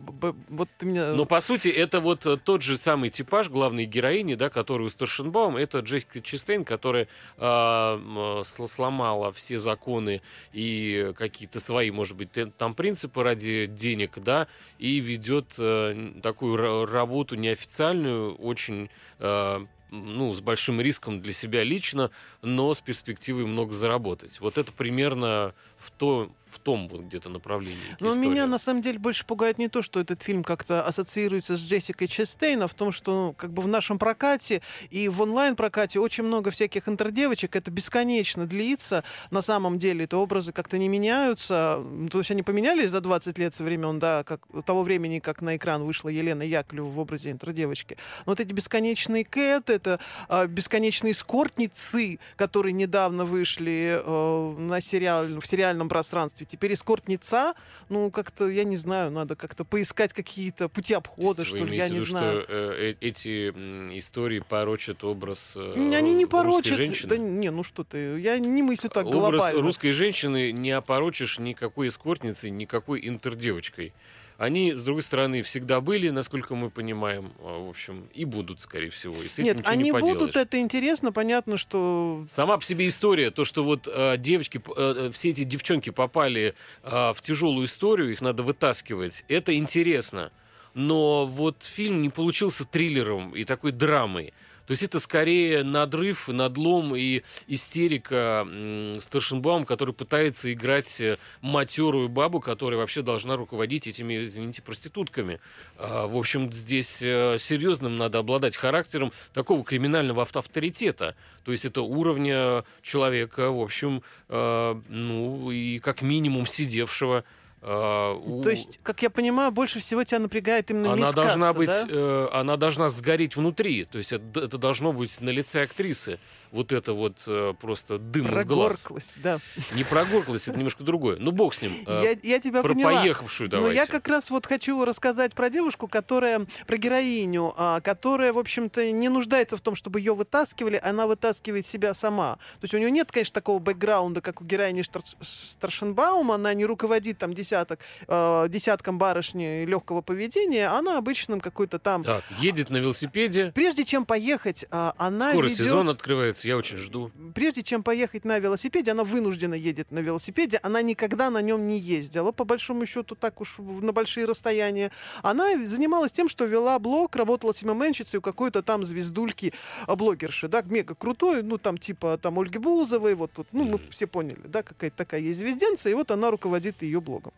вот 0.49 0.69
ты 0.77 0.85
меня... 0.85 1.13
Но 1.13 1.25
по 1.25 1.39
сути 1.39 1.69
это 1.69 2.01
вот 2.01 2.25
э, 2.25 2.35
тот 2.35 2.61
же 2.61 2.77
самый 2.77 3.09
типаж 3.09 3.49
главной 3.49 3.85
героини, 3.85 4.35
да, 4.35 4.49
который 4.49 4.87
у 4.87 4.89
Старшенбаум, 4.89 5.55
это 5.55 5.79
Джессика 5.79 6.19
Честейн, 6.19 6.65
которая 6.65 7.07
а, 7.37 7.97
э, 7.97 8.41
сл- 8.41 8.67
сломала 8.67 9.31
все 9.31 9.59
законы 9.59 10.21
и 10.51 11.13
какие-то 11.17 11.61
свои, 11.61 11.89
может 11.89 12.17
быть, 12.17 12.31
там 12.57 12.75
принципы 12.75 13.23
ради 13.23 13.67
денег, 13.67 14.17
да, 14.17 14.47
и 14.77 14.99
ведет 14.99 15.55
э, 15.57 16.11
такую 16.21 16.57
ра- 16.57 16.85
работу 16.85 17.35
неофициальную, 17.35 18.35
очень 18.35 18.89
э, 19.19 19.65
ну, 19.91 20.33
с 20.33 20.41
большим 20.41 20.81
риском 20.81 21.21
для 21.21 21.31
себя 21.31 21.63
лично, 21.63 22.11
но 22.41 22.73
с 22.73 22.81
перспективой 22.81 23.45
много 23.45 23.71
заработать. 23.71 24.39
Вот 24.41 24.57
это 24.57 24.71
примерно 24.73 25.53
в, 25.85 25.91
то, 25.91 26.31
в 26.51 26.59
том 26.59 26.87
вот 26.87 27.01
где-то 27.01 27.29
направлении. 27.29 27.77
Но 27.99 28.09
история. 28.09 28.29
меня 28.29 28.47
на 28.47 28.57
самом 28.57 28.81
деле 28.81 28.97
больше 28.97 29.25
пугает 29.25 29.57
не 29.57 29.67
то, 29.67 29.81
что 29.81 29.99
этот 29.99 30.23
фильм 30.23 30.43
как-то 30.43 30.81
ассоциируется 30.81 31.57
с 31.57 31.61
Джессикой 31.61 32.07
Честейн, 32.07 32.63
а 32.63 32.67
в 32.67 32.73
том, 32.73 32.91
что 32.91 33.27
ну, 33.27 33.33
как 33.33 33.51
бы 33.51 33.61
в 33.61 33.67
нашем 33.67 33.99
прокате 33.99 34.61
и 34.89 35.07
в 35.07 35.21
онлайн-прокате 35.21 35.99
очень 35.99 36.23
много 36.23 36.49
всяких 36.49 36.89
интердевочек. 36.89 37.55
Это 37.55 37.69
бесконечно 37.69 38.45
длится. 38.47 39.03
На 39.29 39.41
самом 39.41 39.77
деле 39.77 40.05
это 40.05 40.17
образы 40.17 40.51
как-то 40.51 40.77
не 40.77 40.87
меняются. 40.87 41.75
М, 41.77 42.09
То 42.09 42.19
есть 42.19 42.31
они 42.31 42.41
поменялись 42.41 42.91
за 42.91 43.01
20 43.01 43.37
лет 43.37 43.53
со 43.53 43.63
времен, 43.63 43.99
да, 43.99 44.23
как, 44.23 44.41
того 44.65 44.83
времени, 44.83 45.19
как 45.19 45.41
на 45.41 45.55
экран 45.55 45.83
вышла 45.83 46.09
Елена 46.09 46.43
Яковлева 46.43 46.89
в 46.89 46.99
образе 46.99 47.31
интердевочки. 47.31 47.97
Но 48.25 48.31
вот 48.31 48.39
эти 48.39 48.53
бесконечные 48.53 49.23
Кэт, 49.23 49.69
это 49.69 49.99
а, 50.29 50.47
бесконечные 50.47 51.11
эскортницы, 51.11 52.19
которые 52.35 52.73
недавно 52.73 53.25
вышли 53.25 54.01
э, 54.03 54.55
на 54.57 54.81
сериал, 54.81 55.25
в 55.39 55.45
сериальном 55.75 55.89
пространстве. 55.89 56.45
Теперь 56.45 56.73
эскортница, 56.73 57.53
ну, 57.89 58.09
как-то, 58.11 58.47
я 58.47 58.63
не 58.63 58.77
знаю, 58.77 59.11
надо 59.11 59.35
как-то 59.35 59.65
поискать 59.65 60.13
какие-то 60.13 60.69
пути 60.69 60.93
обхода, 60.93 61.45
что 61.45 61.57
ли, 61.57 61.75
я 61.77 61.89
не 61.89 61.95
виду, 61.95 62.05
знаю. 62.05 62.43
что 62.43 62.53
э, 62.53 62.95
э, 63.01 63.07
эти 63.07 63.49
истории 63.97 64.39
порочат 64.39 65.03
образ 65.03 65.53
э, 65.55 65.73
Они 65.95 66.13
не 66.13 66.25
порочат. 66.25 66.77
женщины? 66.77 67.09
Да 67.09 67.17
не, 67.17 67.51
ну 67.51 67.63
что 67.63 67.83
ты, 67.83 68.19
я 68.19 68.39
не 68.39 68.61
мыслю 68.61 68.89
так 68.89 69.05
Образ 69.05 69.21
глобально. 69.31 69.61
русской 69.61 69.91
женщины 69.91 70.51
не 70.51 70.71
опорочишь 70.71 71.39
никакой 71.39 71.89
эскортницей, 71.89 72.49
никакой 72.49 73.05
интердевочкой. 73.07 73.93
Они, 74.37 74.73
с 74.73 74.83
другой 74.83 75.01
стороны, 75.01 75.41
всегда 75.43 75.79
были, 75.79 76.09
насколько 76.09 76.55
мы 76.55 76.69
понимаем, 76.69 77.31
а, 77.39 77.65
в 77.65 77.69
общем, 77.69 78.09
и 78.13 78.25
будут, 78.25 78.59
скорее 78.59 78.89
всего. 78.89 79.15
И 79.23 79.27
с 79.27 79.39
этим 79.39 79.45
Нет, 79.45 79.57
ничего 79.57 79.71
они 79.71 79.83
не 79.83 79.91
будут, 79.91 80.35
это 80.35 80.59
интересно, 80.59 81.11
понятно, 81.11 81.57
что... 81.57 82.25
Сама 82.29 82.57
по 82.57 82.63
себе 82.63 82.87
история, 82.87 83.31
то, 83.31 83.45
что 83.45 83.63
вот 83.63 83.87
э, 83.91 84.17
девочки, 84.17 84.61
э, 84.75 85.09
все 85.13 85.29
эти 85.29 85.43
девчонки 85.43 85.89
попали 85.89 86.53
э, 86.83 86.89
в 86.89 87.17
тяжелую 87.21 87.65
историю, 87.65 88.11
их 88.11 88.21
надо 88.21 88.43
вытаскивать, 88.43 89.23
это 89.29 89.55
интересно. 89.55 90.31
Но 90.73 91.25
вот 91.25 91.63
фильм 91.63 92.01
не 92.01 92.09
получился 92.09 92.65
триллером 92.65 93.33
и 93.33 93.45
такой 93.45 93.71
драмой. 93.71 94.33
То 94.65 94.71
есть 94.71 94.83
это 94.83 94.99
скорее 94.99 95.63
надрыв, 95.63 96.27
надлом 96.27 96.95
и 96.95 97.21
истерика 97.47 98.45
м, 98.47 98.99
Старшенбаум, 98.99 99.65
который 99.65 99.93
пытается 99.93 100.51
играть 100.51 100.99
э, 101.01 101.17
матерую 101.41 102.09
бабу, 102.09 102.39
которая 102.39 102.79
вообще 102.79 103.01
должна 103.01 103.35
руководить 103.35 103.87
этими, 103.87 104.23
извините, 104.23 104.61
проститутками. 104.61 105.39
А, 105.77 106.07
В 106.07 106.17
общем, 106.17 106.51
здесь 106.51 107.01
э, 107.01 107.37
серьезным 107.39 107.97
надо 107.97 108.19
обладать 108.19 108.55
характером 108.55 109.11
такого 109.33 109.63
криминального 109.63 110.23
авто- 110.23 110.39
авторитета. 110.39 111.15
То 111.43 111.51
есть 111.51 111.65
это 111.65 111.81
уровня 111.81 112.63
человека, 112.81 113.51
в 113.51 113.61
общем, 113.61 114.01
э, 114.29 114.81
ну 114.89 115.51
и 115.51 115.79
как 115.79 116.01
минимум 116.01 116.45
сидевшего. 116.47 117.23
У- 117.67 118.43
То 118.43 118.49
есть, 118.51 118.79
как 118.83 119.01
я 119.01 119.09
понимаю, 119.09 119.51
больше 119.51 119.79
всего 119.79 120.03
тебя 120.03 120.19
напрягает 120.19 120.69
именно 120.69 120.93
она 120.93 121.05
мисс 121.07 121.15
должна 121.15 121.47
Каста, 121.47 121.57
быть, 121.57 121.69
да? 121.69 121.85
э, 121.89 122.27
она 122.31 122.57
должна 122.57 122.89
сгореть 122.89 123.35
внутри. 123.35 123.85
То 123.85 123.97
есть 123.97 124.11
это, 124.13 124.41
это 124.41 124.57
должно 124.57 124.93
быть 124.93 125.19
на 125.21 125.29
лице 125.31 125.63
актрисы. 125.63 126.19
Вот 126.51 126.71
это 126.71 126.93
вот 126.93 127.23
э, 127.27 127.53
просто 127.59 127.97
дым 127.97 128.33
из 128.33 128.45
глаз. 128.45 128.81
Прогорклась, 128.81 129.13
да. 129.17 129.39
Не 129.73 129.83
прогорклась, 129.83 130.47
это 130.47 130.57
немножко 130.57 130.83
другое. 130.83 131.17
Ну 131.19 131.31
бог 131.31 131.53
с 131.53 131.61
ним. 131.61 131.73
Э, 131.87 132.01
Я, 132.03 132.17
я 132.35 132.39
тебя 132.39 132.61
про 132.61 132.73
поняла. 132.73 133.01
поехавшую 133.01 133.49
Но 133.49 133.57
давайте. 133.57 133.75
я 133.77 133.85
как 133.87 134.07
раз 134.07 134.29
вот 134.29 134.45
хочу 134.45 134.85
рассказать 134.85 135.33
про 135.33 135.49
девушку, 135.49 135.87
которая, 135.87 136.45
про 136.67 136.77
героиню, 136.77 137.53
а, 137.57 137.81
которая, 137.81 138.31
в 138.31 138.37
общем-то, 138.37 138.91
не 138.91 139.09
нуждается 139.09 139.57
в 139.57 139.61
том, 139.61 139.75
чтобы 139.75 139.99
ее 139.99 140.13
вытаскивали, 140.15 140.79
она 140.81 141.07
вытаскивает 141.07 141.67
себя 141.67 141.93
сама. 141.93 142.35
То 142.35 142.63
есть 142.65 142.73
у 142.73 142.77
нее 142.77 142.91
нет, 142.91 143.11
конечно, 143.11 143.33
такого 143.33 143.59
бэкграунда, 143.59 144.21
как 144.21 144.39
у 144.39 144.45
героини 144.45 144.81
Штар- 144.83 145.03
Старшенбаума, 145.21 146.35
она 146.35 146.53
не 146.53 146.65
руководит 146.65 147.17
там 147.17 147.33
десяток, 147.55 147.79
э, 148.07 148.47
десятком 148.49 148.97
барышни 148.97 149.65
легкого 149.65 150.01
поведения, 150.01 150.67
она 150.67 150.97
обычным 150.97 151.39
какой-то 151.39 151.79
там... 151.79 152.03
Так, 152.03 152.23
едет 152.39 152.69
на 152.69 152.77
велосипеде. 152.77 153.51
Прежде 153.55 153.85
чем 153.85 154.05
поехать, 154.05 154.65
а, 154.71 154.93
она 154.97 155.31
Скоро 155.31 155.45
ведет- 155.45 155.57
сезон 155.57 155.89
открывается, 155.89 156.47
я 156.47 156.57
очень 156.57 156.77
жду. 156.77 157.11
прежде 157.33 157.63
чем 157.63 157.83
поехать 157.83 158.25
на 158.25 158.39
велосипеде, 158.39 158.91
она 158.91 159.03
вынуждена 159.03 159.53
едет 159.53 159.91
на 159.91 159.99
велосипеде, 159.99 160.59
она 160.63 160.81
никогда 160.81 161.29
на 161.29 161.41
нем 161.41 161.67
не 161.67 161.79
ездила, 161.79 162.31
по 162.31 162.43
большому 162.43 162.85
счету, 162.85 163.15
так 163.15 163.39
уж 163.41 163.55
на 163.59 163.93
большие 163.93 164.25
расстояния. 164.25 164.91
Она 165.23 165.57
занималась 165.67 166.11
тем, 166.11 166.27
что 166.29 166.45
вела 166.45 166.77
блог, 166.79 167.15
работала 167.15 167.53
СММ-менщицей 167.53 168.17
у 168.17 168.21
какой-то 168.21 168.61
там 168.63 168.85
звездульки 168.85 169.53
а, 169.87 169.95
блогерши, 169.95 170.47
да, 170.47 170.61
мега 170.61 170.95
крутой, 170.95 171.41
ну, 171.43 171.57
там, 171.57 171.77
типа, 171.77 172.17
там, 172.21 172.37
Ольги 172.39 172.57
Бузовой, 172.57 173.15
вот 173.15 173.31
тут, 173.31 173.47
ну, 173.53 173.63
мы 173.63 173.79
все 173.89 174.07
поняли, 174.07 174.41
да, 174.45 174.61
какая-то 174.63 174.97
такая 174.97 175.21
есть 175.21 175.39
звезденца, 175.39 175.89
и 175.89 175.93
вот 175.93 176.11
она 176.11 176.31
руководит 176.31 176.81
ее 176.81 176.99
блогом. 176.99 177.31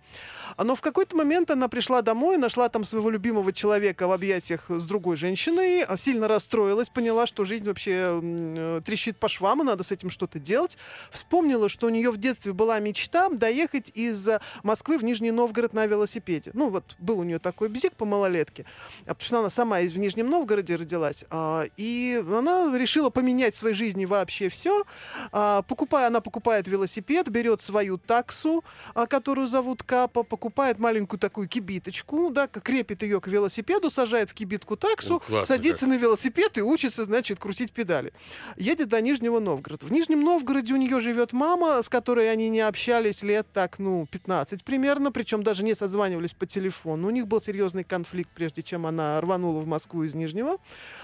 Но 0.58 0.76
в 0.76 0.82
какой-то 0.82 1.16
момент 1.16 1.52
она 1.52 1.68
пришла 1.68 2.02
домой, 2.02 2.38
нашла 2.38 2.70
там 2.70 2.86
своего 2.86 3.10
любимого 3.10 3.54
человека 3.54 4.08
в 4.08 4.12
объятиях 4.12 4.66
с 4.70 4.86
другой 4.86 5.16
женщиной, 5.16 5.84
а, 5.84 5.98
сильно 5.98 6.28
расстроилась, 6.28 6.90
поняла, 6.90 7.28
что 7.28 7.44
жизнь 7.44 7.66
вообще 7.66 8.20
э, 8.22 8.82
трещит 8.86 9.18
по 9.18 9.28
швам, 9.30 9.62
и 9.62 9.66
надо 9.66 9.84
с 9.84 9.92
этим 9.92 10.10
что-то 10.10 10.40
делать. 10.40 10.78
Вспомнила, 11.12 11.70
что 11.70 11.88
у 11.88 11.90
нее 11.90 12.12
в 12.12 12.18
детстве 12.18 12.54
была 12.54 12.80
мечта 12.80 13.30
доехать 13.30 13.92
из 13.94 14.28
э, 14.28 14.40
Москвы 14.64 14.98
в 14.98 15.04
Нижний 15.04 15.32
Новгород 15.32 15.74
на 15.74 15.86
велосипеде. 15.86 16.52
Ну 16.54 16.70
вот 16.70 16.96
был 16.98 17.20
у 17.20 17.24
нее 17.24 17.40
такой 17.40 17.70
бзик 17.70 17.94
по 17.94 18.06
малолетке. 18.06 18.66
А 19.06 19.14
потому 19.14 19.26
что 19.26 19.40
она 19.40 19.50
сама 19.50 19.80
в 19.80 19.98
Нижнем 19.98 20.30
Новгороде 20.30 20.76
родилась. 20.76 21.26
а, 21.30 21.66
И 21.78 22.24
она 22.28 22.76
решила 22.78 23.10
поменять 23.10 23.54
в 23.54 23.58
своей 23.58 23.76
жизни 23.76 24.06
вообще 24.06 24.50
все. 24.50 24.84
Покупая, 25.32 26.08
она 26.08 26.22
покупает 26.22 26.68
велосипед, 26.68 27.28
берет 27.30 27.62
свою 27.62 27.98
таксу, 27.98 28.64
которую 29.08 29.48
зовут 29.48 29.84
Капа, 29.88 30.24
покупает 30.24 30.80
маленькую 30.80 31.18
такую 31.18 31.48
кибиточку, 31.48 32.30
да, 32.30 32.48
крепит 32.48 33.04
ее 33.04 33.22
к 33.22 33.28
велосипеду, 33.28 33.90
сажает 33.90 34.30
в 34.30 34.34
кибитку 34.34 34.76
таксу, 34.76 35.22
классно 35.26 35.46
садится 35.46 35.88
на 35.88 35.96
велосипед 35.96 36.58
и 36.58 36.62
учится, 36.62 37.06
значит, 37.06 37.40
крутить 37.40 37.72
педали. 37.72 38.12
Едет 38.58 38.90
до 38.90 39.00
Нижнего 39.00 39.40
Новгорода. 39.40 39.86
В 39.86 39.92
Нижнем 39.92 40.22
Новгороде 40.22 40.74
у 40.74 40.78
нее 40.78 41.00
живет 41.00 41.32
мама, 41.32 41.82
с 41.82 41.88
которой 41.88 42.30
они 42.30 42.50
не 42.50 42.60
общались 42.60 43.24
лет 43.24 43.48
так, 43.54 43.80
ну, 43.80 44.06
15 44.12 44.66
примерно, 44.66 45.14
причем 45.14 45.42
даже 45.42 45.64
не 45.64 45.74
созванивались 45.74 46.34
по 46.34 46.46
телефону. 46.46 47.08
У 47.08 47.12
них 47.12 47.26
был 47.26 47.42
серьезный 47.42 47.86
конфликт, 47.86 48.30
прежде 48.36 48.64
чем 48.64 48.86
она 48.86 49.22
рванула 49.22 49.62
в 49.62 49.68
Москву 49.68 50.04
из 50.04 50.14
Нижнего. 50.14 50.58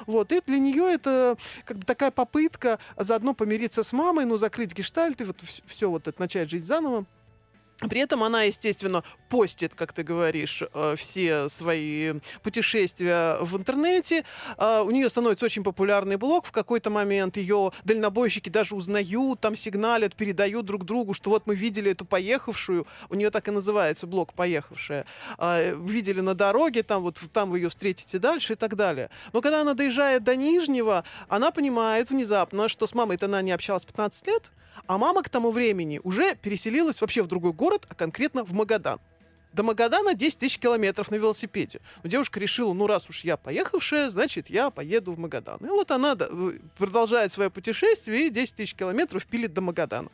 Вот, 0.08 0.34
и 0.34 0.41
для 0.46 0.58
нее 0.58 0.93
это 0.93 1.38
как 1.63 1.78
бы 1.78 1.86
такая 1.86 2.12
попытка 2.12 2.80
заодно 2.98 3.34
помириться 3.34 3.82
с 3.82 3.93
мамой, 3.93 4.26
ну, 4.26 4.36
закрыть 4.36 4.76
гештальт 4.76 5.22
и 5.22 5.24
вот 5.24 5.38
все 5.65 5.89
вот 5.89 6.10
это 6.10 6.19
начать 6.19 6.50
жить 6.50 6.65
заново. 6.65 7.06
При 7.79 7.99
этом 7.99 8.23
она, 8.23 8.43
естественно, 8.43 9.03
постит, 9.29 9.75
как 9.75 9.93
ты 9.93 10.03
говоришь, 10.03 10.63
э, 10.73 10.95
все 10.95 11.49
свои 11.49 12.13
путешествия 12.41 13.38
в 13.41 13.57
интернете. 13.57 14.25
А, 14.57 14.83
у 14.83 14.91
нее 14.91 15.09
становится 15.09 15.45
очень 15.45 15.63
популярный 15.63 16.17
блог. 16.17 16.45
В 16.45 16.51
какой-то 16.51 16.89
момент 16.89 17.36
ее 17.38 17.71
дальнобойщики 17.83 18.49
даже 18.49 18.75
узнают, 18.75 19.41
там 19.41 19.55
сигналят, 19.55 20.15
передают 20.15 20.65
друг 20.65 20.86
другу, 20.86 21.13
что 21.13 21.31
вот 21.31 21.47
мы 21.47 21.55
видели 21.55 21.91
эту 21.91 22.05
поехавшую. 22.05 22.88
У 23.09 23.15
нее 23.15 23.31
так 23.31 23.47
и 23.47 23.51
называется 23.51 24.07
блог 24.07 24.33
«Поехавшая». 24.33 25.05
А, 25.38 25.73
видели 25.73 26.21
на 26.21 26.36
дороге, 26.36 26.83
там 26.83 27.01
вот 27.01 27.19
там 27.33 27.49
вы 27.49 27.59
ее 27.59 27.69
встретите 27.69 28.19
дальше 28.19 28.53
и 28.53 28.55
так 28.55 28.75
далее. 28.75 29.09
Но 29.33 29.41
когда 29.41 29.62
она 29.62 29.73
доезжает 29.73 30.23
до 30.23 30.36
Нижнего, 30.36 31.03
она 31.27 31.51
понимает 31.51 32.09
внезапно, 32.12 32.67
что 32.67 32.88
с 32.88 32.93
мамой-то 32.93 33.25
она 33.25 33.41
не 33.41 33.51
общалась 33.51 33.83
15 33.86 34.27
лет, 34.27 34.43
а 34.88 34.97
мама 34.97 35.23
к 35.23 35.29
тому 35.29 35.51
времени 35.51 35.99
уже 36.03 36.36
переселилась 36.36 37.01
вообще 37.01 37.21
в 37.21 37.27
другой 37.27 37.53
город, 37.53 37.86
а 37.89 37.95
конкретно 37.95 38.43
в 38.43 38.53
Магадан. 38.53 38.99
До 39.53 39.62
Магадана 39.62 40.15
10 40.15 40.39
тысяч 40.39 40.57
километров 40.57 41.12
на 41.12 41.15
велосипеде. 41.15 41.79
Но 42.01 42.09
девушка 42.09 42.39
решила, 42.39 42.73
ну 42.73 42.88
раз 42.88 43.07
уж 43.07 43.23
я 43.23 43.38
поехавшая, 43.38 44.09
значит 44.09 44.49
я 44.49 44.71
поеду 44.71 45.13
в 45.13 45.19
Магадан. 45.19 45.59
И 45.63 45.69
вот 45.69 45.91
она 45.91 46.15
продолжает 46.77 47.31
свое 47.31 47.51
путешествие 47.51 48.27
и 48.27 48.29
10 48.31 48.55
тысяч 48.55 48.73
километров 48.73 49.25
пилит 49.27 49.53
до 49.53 49.62
Магадана. 49.62 50.09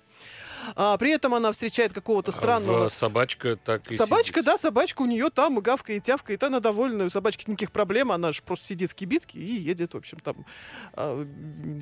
А, 0.76 0.98
при 0.98 1.12
этом 1.12 1.34
она 1.34 1.52
встречает 1.52 1.94
какого-то 1.94 2.32
странного... 2.32 2.86
А 2.86 2.90
собачка 2.90 3.56
так 3.58 3.92
и 3.92 3.98
Собачка, 3.98 4.40
сидит. 4.40 4.46
да, 4.46 4.58
собачка 4.58 5.02
у 5.02 5.06
нее 5.06 5.30
там 5.30 5.60
гавкает, 5.60 6.04
тявкает, 6.04 6.44
она 6.44 6.60
довольна, 6.60 7.06
у 7.06 7.10
собачки 7.10 7.50
никаких 7.50 7.72
проблем, 7.72 8.12
она 8.12 8.32
же 8.32 8.42
просто 8.42 8.68
сидит 8.68 8.92
в 8.92 8.96
кибитке 8.96 9.40
и 9.40 9.56
едет, 9.60 9.94
в 9.94 9.98
общем, 9.98 10.20
там... 10.20 10.46
А, 10.94 11.26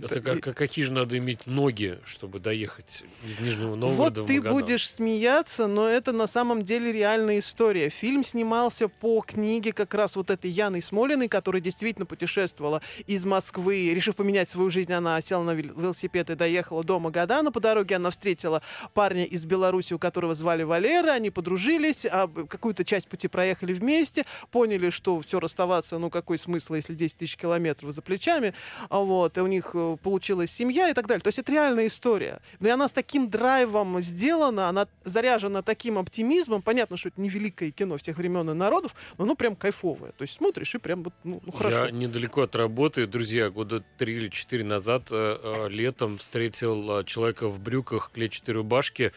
Это 0.04 0.21
как, 0.21 0.41
как, 0.41 0.58
какие 0.58 0.86
же 0.86 0.91
надо 0.91 1.17
иметь 1.17 1.45
ноги, 1.47 2.00
чтобы 2.06 2.39
доехать 2.39 3.04
из 3.26 3.39
Нижнего 3.39 3.76
Новгорода 3.76 4.21
Вот 4.21 4.28
ты 4.28 4.38
Магадан? 4.38 4.54
будешь 4.54 4.89
смеяться, 4.89 5.67
но 5.67 5.88
это 5.88 6.12
на 6.12 6.28
самом 6.28 6.63
деле 6.63 6.91
реальная 6.91 7.39
история. 7.39 7.89
Фильм 7.89 8.23
снимался 8.23 8.88
по 8.88 9.21
книге 9.21 9.73
как 9.73 9.93
раз 9.93 10.15
вот 10.15 10.30
этой 10.30 10.50
Яны 10.50 10.82
Смолиной, 10.82 11.28
которая 11.28 11.62
действительно 11.62 12.06
путешествовала 12.06 12.82
из 13.06 13.26
Москвы, 13.26 13.91
решив 13.93 14.15
поменять 14.15 14.50
свою 14.50 14.69
жизнь, 14.69 14.93
она 14.93 15.21
села 15.21 15.43
на 15.43 15.52
велосипед 15.54 16.30
и 16.30 16.36
доехала 16.36 16.84
до 16.84 17.00
Магадана. 17.00 17.52
По 17.52 17.60
дороге 17.60 17.95
она 17.95 18.10
встретила 18.10 18.62
парня 18.93 19.25
из 19.25 19.45
Беларуси, 19.45 19.93
у 19.93 19.99
которого 19.99 20.35
звали 20.35 20.63
Валера, 20.63 21.11
они 21.11 21.29
подружились, 21.29 22.05
а 22.05 22.27
какую-то 22.27 22.85
часть 22.85 23.07
пути 23.07 23.27
проехали 23.27 23.73
вместе, 23.73 24.25
поняли, 24.51 24.89
что 24.89 25.19
все 25.21 25.39
расставаться, 25.39 25.97
ну 25.97 26.09
какой 26.09 26.37
смысл, 26.37 26.75
если 26.75 26.93
10 26.93 27.17
тысяч 27.17 27.37
километров 27.37 27.93
за 27.93 28.01
плечами, 28.01 28.53
а 28.89 28.99
вот, 28.99 29.37
и 29.37 29.41
у 29.41 29.47
них 29.47 29.71
э, 29.73 29.97
получилась 30.01 30.51
семья 30.51 30.89
и 30.89 30.93
так 30.93 31.07
далее. 31.07 31.21
То 31.21 31.29
есть 31.29 31.39
это 31.39 31.51
реальная 31.51 31.87
история. 31.87 32.39
Но 32.59 32.67
и 32.67 32.71
она 32.71 32.87
с 32.87 32.91
таким 32.91 33.29
драйвом 33.29 34.01
сделана, 34.01 34.69
она 34.69 34.87
заряжена 35.03 35.61
таким 35.61 35.97
оптимизмом, 35.97 36.61
понятно, 36.61 36.97
что 36.97 37.09
это 37.09 37.21
не 37.21 37.29
великое 37.29 37.71
кино 37.71 37.97
всех 37.97 38.17
времен 38.17 38.49
и 38.49 38.53
народов, 38.53 38.93
но 39.17 39.23
оно 39.23 39.35
прям 39.35 39.55
кайфовое. 39.55 40.11
То 40.11 40.23
есть 40.23 40.35
смотришь 40.35 40.75
и 40.75 40.77
прям 40.77 41.03
ну, 41.23 41.41
ну 41.43 41.51
хорошо. 41.51 41.85
Я 41.85 41.91
недалеко 41.91 42.41
от 42.41 42.55
работы, 42.55 43.07
друзья, 43.07 43.49
года 43.49 43.83
три 43.97 44.15
или 44.15 44.29
четыре 44.29 44.63
назад 44.63 45.07
э, 45.11 45.37
э, 45.41 45.69
летом 45.69 46.17
встретил 46.17 46.99
э, 46.99 47.03
человека 47.05 47.47
в 47.47 47.59
брюках 47.59 48.11
клетчатой 48.13 48.55
рубашке 48.57 49.11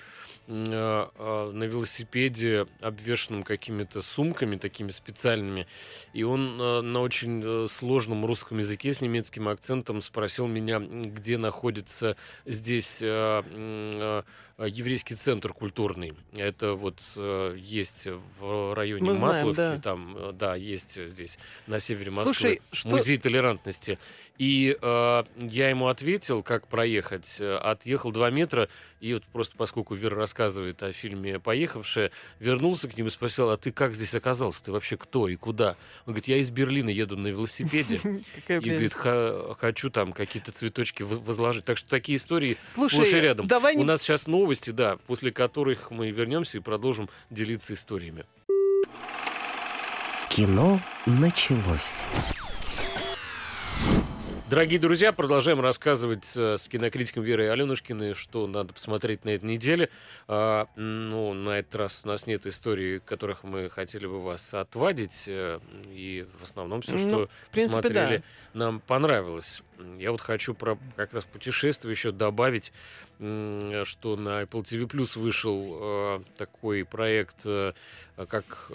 э, 0.47 0.53
э, 1.19 1.51
на 1.53 1.65
велосипеде, 1.65 2.67
обвешенном 2.81 3.43
какими-то 3.43 4.01
сумками 4.03 4.57
такими 4.57 4.91
специальными. 4.91 5.67
И 6.13 6.23
он 6.23 6.61
э, 6.61 6.81
на 6.83 7.01
очень 7.01 7.67
сложном 7.69 8.25
русском 8.25 8.59
языке 8.59 8.95
с 8.95 9.01
немецким 9.01 9.49
акцентом 9.49 10.01
спросил 10.01 10.47
меня, 10.47 10.79
где 10.79 11.37
находится 11.39 12.17
здесь 12.47 13.01
еврейский 14.59 15.15
центр 15.15 15.53
культурный. 15.55 16.13
Это 16.37 16.75
вот 16.75 17.01
есть 17.57 18.07
в 18.39 18.75
районе 18.75 19.05
Мы 19.05 19.17
знаем, 19.17 19.47
Масловки, 19.49 19.57
да. 19.57 19.79
там, 19.79 20.19
да, 20.35 20.55
есть 20.55 21.03
здесь 21.09 21.39
на 21.67 21.81
севере 21.81 22.11
Москвы 22.11 22.35
Слушай, 22.35 22.61
что- 22.73 22.89
музей 22.91 23.17
толерантности. 23.17 23.99
И 24.41 24.75
э, 24.81 25.25
я 25.37 25.69
ему 25.69 25.89
ответил, 25.89 26.43
как 26.43 26.67
проехать. 26.67 27.37
Э, 27.41 27.57
Отъехал 27.59 28.11
два 28.11 28.31
метра, 28.31 28.71
и 28.99 29.13
вот 29.13 29.23
просто 29.25 29.55
поскольку 29.59 29.95
Вера 29.95 30.17
рассказывает 30.17 30.83
о 30.83 30.95
фильме 30.95 31.39
«Поехавшая», 31.39 32.11
вернулся 32.39 32.89
к 32.89 32.97
нему 32.97 33.09
и 33.09 33.11
спросил, 33.11 33.51
а 33.51 33.59
ты 33.59 33.71
как 33.71 33.95
здесь 33.95 34.15
оказался? 34.15 34.65
Ты 34.65 34.73
вообще 34.73 34.97
кто 34.97 35.29
и 35.29 35.37
куда? 35.37 35.77
Он 36.07 36.15
говорит, 36.15 36.27
я 36.27 36.39
из 36.39 36.51
Берлина 36.51 36.89
еду 36.89 37.19
на 37.19 37.27
велосипеде. 37.27 37.97
И 38.03 38.49
говорит, 38.49 38.63
прелесть. 38.63 38.95
«Ха- 38.95 39.55
хочу 39.59 39.91
там 39.91 40.15
какие-то 40.15 40.53
цветочки 40.53 41.03
возложить. 41.03 41.67
Так 41.67 41.77
что 41.77 41.91
такие 41.91 42.17
истории 42.17 42.57
Слушай, 42.65 42.95
сплошь 42.95 43.13
и 43.13 43.21
рядом. 43.21 43.47
У 43.77 43.85
нас 43.85 44.01
сейчас 44.01 44.27
новости, 44.27 44.71
да, 44.71 44.97
после 45.07 45.33
которых 45.33 45.91
мы 45.91 46.11
вернемся 46.13 46.57
и 46.57 46.61
продолжим 46.63 47.11
делиться 47.29 47.75
историями. 47.75 48.25
Кино 50.31 50.81
началось. 51.05 52.05
Дорогие 54.51 54.81
друзья, 54.81 55.13
продолжаем 55.13 55.61
рассказывать 55.61 56.33
э, 56.35 56.57
с 56.57 56.67
кинокритиком 56.67 57.23
Верой 57.23 57.53
Аленушкиной, 57.53 58.15
что 58.15 58.49
надо 58.49 58.75
посмотреть 58.75 59.25
на 59.25 59.29
этой 59.29 59.45
неделе. 59.45 59.91
А, 60.27 60.67
ну, 60.75 61.33
на 61.35 61.61
этот 61.61 61.77
раз 61.77 62.03
у 62.05 62.09
нас 62.09 62.27
нет 62.27 62.49
историй, 62.49 62.99
которых 62.99 63.45
мы 63.45 63.71
хотели 63.71 64.09
бы 64.09 64.21
вас 64.21 64.53
отвадить. 64.53 65.23
э, 65.29 65.61
И 65.93 66.27
в 66.41 66.43
основном 66.43 66.81
все, 66.81 66.95
Ну, 66.95 66.99
что 66.99 67.29
в 67.47 67.51
принципе, 67.53 67.81
посмотрели, 67.81 68.25
нам 68.53 68.81
понравилось. 68.81 69.63
Я 70.01 70.11
вот 70.11 70.21
хочу 70.21 70.53
про 70.53 70.77
как 70.97 71.15
раз 71.15 71.25
путешествие 71.27 71.93
еще 71.93 72.11
добавить, 72.11 72.73
что 73.19 74.17
на 74.17 74.43
Apple 74.43 74.65
TV 74.65 74.89
Plus 74.89 75.17
вышел 75.17 75.79
э, 75.81 76.23
такой 76.39 76.85
проект, 76.85 77.47
как 78.17 78.73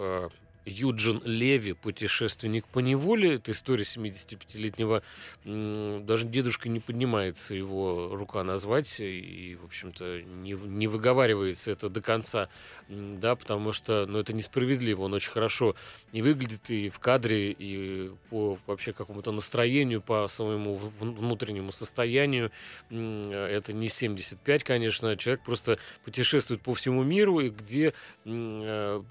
Юджин 0.66 1.22
Леви, 1.24 1.74
путешественник 1.74 2.66
по 2.68 2.80
неволе. 2.80 3.36
Это 3.36 3.52
история 3.52 3.84
75-летнего. 3.84 5.04
м, 5.46 6.06
Даже 6.06 6.26
дедушка 6.26 6.70
не 6.70 6.80
поднимается 6.80 7.54
его 7.54 8.16
рука 8.16 8.44
назвать. 8.44 9.00
И, 9.00 9.58
в 9.62 9.66
общем-то, 9.66 10.22
не, 10.24 10.54
не 10.54 10.88
выговаривается 10.88 11.72
это 11.72 11.90
до 11.90 12.02
конца. 12.02 12.50
Да, 12.90 13.36
потому 13.36 13.72
что 13.74 14.06
ну, 14.08 14.20
это 14.20 14.34
несправедливо. 14.34 15.04
Он 15.04 15.14
очень 15.14 15.32
хорошо 15.32 15.76
и 16.12 16.22
выглядит 16.22 16.70
и 16.70 16.90
в 16.90 17.00
кадре, 17.00 17.52
и 17.52 18.12
по 18.30 18.58
вообще 18.68 18.94
какому-то 18.94 19.32
настроению, 19.32 20.02
по 20.02 20.28
своему 20.28 20.76
внутреннему 20.76 21.72
состоянию. 21.72 22.52
Это 22.90 23.74
не 23.74 23.90
75, 23.90 24.64
конечно. 24.64 25.16
Человек 25.18 25.44
просто 25.44 25.80
путешествует 26.04 26.62
по 26.62 26.74
всему 26.74 27.04
миру, 27.04 27.40
и 27.40 27.50
где 27.50 27.94
э, 28.26 29.02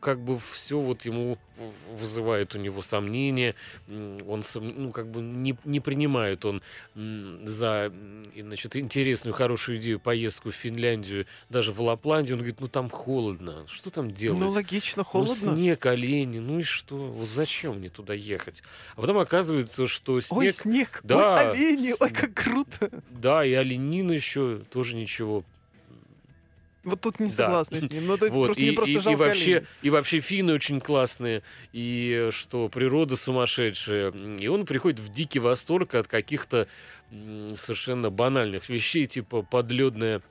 как 0.00 0.20
бы 0.20 0.38
все 0.52 0.78
вот 0.78 0.93
ему 1.02 1.38
в- 1.56 2.00
вызывает 2.00 2.54
у 2.54 2.58
него 2.58 2.82
сомнения. 2.82 3.54
Он 3.88 4.42
ну, 4.54 4.90
как 4.92 5.10
бы 5.10 5.20
не, 5.20 5.56
не 5.64 5.80
принимает 5.80 6.44
он 6.44 6.62
за 6.94 7.92
значит, 8.36 8.76
интересную, 8.76 9.34
хорошую 9.34 9.78
идею 9.78 10.00
поездку 10.00 10.50
в 10.50 10.54
Финляндию, 10.54 11.26
даже 11.50 11.72
в 11.72 11.80
Лапландию. 11.80 12.34
Он 12.36 12.38
говорит, 12.40 12.60
ну 12.60 12.66
там 12.68 12.88
холодно, 12.90 13.64
что 13.68 13.90
там 13.90 14.10
делать? 14.12 14.40
Ну, 14.40 14.50
логично, 14.50 15.00
Ну, 15.00 15.04
холодно. 15.04 15.54
снег, 15.54 15.86
олени, 15.86 16.38
ну 16.38 16.58
и 16.58 16.62
что? 16.62 16.96
Вот 16.96 17.28
зачем 17.28 17.78
мне 17.78 17.88
туда 17.88 18.14
ехать? 18.14 18.62
А 18.96 19.00
потом 19.00 19.18
оказывается, 19.18 19.86
что 19.86 20.20
снег, 20.20 20.38
Ой, 20.38 20.52
снег, 20.52 21.00
Да. 21.04 21.34
ой, 21.34 21.50
олени, 21.52 21.94
ой, 21.98 22.10
как 22.10 22.34
круто. 22.34 22.90
да, 23.10 23.44
и 23.44 23.52
оленина 23.52 24.12
еще 24.12 24.62
тоже 24.70 24.96
ничего. 24.96 25.44
Вот 26.84 27.00
тут 27.00 27.18
не 27.20 27.26
Да. 27.26 27.32
согласна 27.32 27.80
с 27.80 27.90
ним. 27.90 28.06
Ну, 28.06 28.14
это 28.14 28.30
Вот, 28.30 28.46
просто, 28.46 28.60
и, 28.62 28.66
мне 28.66 28.72
просто 28.74 28.92
и- 28.92 28.96
и 28.96 29.00
жалко 29.00 29.18
вообще, 29.18 29.52
оленей. 29.56 29.66
и 29.82 29.90
вообще 29.90 30.20
финны 30.20 30.52
очень 30.52 30.80
классные, 30.80 31.42
и 31.72 32.28
что 32.30 32.68
природа 32.68 33.16
сумасшедшая. 33.16 34.10
И 34.38 34.46
он 34.48 34.66
приходит 34.66 35.00
в 35.00 35.08
дикий 35.10 35.38
восторг 35.38 35.94
от 35.94 36.06
каких-то 36.08 36.68
совершенно 37.10 38.10
банальных 38.10 38.68
вещей, 38.68 39.06
типа 39.06 39.42
подледная 39.42 40.22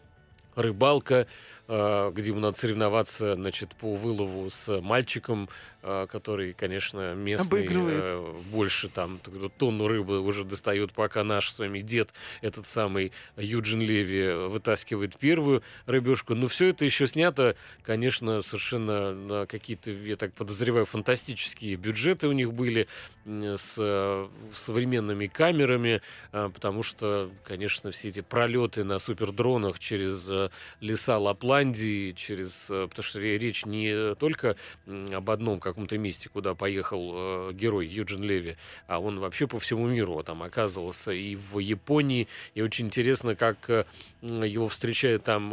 рыбалка, 0.56 1.28
э, 1.68 2.12
где 2.14 2.30
ему 2.30 2.40
надо 2.40 2.58
соревноваться, 2.60 3.36
значит, 3.36 3.74
по 3.76 3.96
вылову 3.96 4.50
с 4.50 4.80
мальчиком, 4.82 5.50
который, 5.84 6.54
конечно, 6.54 7.16
местный 7.16 7.64
Обыгрывает. 7.64 8.04
э, 8.04 8.34
больше 8.52 8.90
там 8.90 9.20
тонну 9.58 9.88
рыбы 9.88 10.20
уже 10.20 10.44
достает, 10.44 10.94
пока 10.94 11.24
наш 11.24 11.50
с 11.50 11.60
вами 11.60 11.80
дед, 11.80 12.10
этот 12.42 12.68
самый 12.68 13.12
Юджин 13.38 13.82
Леви, 13.82 14.48
вытаскивает 14.48 15.18
первую 15.18 15.64
рыбешку. 15.86 16.36
Но 16.36 16.48
все 16.48 16.68
это 16.68 16.86
еще 16.86 17.08
снято, 17.08 17.56
конечно, 17.82 18.42
совершенно 18.42 19.14
на 19.14 19.46
какие-то, 19.48 19.92
я 19.92 20.16
так 20.16 20.34
подозреваю, 20.34 20.86
фантастические 20.86 21.76
бюджеты 21.76 22.28
у 22.28 22.32
них 22.34 22.54
были 22.54 22.88
с 23.26 23.76
э, 23.78 24.28
современными 24.54 25.28
камерами, 25.28 26.02
потому 26.32 26.84
что, 26.84 27.32
конечно, 27.46 27.92
все 27.92 28.10
эти 28.10 28.22
пролеты 28.22 28.84
на 28.84 29.00
супердронах 29.00 29.80
через 29.80 30.30
э, 30.30 30.44
э, 30.44 30.50
леса 30.82 31.18
Лапландии, 31.18 32.12
через, 32.12 32.68
э, 32.70 32.88
потому 32.90 33.04
что 33.04 33.20
речь 33.20 33.66
не 33.66 34.16
только 34.16 34.56
об 34.86 35.30
одном 35.30 35.60
каком-то 35.74 35.98
месте, 35.98 36.30
куда 36.30 36.56
поехал 36.56 37.52
герой 37.52 37.88
Юджин 37.88 38.24
Леви, 38.24 38.56
а 38.88 39.00
он 39.00 39.20
вообще 39.20 39.48
по 39.48 39.60
всему 39.60 39.88
миру 39.88 40.22
там 40.24 40.44
оказывался 40.44 41.12
и 41.12 41.36
в 41.36 41.60
Японии. 41.60 42.28
И 42.54 42.62
очень 42.62 42.86
интересно, 42.86 43.36
как 43.36 43.88
его 44.22 44.68
встречает 44.68 45.24
там 45.24 45.50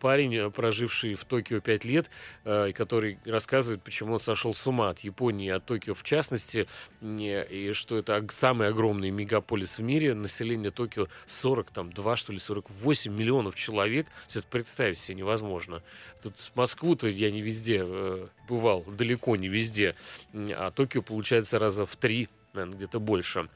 парень, 0.00 0.50
проживший 0.50 1.14
в 1.14 1.24
Токио 1.24 1.60
пять 1.60 1.84
лет, 1.84 2.10
который 2.44 3.18
рассказывает, 3.24 3.82
почему 3.82 4.12
он 4.12 4.18
сошел 4.18 4.54
с 4.54 4.66
ума 4.66 4.90
от 4.90 5.00
Японии, 5.00 5.50
от 5.50 5.64
Токио 5.64 5.94
в 5.94 6.02
частности, 6.02 6.68
и 7.02 7.70
что 7.72 7.98
это 7.98 8.24
самый 8.30 8.68
огромный 8.68 9.10
мегаполис 9.10 9.78
в 9.78 9.82
мире, 9.82 10.14
население 10.14 10.70
Токио 10.70 11.08
40, 11.26 11.70
там, 11.70 11.92
2, 11.92 12.16
что 12.16 12.32
ли, 12.32 12.38
48 12.38 13.12
миллионов 13.12 13.56
человек. 13.56 14.06
Все 14.28 14.40
это 14.40 14.48
представить 14.48 14.98
себе 14.98 15.16
невозможно. 15.16 15.82
Тут 16.22 16.34
Москву-то 16.54 17.08
я 17.08 17.30
не 17.30 17.42
везде 17.42 17.82
э, 17.84 18.26
бывал, 18.48 18.84
далеко 18.86 19.36
не 19.36 19.48
везде. 19.48 19.94
А 20.34 20.70
Токио, 20.70 21.02
получается, 21.02 21.58
раза 21.58 21.86
в 21.86 21.96
три, 21.96 22.28
наверное, 22.52 22.76
где-то 22.76 23.00
больше. 23.00 23.48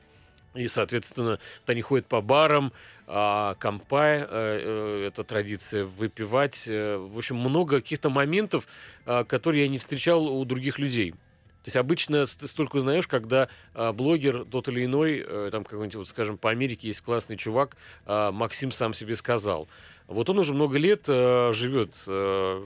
И, 0.55 0.66
соответственно, 0.66 1.38
они 1.66 1.81
ходят 1.81 2.07
по 2.07 2.20
барам, 2.20 2.73
а 3.07 3.55
кампай, 3.55 4.18
э, 4.18 4.27
э, 4.29 5.07
это 5.09 5.25
традиция 5.25 5.85
выпивать. 5.85 6.64
Э, 6.66 6.96
в 6.96 7.16
общем, 7.16 7.37
много 7.37 7.81
каких-то 7.81 8.11
моментов, 8.11 8.66
э, 9.07 9.25
которые 9.25 9.62
я 9.62 9.68
не 9.68 9.79
встречал 9.79 10.27
у 10.27 10.44
других 10.44 10.79
людей. 10.79 11.14
То 11.62 11.68
есть 11.68 11.77
обычно 11.77 12.27
ты 12.27 12.49
столько 12.49 12.77
узнаешь, 12.77 13.07
когда 13.07 13.49
а, 13.75 13.92
блогер 13.92 14.46
тот 14.46 14.68
или 14.68 14.87
иной, 14.87 15.23
э, 15.27 15.51
там 15.53 15.64
какой-нибудь, 15.64 15.96
вот, 15.96 16.09
скажем, 16.09 16.38
по 16.38 16.49
Америке 16.49 16.88
есть 16.88 17.03
классный 17.03 17.37
чувак, 17.37 17.77
а, 18.07 18.33
Максим 18.33 18.73
сам 18.73 18.94
себе 18.94 19.14
сказал. 19.14 19.68
Вот 20.11 20.29
он 20.29 20.40
уже 20.40 20.55
много 20.55 20.77
лет 20.77 21.05
э, 21.07 21.53
живет 21.53 21.94
э, 22.09 22.62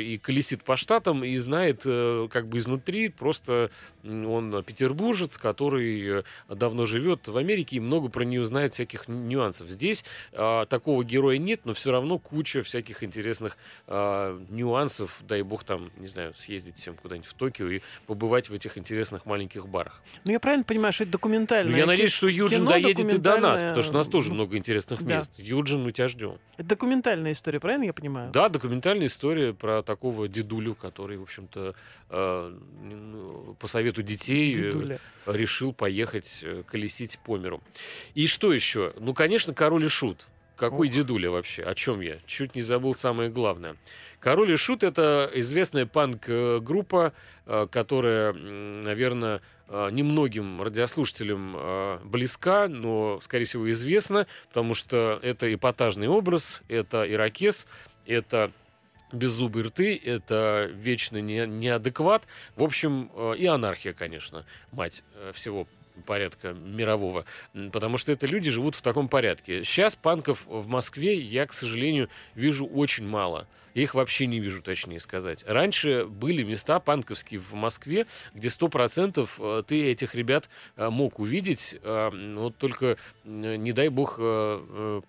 и 0.00 0.16
колесит 0.16 0.62
по 0.62 0.76
штатам 0.76 1.24
и 1.24 1.36
знает 1.38 1.82
э, 1.84 2.28
как 2.30 2.46
бы 2.46 2.58
изнутри. 2.58 3.08
Просто 3.08 3.70
он 4.04 4.62
петербуржец, 4.62 5.36
который 5.36 6.20
э, 6.20 6.22
давно 6.48 6.86
живет 6.86 7.26
в 7.26 7.36
Америке 7.36 7.76
и 7.76 7.80
много 7.80 8.08
про 8.08 8.24
нее 8.24 8.44
знает 8.44 8.74
всяких 8.74 9.08
нюансов. 9.08 9.68
Здесь 9.70 10.04
э, 10.30 10.66
такого 10.68 11.02
героя 11.04 11.38
нет, 11.38 11.62
но 11.64 11.74
все 11.74 11.90
равно 11.90 12.18
куча 12.20 12.62
всяких 12.62 13.02
интересных 13.02 13.56
э, 13.88 14.38
нюансов. 14.48 15.18
Дай 15.22 15.42
бог 15.42 15.64
там, 15.64 15.90
не 15.96 16.06
знаю, 16.06 16.32
съездить 16.34 16.76
всем 16.76 16.94
куда-нибудь 16.94 17.28
в 17.28 17.34
Токио 17.34 17.68
и 17.70 17.80
побывать 18.06 18.48
в 18.48 18.54
этих 18.54 18.78
интересных 18.78 19.26
маленьких 19.26 19.66
барах. 19.66 20.00
Ну 20.22 20.30
я 20.30 20.38
правильно 20.38 20.64
понимаю, 20.64 20.92
что 20.92 21.02
это 21.02 21.12
документальное? 21.12 21.72
Ну, 21.72 21.78
я 21.78 21.86
надеюсь, 21.86 22.12
что 22.12 22.28
Юджин 22.28 22.66
доедет 22.66 23.12
и 23.12 23.18
до 23.18 23.40
нас, 23.40 23.60
потому 23.60 23.82
что 23.82 23.92
у 23.94 23.96
нас 23.96 24.06
тоже 24.06 24.32
много 24.32 24.56
интересных 24.56 25.02
да. 25.02 25.18
мест. 25.18 25.32
Юджин, 25.38 25.82
мы 25.82 25.90
тебя 25.90 26.06
ждем. 26.06 26.38
Это 26.56 26.68
документальная 26.84 27.32
история, 27.32 27.60
правильно 27.60 27.84
я 27.84 27.92
понимаю? 27.92 28.30
Да, 28.30 28.48
документальная 28.48 29.06
история 29.06 29.54
про 29.54 29.82
такого 29.82 30.28
дедулю, 30.28 30.74
который, 30.74 31.16
в 31.16 31.22
общем-то, 31.22 31.74
э, 32.10 32.58
по 33.58 33.66
совету 33.66 34.02
детей 34.02 34.52
э, 34.52 34.56
Дедуля. 34.56 34.98
решил 35.26 35.72
поехать 35.72 36.40
э, 36.42 36.62
колесить 36.66 37.18
по 37.24 37.38
миру. 37.38 37.62
И 38.14 38.26
что 38.26 38.52
еще? 38.52 38.92
Ну, 38.98 39.14
конечно, 39.14 39.54
король 39.54 39.84
и 39.86 39.88
шут. 39.88 40.26
Какой 40.56 40.86
Ох. 40.88 40.94
дедуля 40.94 41.30
вообще? 41.30 41.64
О 41.64 41.74
чем 41.74 42.00
я? 42.00 42.18
Чуть 42.26 42.54
не 42.54 42.62
забыл 42.62 42.94
самое 42.94 43.28
главное. 43.28 43.76
Король 44.20 44.52
и 44.52 44.56
Шут 44.56 44.84
это 44.84 45.30
известная 45.34 45.84
панк-группа, 45.84 47.12
э, 47.46 47.66
которая, 47.70 48.32
наверное, 48.32 49.40
немногим 49.68 50.62
радиослушателям 50.62 52.00
близка, 52.04 52.68
но, 52.68 53.20
скорее 53.22 53.44
всего, 53.46 53.70
известна, 53.70 54.26
потому 54.48 54.74
что 54.74 55.18
это 55.22 55.52
эпатажный 55.52 56.08
образ, 56.08 56.60
это 56.68 57.10
ирокез, 57.10 57.66
это 58.06 58.50
беззубые 59.12 59.64
рты, 59.66 59.96
это 59.96 60.70
вечно 60.74 61.18
не, 61.18 61.46
неадекват. 61.46 62.26
В 62.56 62.62
общем, 62.62 63.10
и 63.38 63.46
анархия, 63.46 63.92
конечно, 63.92 64.44
мать 64.72 65.02
всего 65.32 65.66
порядка 66.06 66.52
мирового, 66.52 67.24
потому 67.72 67.98
что 67.98 68.10
это 68.10 68.26
люди 68.26 68.50
живут 68.50 68.74
в 68.74 68.82
таком 68.82 69.08
порядке. 69.08 69.62
Сейчас 69.62 69.94
панков 69.94 70.44
в 70.46 70.66
Москве 70.66 71.14
я, 71.14 71.46
к 71.46 71.52
сожалению, 71.52 72.08
вижу 72.34 72.66
очень 72.66 73.06
мало. 73.06 73.46
Их 73.74 73.94
вообще 73.94 74.26
не 74.26 74.38
вижу, 74.38 74.62
точнее 74.62 75.00
сказать. 75.00 75.44
Раньше 75.46 76.06
были 76.06 76.42
места 76.44 76.78
панковские 76.78 77.40
в 77.40 77.52
Москве, 77.54 78.06
где 78.32 78.48
сто 78.48 78.68
процентов 78.68 79.40
э, 79.40 79.64
ты 79.66 79.90
этих 79.90 80.14
ребят 80.14 80.48
э, 80.76 80.88
мог 80.88 81.18
увидеть, 81.18 81.76
э, 81.82 82.34
вот 82.36 82.56
только 82.56 82.96
не 83.24 83.72
дай 83.72 83.88
бог 83.88 84.20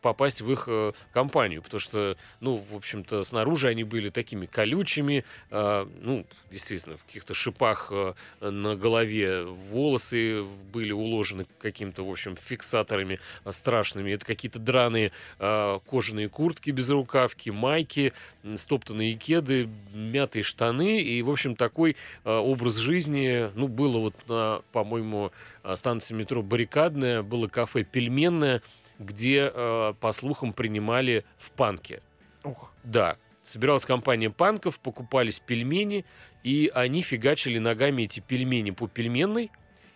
попасть 0.01 0.41
в 0.41 0.51
их 0.51 0.67
компанию, 1.11 1.61
потому 1.61 1.79
что, 1.79 2.17
ну, 2.39 2.57
в 2.57 2.75
общем-то, 2.75 3.23
снаружи 3.23 3.67
они 3.67 3.83
были 3.83 4.09
такими 4.09 4.45
колючими, 4.45 5.23
ну, 5.51 6.25
действительно, 6.49 6.97
в 6.97 7.05
каких-то 7.05 7.33
шипах 7.33 7.91
на 8.39 8.75
голове 8.75 9.43
волосы 9.43 10.43
были 10.43 10.91
уложены 10.91 11.45
каким-то, 11.59 12.05
в 12.05 12.09
общем, 12.09 12.35
фиксаторами 12.35 13.19
страшными. 13.51 14.11
Это 14.11 14.25
какие-то 14.25 14.59
драные 14.59 15.11
кожаные 15.37 16.29
куртки 16.29 16.71
без 16.71 16.89
рукавки, 16.89 17.49
майки, 17.49 18.13
стоптанные 18.57 19.13
кеды, 19.15 19.69
мятые 19.93 20.43
штаны. 20.43 21.01
И, 21.01 21.21
в 21.21 21.29
общем, 21.29 21.55
такой 21.55 21.95
э, 22.23 22.31
образ 22.31 22.75
жизни, 22.75 23.49
ну, 23.55 23.67
было 23.67 23.97
вот 23.97 24.15
на, 24.27 24.61
по-моему, 24.71 25.31
станции 25.75 26.13
метро 26.13 26.41
Баррикадная, 26.41 27.23
было 27.23 27.47
кафе 27.47 27.83
Пельменное, 27.83 28.61
где, 28.99 29.51
э, 29.53 29.93
по 29.99 30.11
слухам, 30.11 30.53
принимали 30.53 31.25
в 31.37 31.51
панке. 31.51 32.01
Ух. 32.43 32.71
Да. 32.83 33.17
Собиралась 33.43 33.85
компания 33.85 34.29
панков, 34.29 34.79
покупались 34.79 35.39
пельмени, 35.39 36.05
и 36.43 36.71
они 36.73 37.01
фигачили 37.01 37.59
ногами 37.59 38.03
эти 38.03 38.19
пельмени 38.19 38.71
по 38.71 38.87
пельменной, 38.87 39.51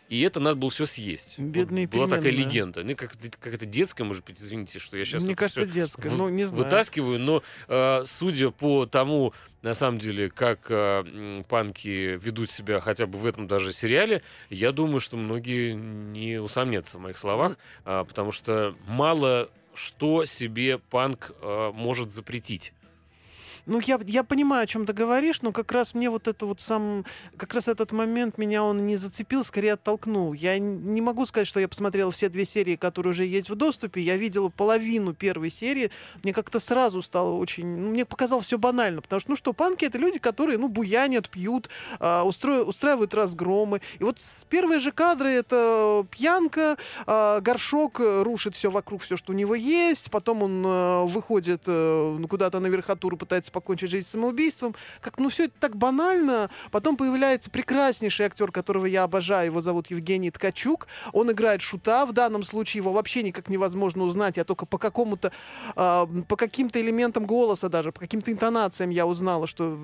и 0.09 0.21
это 0.21 0.39
надо 0.39 0.55
было 0.55 0.71
все 0.71 0.87
съесть. 0.87 1.37
Бедные 1.37 1.85
вот 1.85 1.95
Была 1.95 2.07
такая 2.07 2.31
легенда. 2.31 2.83
Ну, 2.83 2.95
как, 2.95 3.13
как 3.39 3.53
это 3.53 3.67
детская, 3.67 4.03
может 4.03 4.25
быть, 4.25 4.41
извините, 4.41 4.79
что 4.79 4.97
я 4.97 5.05
сейчас 5.05 5.23
Мне 5.25 5.35
кажется, 5.35 5.67
детская, 5.67 6.09
ну, 6.09 6.29
не 6.29 6.45
знаю. 6.45 6.63
вытаскиваю, 6.63 7.19
но 7.19 7.43
э, 7.67 8.03
судя 8.05 8.49
по 8.49 8.87
тому, 8.87 9.33
на 9.61 9.75
самом 9.75 9.99
деле, 9.99 10.31
как 10.31 10.65
э, 10.69 11.43
панки 11.47 12.17
ведут 12.17 12.49
себя 12.49 12.79
хотя 12.79 13.05
бы 13.05 13.19
в 13.19 13.25
этом 13.25 13.45
даже 13.45 13.71
сериале, 13.71 14.23
я 14.49 14.71
думаю, 14.71 14.99
что 14.99 15.15
многие 15.15 15.73
не 15.73 16.41
усомнятся 16.41 16.97
в 16.97 17.01
моих 17.01 17.17
словах, 17.19 17.57
э, 17.85 18.03
потому 18.07 18.31
что 18.31 18.75
мало 18.87 19.49
что 19.75 20.25
себе 20.25 20.77
панк 20.77 21.31
э, 21.41 21.71
может 21.73 22.11
запретить. 22.11 22.73
Ну, 23.69 23.79
я, 23.85 23.99
я 24.07 24.23
понимаю, 24.23 24.63
о 24.63 24.67
чем 24.67 24.87
ты 24.87 24.93
говоришь, 24.93 25.43
но 25.43 25.51
как 25.51 25.71
раз 25.71 25.93
мне 25.93 26.09
вот 26.09 26.27
это 26.27 26.47
вот 26.47 26.59
сам... 26.59 27.05
Как 27.37 27.53
раз 27.53 27.67
этот 27.67 27.91
момент 27.91 28.39
меня 28.39 28.63
он 28.63 28.87
не 28.87 28.97
зацепил, 28.97 29.43
скорее 29.43 29.73
оттолкнул. 29.73 30.33
Я 30.33 30.57
не 30.57 31.01
могу 31.01 31.27
сказать, 31.27 31.47
что 31.47 31.59
я 31.59 31.67
посмотрел 31.67 32.09
все 32.09 32.29
две 32.29 32.45
серии, 32.45 32.75
которые 32.75 33.11
уже 33.11 33.25
есть 33.25 33.47
в 33.47 33.53
доступе. 33.53 34.01
Я 34.01 34.17
видела 34.17 34.49
половину 34.49 35.13
первой 35.13 35.51
серии. 35.51 35.91
Мне 36.23 36.33
как-то 36.33 36.59
сразу 36.59 37.03
стало 37.03 37.35
очень... 37.35 37.67
Ну, 37.67 37.91
мне 37.91 38.05
показалось 38.05 38.47
все 38.47 38.57
банально, 38.57 39.03
потому 39.03 39.19
что, 39.19 39.29
ну 39.29 39.35
что, 39.35 39.53
панки— 39.53 39.85
это 39.85 39.99
люди, 39.99 40.17
которые, 40.17 40.57
ну, 40.57 40.67
буянят, 40.67 41.29
пьют, 41.29 41.69
э, 41.99 42.21
устро... 42.23 42.63
устраивают 42.63 43.13
разгромы. 43.13 43.81
И 43.99 44.03
вот 44.03 44.17
первые 44.49 44.79
же 44.79 44.91
кадры— 44.91 45.29
это 45.29 46.07
пьянка, 46.09 46.75
э, 47.05 47.39
горшок 47.41 47.99
рушит 47.99 48.55
все 48.55 48.71
вокруг, 48.71 49.03
все, 49.03 49.15
что 49.15 49.31
у 49.31 49.35
него 49.35 49.53
есть, 49.53 50.09
потом 50.09 50.41
он 50.41 50.65
э, 50.65 51.05
выходит 51.05 51.61
э, 51.67 52.17
куда-то 52.27 52.59
на 52.59 52.67
верхотуру, 52.67 53.15
пытается 53.15 53.51
покончить 53.59 53.89
жизнь 53.89 54.07
самоубийством. 54.07 54.73
Как, 55.01 55.17
ну, 55.17 55.29
все 55.29 55.45
это 55.45 55.53
так 55.59 55.75
банально. 55.75 56.49
Потом 56.71 56.95
появляется 56.95 57.49
прекраснейший 57.49 58.27
актер, 58.27 58.51
которого 58.51 58.85
я 58.85 59.03
обожаю. 59.03 59.47
Его 59.47 59.61
зовут 59.61 59.91
Евгений 59.91 60.31
Ткачук. 60.31 60.87
Он 61.11 61.31
играет 61.31 61.61
шута. 61.61 62.05
В 62.05 62.13
данном 62.13 62.43
случае 62.43 62.79
его 62.79 62.93
вообще 62.93 63.21
никак 63.21 63.49
невозможно 63.49 64.03
узнать. 64.03 64.37
Я 64.37 64.43
только 64.45 64.65
по 64.65 64.77
какому-то, 64.77 65.31
э, 65.75 66.07
по 66.27 66.35
каким-то 66.35 66.79
элементам 66.79 67.25
голоса 67.25 67.67
даже, 67.69 67.91
по 67.91 67.99
каким-то 67.99 68.31
интонациям 68.31 68.89
я 68.91 69.05
узнала, 69.05 69.45
что 69.45 69.77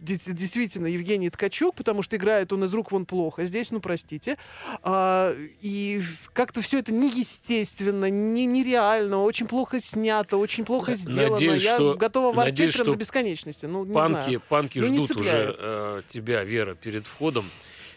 действительно 0.00 0.86
Евгений 0.86 1.30
Ткачук, 1.30 1.74
потому 1.74 2.02
что 2.02 2.16
играет 2.16 2.52
он 2.52 2.64
из 2.64 2.72
рук 2.74 2.90
вон 2.92 3.06
плохо. 3.06 3.44
Здесь, 3.44 3.70
ну, 3.70 3.80
простите. 3.80 4.38
Э, 4.82 5.34
и 5.60 6.02
как-то 6.32 6.60
все 6.60 6.78
это 6.78 6.92
неестественно, 6.92 8.10
не, 8.10 8.46
нереально, 8.46 9.22
очень 9.22 9.46
плохо 9.46 9.80
снято, 9.80 10.36
очень 10.38 10.64
плохо 10.64 10.96
сделано. 10.96 11.34
Надеюсь, 11.34 11.62
я 11.62 11.74
что, 11.76 11.94
готова 11.94 12.34
ворчать 12.34 12.52
надеюсь, 12.52 12.74
прям 12.74 12.91
что 12.92 12.98
бесконечности. 12.98 13.66
Ну, 13.66 13.84
не 13.84 13.94
панки, 13.94 14.22
знаю. 14.22 14.42
панки 14.48 14.78
Ну, 14.78 14.86
ждут 15.04 15.16
уже 15.18 15.56
э, 15.58 16.02
тебя, 16.08 16.44
Вера, 16.44 16.74
перед 16.74 17.06
входом. 17.06 17.44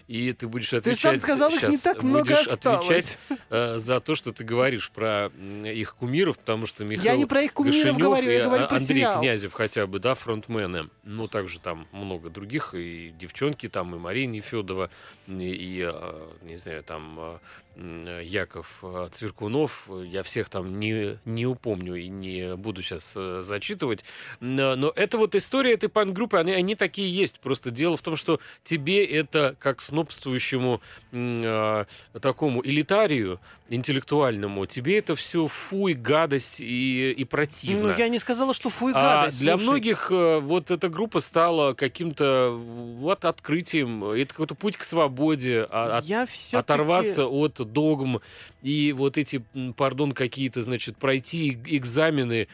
И 0.07 0.31
ты 0.33 0.47
будешь 0.47 0.71
отвечать... 0.73 1.01
сам 1.01 1.19
сказал, 1.19 1.49
их 1.49 1.59
сейчас 1.59 1.71
не 1.71 1.77
так 1.79 2.03
много 2.03 2.25
будешь 2.25 2.47
осталось. 2.47 2.87
отвечать 2.87 3.17
э, 3.49 3.77
за 3.77 3.99
то, 3.99 4.15
что 4.15 4.31
ты 4.31 4.43
говоришь 4.43 4.91
про 4.91 5.31
их 5.65 5.95
кумиров, 5.95 6.37
потому 6.37 6.67
что 6.67 6.85
Михаил 6.85 7.13
Я 7.13 7.17
не 7.17 7.25
про 7.25 7.41
их 7.41 7.53
кумиров 7.53 7.77
Гашенев 7.77 7.97
говорю, 7.97 8.29
я 8.29 8.45
говорю 8.45 8.67
про 8.67 8.77
Андрей 8.77 8.97
сериал. 8.97 9.19
Князев 9.19 9.53
хотя 9.53 9.87
бы, 9.87 9.99
да, 9.99 10.13
фронтмены. 10.13 10.89
Ну, 11.03 11.27
также 11.27 11.59
там 11.59 11.87
много 11.91 12.29
других, 12.29 12.75
и 12.75 13.13
девчонки 13.17 13.67
там, 13.67 13.95
и 13.95 13.97
Мария 13.97 14.27
Нефедова, 14.27 14.91
и, 15.27 15.31
и, 15.33 15.81
э, 15.91 16.27
не 16.43 16.57
знаю, 16.57 16.83
там 16.83 17.39
Яков 17.75 18.79
э, 18.83 19.09
Цверкунов. 19.11 19.89
Я 20.05 20.23
всех 20.23 20.49
там 20.49 20.79
не, 20.79 21.19
не 21.25 21.45
упомню 21.45 21.95
и 21.95 22.07
не 22.07 22.55
буду 22.55 22.81
сейчас 22.81 23.13
э, 23.15 23.41
зачитывать. 23.41 24.05
Но 24.39 24.91
это 24.95 25.17
вот 25.17 25.35
история 25.35 25.73
этой 25.73 25.89
панк-группы, 25.89 26.37
они, 26.37 26.53
они 26.53 26.75
такие 26.75 27.13
есть. 27.13 27.39
Просто 27.39 27.71
дело 27.71 27.97
в 27.97 28.01
том, 28.01 28.15
что 28.15 28.39
тебе 28.63 29.05
это, 29.05 29.55
как 29.59 29.81
снобствующему 29.95 30.81
э, 31.11 31.85
такому 32.21 32.61
элитарию 32.65 33.39
интеллектуальному, 33.69 34.65
тебе 34.65 34.97
это 34.97 35.15
все 35.15 35.47
фуй, 35.47 35.93
гадость 35.93 36.59
и, 36.59 37.11
и 37.11 37.23
противно. 37.23 37.93
Ну, 37.93 37.97
я 37.97 38.09
не 38.09 38.19
сказала, 38.19 38.53
что 38.53 38.69
фуй, 38.69 38.93
гадость. 38.93 39.37
А 39.37 39.41
для 39.41 39.57
многих 39.57 40.11
вот 40.11 40.69
эта 40.69 40.89
группа 40.89 41.19
стала 41.19 41.73
каким-то 41.73 42.51
вот 42.51 43.25
открытием. 43.25 44.03
Это 44.03 44.33
какой-то 44.33 44.55
путь 44.55 44.77
к 44.77 44.83
свободе, 44.83 45.65
а, 45.69 45.99
от, 45.99 46.53
оторваться 46.53 47.25
от 47.25 47.55
догм 47.55 48.21
и 48.61 48.93
вот 48.93 49.17
эти, 49.17 49.43
пардон, 49.77 50.11
какие-то, 50.13 50.61
значит, 50.61 50.97
пройти 50.97 51.57
экзамены 51.65 52.47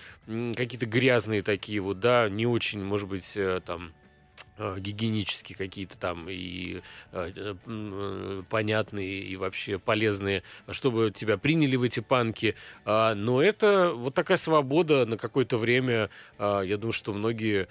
какие-то 0.55 0.85
грязные 0.85 1.41
такие 1.41 1.79
вот, 1.81 1.99
да, 1.99 2.29
не 2.29 2.45
очень, 2.45 2.83
может 2.83 3.07
быть, 3.07 3.33
э, 3.35 3.61
там 3.65 3.89
э, 3.89 4.00
гигиенические 4.77 5.57
какие-то 5.57 5.97
там 5.97 6.27
и 6.29 6.81
э, 7.11 8.43
понятные 8.49 9.23
и 9.23 9.35
вообще 9.35 9.79
полезные, 9.79 10.43
чтобы 10.69 11.11
тебя 11.13 11.37
приняли 11.37 11.75
в 11.75 11.83
эти 11.83 11.99
панки. 11.99 12.55
А, 12.85 13.15
но 13.15 13.41
это 13.41 13.91
вот 13.93 14.13
такая 14.13 14.37
свобода 14.37 15.05
на 15.05 15.17
какое-то 15.17 15.57
время. 15.57 16.09
А, 16.37 16.61
я 16.61 16.77
думаю, 16.77 16.93
что 16.93 17.13
многие 17.13 17.67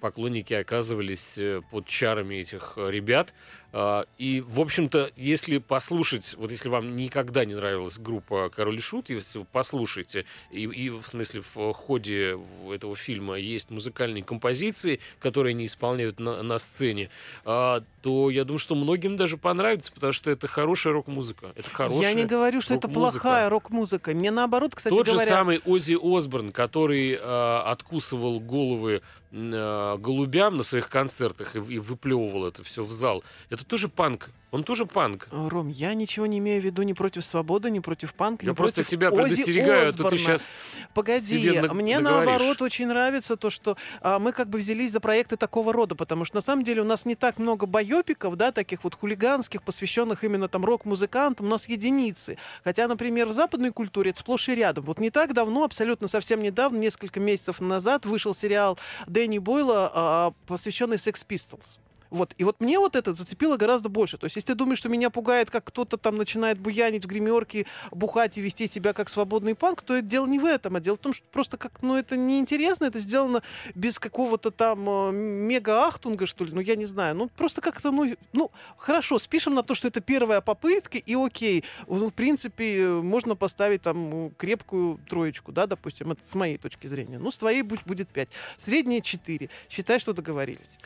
поклонники 0.00 0.54
оказывались 0.54 1.38
под 1.70 1.86
чарами 1.86 2.36
этих 2.36 2.74
ребят. 2.76 3.34
А, 3.72 4.06
и, 4.18 4.40
в 4.40 4.60
общем-то, 4.60 5.10
если 5.16 5.58
послушать, 5.58 6.34
вот 6.38 6.50
если 6.50 6.68
вам 6.68 6.96
никогда 6.96 7.44
не 7.44 7.54
нравилась 7.54 7.98
группа 7.98 8.50
Король 8.54 8.76
и 8.76 8.80
Шут, 8.80 9.10
если 9.10 9.40
вы 9.40 9.44
послушаете, 9.44 10.24
и, 10.50 10.62
и 10.62 10.90
в 10.90 11.06
смысле 11.06 11.42
в 11.42 11.72
ходе 11.72 12.38
этого 12.70 12.96
фильма 12.96 13.36
есть 13.36 13.70
музыкальные 13.70 14.22
композиции, 14.22 15.00
которые 15.18 15.52
они 15.52 15.66
исполняют 15.66 16.20
на, 16.20 16.42
на 16.42 16.58
сцене, 16.58 17.10
а, 17.44 17.82
то 18.02 18.30
я 18.30 18.44
думаю, 18.44 18.58
что 18.58 18.74
многим 18.74 19.16
даже 19.16 19.36
понравится, 19.36 19.92
потому 19.92 20.12
что 20.12 20.30
это 20.30 20.46
хорошая 20.46 20.92
рок-музыка. 20.92 21.52
Это 21.56 21.68
хорошая 21.68 22.02
Я 22.02 22.12
не 22.14 22.24
говорю, 22.24 22.60
что 22.60 22.74
это 22.74 22.88
плохая 22.88 23.48
рок-музыка. 23.48 24.12
Мне 24.12 24.30
наоборот, 24.30 24.74
кстати 24.74 24.94
Тот 24.94 25.06
говоря... 25.06 25.24
же 25.24 25.26
самый 25.26 25.60
Оззи 25.64 25.98
Осборн, 26.00 26.52
который 26.52 27.12
э, 27.12 27.18
откусывал 27.64 28.38
головы 28.38 29.02
э, 29.32 29.96
голубям 29.98 30.56
на 30.56 30.62
своих 30.62 30.88
концертах 30.88 31.56
и, 31.56 31.58
и 31.58 31.78
выплевывал 31.78 32.46
это 32.46 32.62
все 32.62 32.84
в 32.84 32.92
зал. 32.92 33.24
Это 33.56 33.64
тоже 33.64 33.88
панк. 33.88 34.30
Он 34.52 34.64
тоже 34.64 34.86
панк. 34.86 35.28
Э, 35.32 35.48
Ром, 35.48 35.68
я 35.68 35.92
ничего 35.94 36.24
не 36.26 36.38
имею 36.38 36.62
в 36.62 36.64
виду 36.64 36.82
ни 36.82 36.92
против 36.92 37.24
свободы, 37.24 37.70
ни 37.70 37.80
против 37.80 38.14
панка, 38.14 38.44
Я 38.46 38.52
ни 38.52 38.54
просто 38.54 38.76
против 38.76 38.90
тебя 38.90 39.10
предостерегаю, 39.10 39.88
а 39.88 39.92
то 39.92 40.08
ты 40.08 40.16
сейчас 40.18 40.50
Погоди, 40.94 41.58
на- 41.60 41.74
мне 41.74 41.98
наговоришь. 41.98 42.28
наоборот 42.28 42.62
очень 42.62 42.86
нравится 42.86 43.36
то, 43.36 43.50
что 43.50 43.76
а, 44.00 44.18
мы 44.18 44.32
как 44.32 44.48
бы 44.48 44.58
взялись 44.58 44.92
за 44.92 45.00
проекты 45.00 45.36
такого 45.36 45.72
рода, 45.72 45.94
потому 45.94 46.24
что 46.24 46.36
на 46.36 46.40
самом 46.42 46.64
деле 46.64 46.82
у 46.82 46.84
нас 46.84 47.06
не 47.06 47.16
так 47.16 47.38
много 47.38 47.66
байопиков, 47.66 48.36
да, 48.36 48.52
таких 48.52 48.84
вот 48.84 48.94
хулиганских, 48.94 49.62
посвященных 49.62 50.22
именно 50.22 50.48
там 50.48 50.64
рок-музыкантам, 50.64 51.46
у 51.46 51.48
нас 51.48 51.68
единицы. 51.68 52.38
Хотя, 52.62 52.86
например, 52.88 53.26
в 53.26 53.32
западной 53.32 53.72
культуре 53.72 54.10
это 54.10 54.20
сплошь 54.20 54.48
и 54.48 54.54
рядом. 54.54 54.84
Вот 54.84 55.00
не 55.00 55.10
так 55.10 55.34
давно, 55.34 55.64
абсолютно 55.64 56.08
совсем 56.08 56.40
недавно, 56.42 56.78
несколько 56.78 57.20
месяцев 57.20 57.60
назад, 57.60 58.06
вышел 58.06 58.34
сериал 58.34 58.78
Дэнни 59.06 59.38
Бойла, 59.38 59.90
а, 59.92 60.32
посвященный 60.46 60.96
Sex 60.96 61.26
Pistols. 61.28 61.78
Вот. 62.10 62.34
И 62.38 62.44
вот 62.44 62.60
мне 62.60 62.78
вот 62.78 62.96
это 62.96 63.14
зацепило 63.14 63.56
гораздо 63.56 63.88
больше. 63.88 64.16
То 64.16 64.24
есть, 64.24 64.36
если 64.36 64.48
ты 64.48 64.54
думаешь, 64.54 64.78
что 64.78 64.88
меня 64.88 65.10
пугает, 65.10 65.50
как 65.50 65.64
кто-то 65.64 65.96
там 65.96 66.16
начинает 66.16 66.58
буянить 66.58 67.04
в 67.04 67.08
гримерке, 67.08 67.66
бухать 67.90 68.38
и 68.38 68.42
вести 68.42 68.66
себя 68.66 68.92
как 68.92 69.08
свободный 69.08 69.54
панк, 69.54 69.82
то 69.82 69.96
это 69.96 70.06
дело 70.06 70.26
не 70.26 70.38
в 70.38 70.44
этом, 70.44 70.76
а 70.76 70.80
дело 70.80 70.96
в 70.96 71.00
том, 71.00 71.14
что 71.14 71.24
просто 71.32 71.56
как, 71.56 71.82
ну, 71.82 71.96
это 71.96 72.16
неинтересно, 72.16 72.84
это 72.84 72.98
сделано 72.98 73.42
без 73.74 73.98
какого-то 73.98 74.50
там 74.50 74.88
э, 74.88 75.12
мега-ахтунга, 75.12 76.26
что 76.26 76.44
ли, 76.44 76.52
ну, 76.52 76.60
я 76.60 76.76
не 76.76 76.86
знаю. 76.86 77.14
Ну, 77.16 77.28
просто 77.28 77.60
как-то, 77.60 77.90
ну, 77.90 78.14
ну, 78.32 78.50
хорошо, 78.76 79.18
спишем 79.18 79.54
на 79.54 79.62
то, 79.62 79.74
что 79.74 79.88
это 79.88 80.00
первая 80.00 80.40
попытка, 80.40 80.98
и 80.98 81.14
окей. 81.14 81.64
Ну, 81.86 82.10
в 82.10 82.14
принципе, 82.14 82.88
можно 82.88 83.36
поставить 83.36 83.82
там 83.82 84.26
э, 84.26 84.30
крепкую 84.36 84.98
троечку, 85.08 85.52
да, 85.52 85.66
допустим, 85.66 86.12
это 86.12 86.26
с 86.26 86.34
моей 86.34 86.58
точки 86.58 86.86
зрения. 86.86 87.18
Ну, 87.18 87.30
с 87.30 87.36
твоей 87.36 87.62
будет 87.62 88.08
5. 88.08 88.28
Средняя 88.58 89.00
4. 89.00 89.48
Считай, 89.68 89.98
что 89.98 90.12
договорились. 90.12 90.78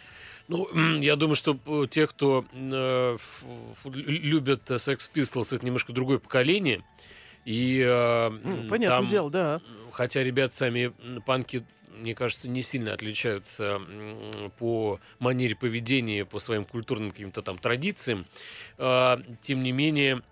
Ну, 0.51 1.01
я 1.01 1.15
думаю, 1.15 1.37
что 1.37 1.57
э, 1.65 1.87
те, 1.89 2.09
кто 2.09 2.45
э, 2.53 3.19
любят 3.85 4.69
э, 4.69 4.75
Sex 4.75 4.99
Pistols, 5.15 5.55
это 5.55 5.65
немножко 5.65 5.93
другое 5.93 6.19
поколение. 6.19 6.83
И 7.45 7.81
э, 7.87 8.31
Ну, 8.31 8.69
понятное 8.69 8.99
там, 8.99 9.07
дело, 9.07 9.31
да. 9.31 9.61
хотя 9.93 10.25
ребят 10.25 10.53
сами 10.53 10.93
панки, 11.25 11.65
мне 11.97 12.17
кажется, 12.17 12.51
не 12.51 12.63
сильно 12.63 12.93
отличаются 12.93 13.81
по 14.59 14.99
манере 15.21 15.55
поведения, 15.55 16.25
по 16.25 16.41
своим 16.41 16.65
культурным 16.65 17.13
каким-то 17.13 17.43
там 17.43 17.57
традициям, 17.57 18.27
э, 18.77 19.19
тем 19.43 19.63
не 19.63 19.71
менее, 19.71 20.23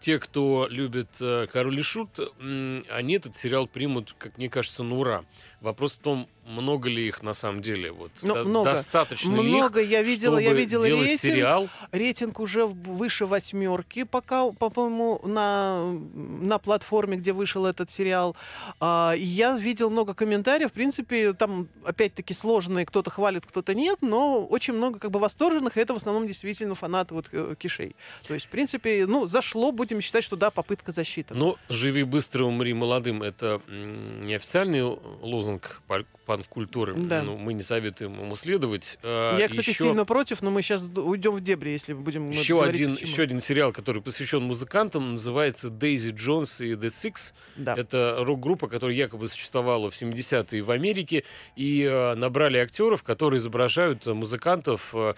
те, 0.00 0.18
кто 0.18 0.66
любит 0.68 1.08
э, 1.20 1.46
Король 1.50 1.78
и 1.78 1.82
Шут, 1.82 2.18
они 2.38 3.14
этот 3.14 3.36
сериал 3.36 3.66
примут, 3.66 4.14
как 4.18 4.36
мне 4.36 4.50
кажется, 4.50 4.82
на 4.82 4.96
ура. 4.96 5.24
Вопрос 5.64 5.94
в 5.94 5.98
том, 6.00 6.28
много 6.46 6.90
ли 6.90 7.08
их 7.08 7.22
на 7.22 7.32
самом 7.32 7.62
деле. 7.62 7.90
Вот, 7.90 8.10
Ну, 8.20 8.34
до- 8.34 8.44
много. 8.44 8.70
Достаточно 8.72 9.30
ли 9.34 9.48
их, 9.50 9.56
Много 9.56 9.80
я 9.80 10.02
видела, 10.02 10.36
я 10.36 10.52
видела 10.52 10.84
рейтинг. 10.84 11.20
сериал. 11.20 11.68
Рейтинг 11.90 12.38
уже 12.38 12.66
выше 12.66 13.24
восьмерки, 13.24 14.04
пока, 14.04 14.50
по-моему, 14.52 15.22
на, 15.24 15.90
на 16.14 16.58
платформе, 16.58 17.16
где 17.16 17.32
вышел 17.32 17.64
этот 17.64 17.88
сериал. 17.90 18.36
А, 18.78 19.14
я 19.16 19.56
видел 19.56 19.88
много 19.88 20.12
комментариев. 20.12 20.68
В 20.68 20.74
принципе, 20.74 21.32
там 21.32 21.68
опять-таки 21.82 22.34
сложные, 22.34 22.84
кто-то 22.84 23.10
хвалит, 23.10 23.46
кто-то 23.46 23.74
нет, 23.74 23.98
но 24.02 24.44
очень 24.44 24.74
много 24.74 24.98
как 24.98 25.10
бы 25.12 25.20
восторженных, 25.20 25.78
и 25.78 25.80
это 25.80 25.94
в 25.94 25.96
основном 25.96 26.26
действительно 26.26 26.74
фанаты 26.74 27.14
вот 27.14 27.28
э, 27.32 27.54
кишей. 27.58 27.96
То 28.28 28.34
есть, 28.34 28.46
в 28.46 28.48
принципе, 28.50 29.06
ну, 29.06 29.26
зашло, 29.26 29.72
будем 29.72 30.02
считать, 30.02 30.24
что 30.24 30.36
да, 30.36 30.50
попытка 30.50 30.92
защиты. 30.92 31.32
Но 31.34 31.56
«Живи 31.70 32.02
быстро, 32.02 32.44
умри 32.44 32.74
молодым»— 32.74 33.22
это 33.22 33.62
неофициальный 33.68 34.82
лозунг 34.82 35.53
пар- 35.86 36.06
панк-культуры. 36.24 36.94
Да. 36.96 37.22
Ну, 37.22 37.36
мы 37.36 37.52
не 37.54 37.62
советуем 37.62 38.12
ему 38.20 38.34
следовать. 38.36 38.98
А, 39.02 39.36
я, 39.38 39.48
кстати, 39.48 39.70
еще- 39.70 39.84
сильно 39.84 40.04
против, 40.04 40.42
но 40.42 40.50
мы 40.50 40.62
сейчас 40.62 40.82
уйдем 40.84 41.32
в 41.32 41.40
дебри, 41.40 41.70
если 41.70 41.92
будем 41.92 42.30
Еще 42.30 42.54
говорить, 42.54 42.76
один, 42.76 42.94
почему. 42.94 43.10
еще 43.10 43.22
один 43.22 43.40
сериал, 43.40 43.72
который 43.72 44.02
посвящен 44.02 44.42
музыкантам, 44.42 45.12
называется 45.12 45.70
«Дейзи 45.70 46.10
Джонс 46.10 46.60
и 46.60 46.72
The 46.72 46.88
Six». 46.88 47.32
Да. 47.56 47.74
Это 47.76 48.16
рок-группа, 48.20 48.68
которая 48.68 48.96
якобы 48.96 49.28
существовала 49.28 49.90
в 49.90 49.94
70-е 49.94 50.62
в 50.62 50.70
Америке, 50.70 51.24
и 51.56 51.82
э, 51.82 52.14
набрали 52.14 52.58
актеров, 52.58 53.02
которые 53.02 53.38
изображают 53.38 54.06
э, 54.06 54.14
музыкантов, 54.14 54.94
э, 54.94 55.14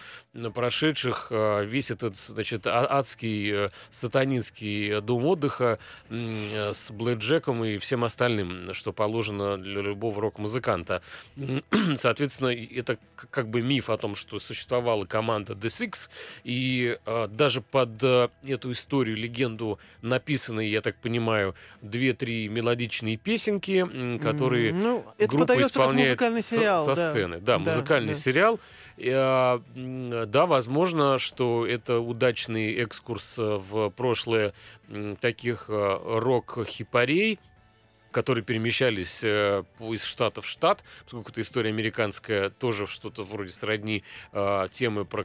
прошедших 0.55 1.31
весь 1.31 1.91
этот, 1.91 2.17
значит, 2.17 2.67
а- 2.67 2.87
адский 2.99 3.71
сатанинский 3.91 5.01
дом 5.01 5.25
отдыха 5.27 5.79
с 6.11 6.91
Блэк 6.91 7.19
Джеком 7.19 7.65
и 7.65 7.79
всем 7.79 8.05
остальным, 8.05 8.73
что 8.75 8.93
положено 8.93 9.57
для 9.59 9.81
любого 9.83 10.21
рок-музыканта. 10.21 10.96
М, 11.37 11.63
Соответственно, 11.97 12.49
это 12.49 12.99
как 13.31 13.49
бы 13.49 13.61
миф 13.63 13.91
о 13.91 13.97
том, 13.97 14.15
что 14.15 14.39
существовала 14.39 15.05
команда 15.05 15.55
The 15.55 15.67
Six, 15.69 16.09
и 16.45 16.99
э, 17.05 17.29
даже 17.29 17.61
под 17.61 18.03
э, 18.03 18.29
эту 18.47 18.73
историю, 18.73 19.17
легенду 19.17 19.79
написаны, 20.03 20.67
я 20.67 20.81
так 20.81 20.97
понимаю, 20.97 21.55
две-три 21.83 22.49
мелодичные 22.49 23.17
песенки, 23.17 23.87
которые 24.23 24.73
Ну, 24.73 25.05
это 25.19 25.37
группа 25.37 25.61
исполняет 25.63 26.09
музыкальный 26.11 26.43
со- 26.43 26.57
сериал. 26.57 26.85
со, 26.87 26.95
да. 26.95 27.11
сцены. 27.11 27.39
Да, 27.41 27.59
Да, 27.59 27.71
музыкальный 27.71 28.15
да. 28.15 28.19
сериал. 28.21 28.61
М, 28.99 30.31
да, 30.31 30.47
возможно, 30.47 31.19
что 31.19 31.67
это 31.67 31.99
удачный 32.01 32.75
экскурс 32.77 33.39
э, 33.39 33.43
в 33.69 33.91
прошлое 33.91 34.53
таких 35.21 35.67
э, 35.69 35.99
рок-хипарей, 36.19 37.39
которые 38.17 38.43
перемещались 38.43 39.21
э, 39.23 39.63
из 39.79 40.03
штата 40.03 40.41
в 40.41 40.47
штат, 40.47 40.83
поскольку 41.05 41.33
это 41.33 41.43
история 41.43 41.69
американская, 41.69 42.49
тоже 42.49 42.87
что-то 42.87 43.25
вроде 43.25 43.51
сродни 43.51 44.05
э, 44.33 44.69
темы 44.73 45.05
про 45.05 45.23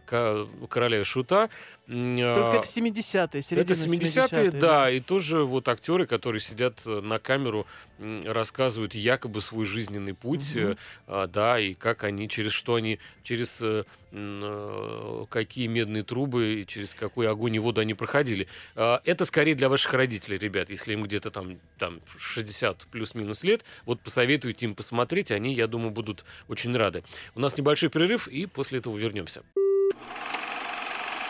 короля 0.67 0.99
и 0.99 1.03
шута. 1.05 1.49
М, 1.87 2.17
Только 2.17 2.51
а, 2.51 2.55
это 2.55 2.67
70-е, 2.67 3.23
это 3.23 3.41
середина 3.41 3.75
70-е, 3.75 4.51
да, 4.51 4.91
и 4.91 4.99
тоже 4.99 5.45
вот 5.45 5.69
актеры, 5.69 6.05
которые 6.05 6.41
сидят 6.41 6.81
э, 6.85 6.99
на 6.99 7.17
камеру, 7.17 7.65
рассказывают 8.25 8.93
якобы 8.93 9.39
свой 9.39 9.63
жизненный 9.63 10.13
путь, 10.13 10.53
э, 10.57 10.75
а, 11.07 11.27
да, 11.27 11.61
и 11.61 11.73
как 11.73 12.03
они, 12.03 12.27
через 12.27 12.51
что 12.51 12.75
они, 12.75 12.99
через 13.23 13.63
какие 14.12 15.68
медные 15.68 16.03
трубы, 16.03 16.66
через 16.68 16.93
какой 16.93 17.30
огонь 17.30 17.55
и 17.55 17.59
воду 17.59 17.82
они 17.82 17.93
проходили. 17.93 18.47
А, 18.76 19.01
Это 19.05 19.26
скорее 19.26 19.55
для 19.55 19.70
ваших 19.70 19.93
родителей, 19.93 20.38
ребят, 20.38 20.70
если 20.70 20.93
им 20.93 21.03
где-то 21.03 21.32
там, 21.32 21.59
там 21.78 22.01
60 22.18 22.88
плюс-минус 22.91 23.43
лет, 23.43 23.64
вот 23.86 24.01
посоветуйте 24.01 24.66
им 24.66 24.76
посмотреть, 24.76 25.32
они, 25.32 25.53
я 25.53 25.68
думаю, 25.68 25.91
будут 25.91 26.26
очень 26.49 26.76
рады. 26.76 27.03
У 27.36 27.39
нас 27.39 27.57
небольшой 27.57 27.89
перерыв, 27.89 28.28
и 28.28 28.45
после 28.45 28.80
этого 28.80 28.97
вернемся. 28.97 29.43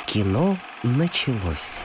Кино 0.08 0.58
началось. 0.84 1.82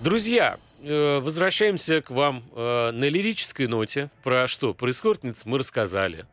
Друзья, 0.00 0.56
э, 0.82 1.18
возвращаемся 1.18 2.00
к 2.02 2.10
вам 2.10 2.44
э, 2.54 2.90
на 2.92 3.04
лирической 3.08 3.66
ноте. 3.66 4.10
Про 4.22 4.46
что 4.46 4.72
происходит, 4.74 5.42
мы 5.44 5.58
рассказали. 5.58 6.24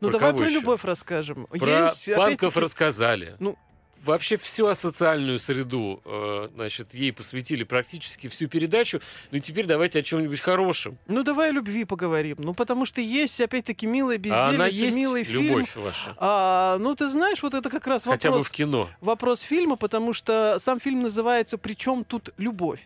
Ну 0.00 0.08
Про 0.08 0.18
давай 0.18 0.30
кого 0.30 0.38
про 0.42 0.48
еще? 0.48 0.60
любовь 0.60 0.84
расскажем. 0.84 1.46
Про 1.46 1.84
Есть, 1.86 2.06
панков 2.14 2.24
опять-таки, 2.56 2.60
рассказали. 2.60 3.36
Ну- 3.38 3.56
Вообще 4.04 4.36
всю 4.36 4.66
асоциальную 4.66 5.38
среду, 5.38 6.00
э, 6.04 6.48
значит, 6.54 6.92
ей 6.92 7.12
посвятили 7.12 7.62
практически 7.62 8.28
всю 8.28 8.48
передачу. 8.48 9.00
Ну 9.30 9.38
и 9.38 9.40
теперь 9.40 9.66
давайте 9.66 10.00
о 10.00 10.02
чем-нибудь 10.02 10.40
хорошем. 10.40 10.98
Ну 11.06 11.22
давай 11.22 11.50
о 11.50 11.52
любви 11.52 11.84
поговорим. 11.84 12.36
Ну 12.38 12.52
потому 12.52 12.84
что 12.84 13.00
есть 13.00 13.40
опять-таки 13.40 13.86
милая 13.86 14.20
А 14.30 14.48
она 14.48 14.66
есть, 14.66 14.96
милый 14.96 15.22
фильм. 15.22 15.42
любовь 15.42 15.76
ваша? 15.76 16.16
А, 16.16 16.78
ну 16.78 16.96
ты 16.96 17.08
знаешь, 17.10 17.42
вот 17.44 17.54
это 17.54 17.70
как 17.70 17.86
раз 17.86 18.02
Хотя 18.02 18.30
бы 18.30 18.38
вопрос. 18.38 18.48
в 18.48 18.50
кино. 18.50 18.88
вопрос 19.00 19.40
фильма, 19.40 19.76
потому 19.76 20.12
что 20.12 20.56
сам 20.58 20.80
фильм 20.80 21.02
называется 21.02 21.56
«Причем 21.56 22.02
тут 22.02 22.30
любовь?». 22.38 22.80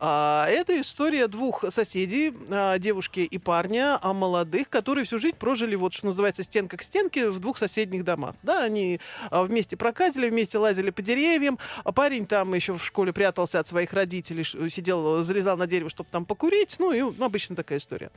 А, 0.00 0.46
это 0.48 0.80
история 0.80 1.28
двух 1.28 1.64
соседей, 1.70 2.34
а, 2.50 2.78
девушки 2.78 3.20
и 3.20 3.38
парня, 3.38 3.98
а, 4.02 4.12
молодых, 4.12 4.68
которые 4.70 5.04
всю 5.04 5.20
жизнь 5.20 5.36
прожили, 5.36 5.76
вот 5.76 5.94
что 5.94 6.06
называется, 6.06 6.42
стенка 6.42 6.76
к 6.76 6.82
стенке 6.82 7.30
в 7.30 7.38
двух 7.38 7.58
соседних 7.58 8.02
домах. 8.02 8.34
Да, 8.42 8.64
они 8.64 8.98
а, 9.30 9.44
вместе 9.44 9.76
прокатили, 9.76 10.28
вместе 10.28 10.47
лазили 10.56 10.90
по 10.90 11.02
деревьям. 11.02 11.58
А 11.84 11.92
парень 11.92 12.26
там 12.26 12.54
еще 12.54 12.74
в 12.74 12.84
школе 12.84 13.12
прятался 13.12 13.60
от 13.60 13.66
своих 13.66 13.92
родителей, 13.92 14.44
сидел, 14.70 15.22
залезал 15.22 15.56
на 15.56 15.66
дерево, 15.66 15.90
чтобы 15.90 16.08
там 16.10 16.24
покурить. 16.24 16.76
Ну, 16.78 16.92
и 16.92 17.00
ну, 17.00 17.24
обычно 17.24 17.56
такая 17.56 17.78
история. 17.78 18.10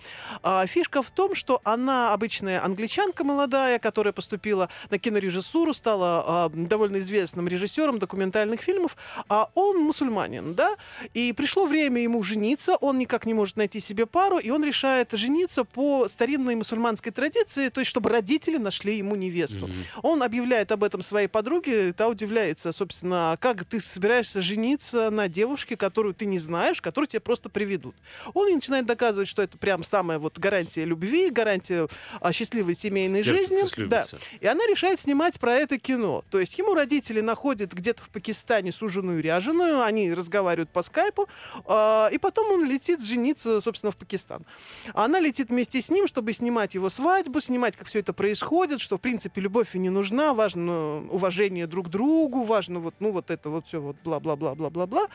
А, 0.44 0.66
фишка 0.66 1.02
в 1.02 1.10
том, 1.12 1.36
что 1.36 1.62
она 1.64 2.14
обычная 2.14 2.64
англичанка 2.64 3.24
молодая, 3.24 3.80
которая 3.80 4.14
поступила 4.14 4.70
на 4.90 5.00
кинорежиссуру, 5.00 5.74
стала 5.74 6.24
а, 6.26 6.50
довольно 6.50 7.00
известным 7.00 7.48
режиссером 7.48 8.00
документальных 8.00 8.62
фильмов, 8.62 8.96
а 9.30 9.50
он 9.56 9.80
мусульманин, 9.80 10.54
да, 10.56 10.76
и 11.14 11.34
пришло 11.34 11.66
время 11.66 12.02
ему 12.02 12.24
жениться, 12.24 12.76
он 12.78 12.98
никак 12.98 13.26
не 13.26 13.34
может 13.34 13.58
найти 13.58 13.80
себе 13.80 14.06
пару, 14.06 14.38
и 14.38 14.50
он 14.50 14.64
решает 14.64 15.12
жениться 15.14 15.64
по 15.64 16.08
старинной 16.08 16.56
мусульманской 16.56 17.12
традиции, 17.12 17.70
то 17.70 17.82
есть 17.82 17.90
чтобы 17.90 18.10
родители 18.10 18.58
нашли 18.58 18.98
ему 18.98 19.16
невесту. 19.16 19.68
Мгм. 19.68 19.84
Он 20.04 20.24
объявляет 20.24 20.72
об 20.72 20.84
этом 20.84 21.02
своей 21.02 21.28
подруге, 21.28 21.94
та 21.94 22.08
удивляется, 22.22 22.72
собственно, 22.72 23.36
как 23.42 23.66
ты 23.66 23.80
собираешься 23.80 24.42
жениться 24.42 25.10
на 25.10 25.28
девушке, 25.28 25.76
которую 25.76 26.14
ты 26.14 26.26
не 26.26 26.38
знаешь, 26.38 26.82
которую 26.82 27.08
тебе 27.08 27.20
просто 27.20 27.50
приведут. 27.50 27.96
Он 28.34 28.48
ей 28.48 28.56
начинает 28.56 28.86
доказывать, 28.86 29.28
что 29.28 29.42
это 29.42 29.58
прям 29.58 29.84
самая 29.84 30.20
вот 30.20 30.38
гарантия 30.38 30.86
любви, 30.86 31.32
гарантия 31.32 31.88
а, 32.20 32.32
счастливой 32.32 32.76
семейной 32.76 33.24
Стерпится, 33.24 33.48
жизни. 33.50 33.88
Да. 33.88 34.04
слюбится. 34.04 34.20
И 34.40 34.46
она 34.46 34.66
решает 34.68 35.00
снимать 35.00 35.40
про 35.40 35.56
это 35.56 35.80
кино. 35.80 36.24
То 36.30 36.40
есть 36.40 36.58
ему 36.60 36.76
родители 36.76 37.22
находят 37.22 37.74
где-то 37.74 38.04
в 38.04 38.10
Пакистане 38.10 38.72
суженую 38.72 39.22
ряженую, 39.22 39.82
они 39.82 40.14
разговаривают 40.14 40.70
по 40.70 40.84
скайпу, 40.84 41.28
а, 41.66 42.08
и 42.12 42.20
потом 42.20 42.52
он 42.52 42.66
летит 42.66 43.04
жениться, 43.04 43.62
собственно, 43.62 43.92
в 43.92 43.98
Пакистан. 43.98 44.46
Она 44.94 45.20
летит 45.20 45.50
вместе 45.50 45.82
с 45.82 45.90
ним, 45.90 46.08
чтобы 46.08 46.34
снимать 46.34 46.76
его 46.76 46.92
свадьбу, 46.92 47.42
снимать, 47.42 47.76
как 47.76 47.88
все 47.88 48.00
это 48.00 48.14
происходит, 48.14 48.80
что, 48.80 48.98
в 48.98 49.02
принципе, 49.02 49.42
любовь 49.42 49.70
и 49.74 49.80
не 49.80 49.90
нужна, 49.90 50.34
важно 50.34 51.04
уважение 51.10 51.66
друг 51.66 51.88
к 51.88 51.90
другу, 51.90 52.11
важно 52.46 52.80
вот, 52.80 52.96
ну, 53.00 53.12
вот 53.12 53.32
это 53.32 53.50
вот 53.50 53.68
все 53.68 53.80
вот 53.82 53.96
бла-бла-бла-бла-бла-бла. 54.04 55.08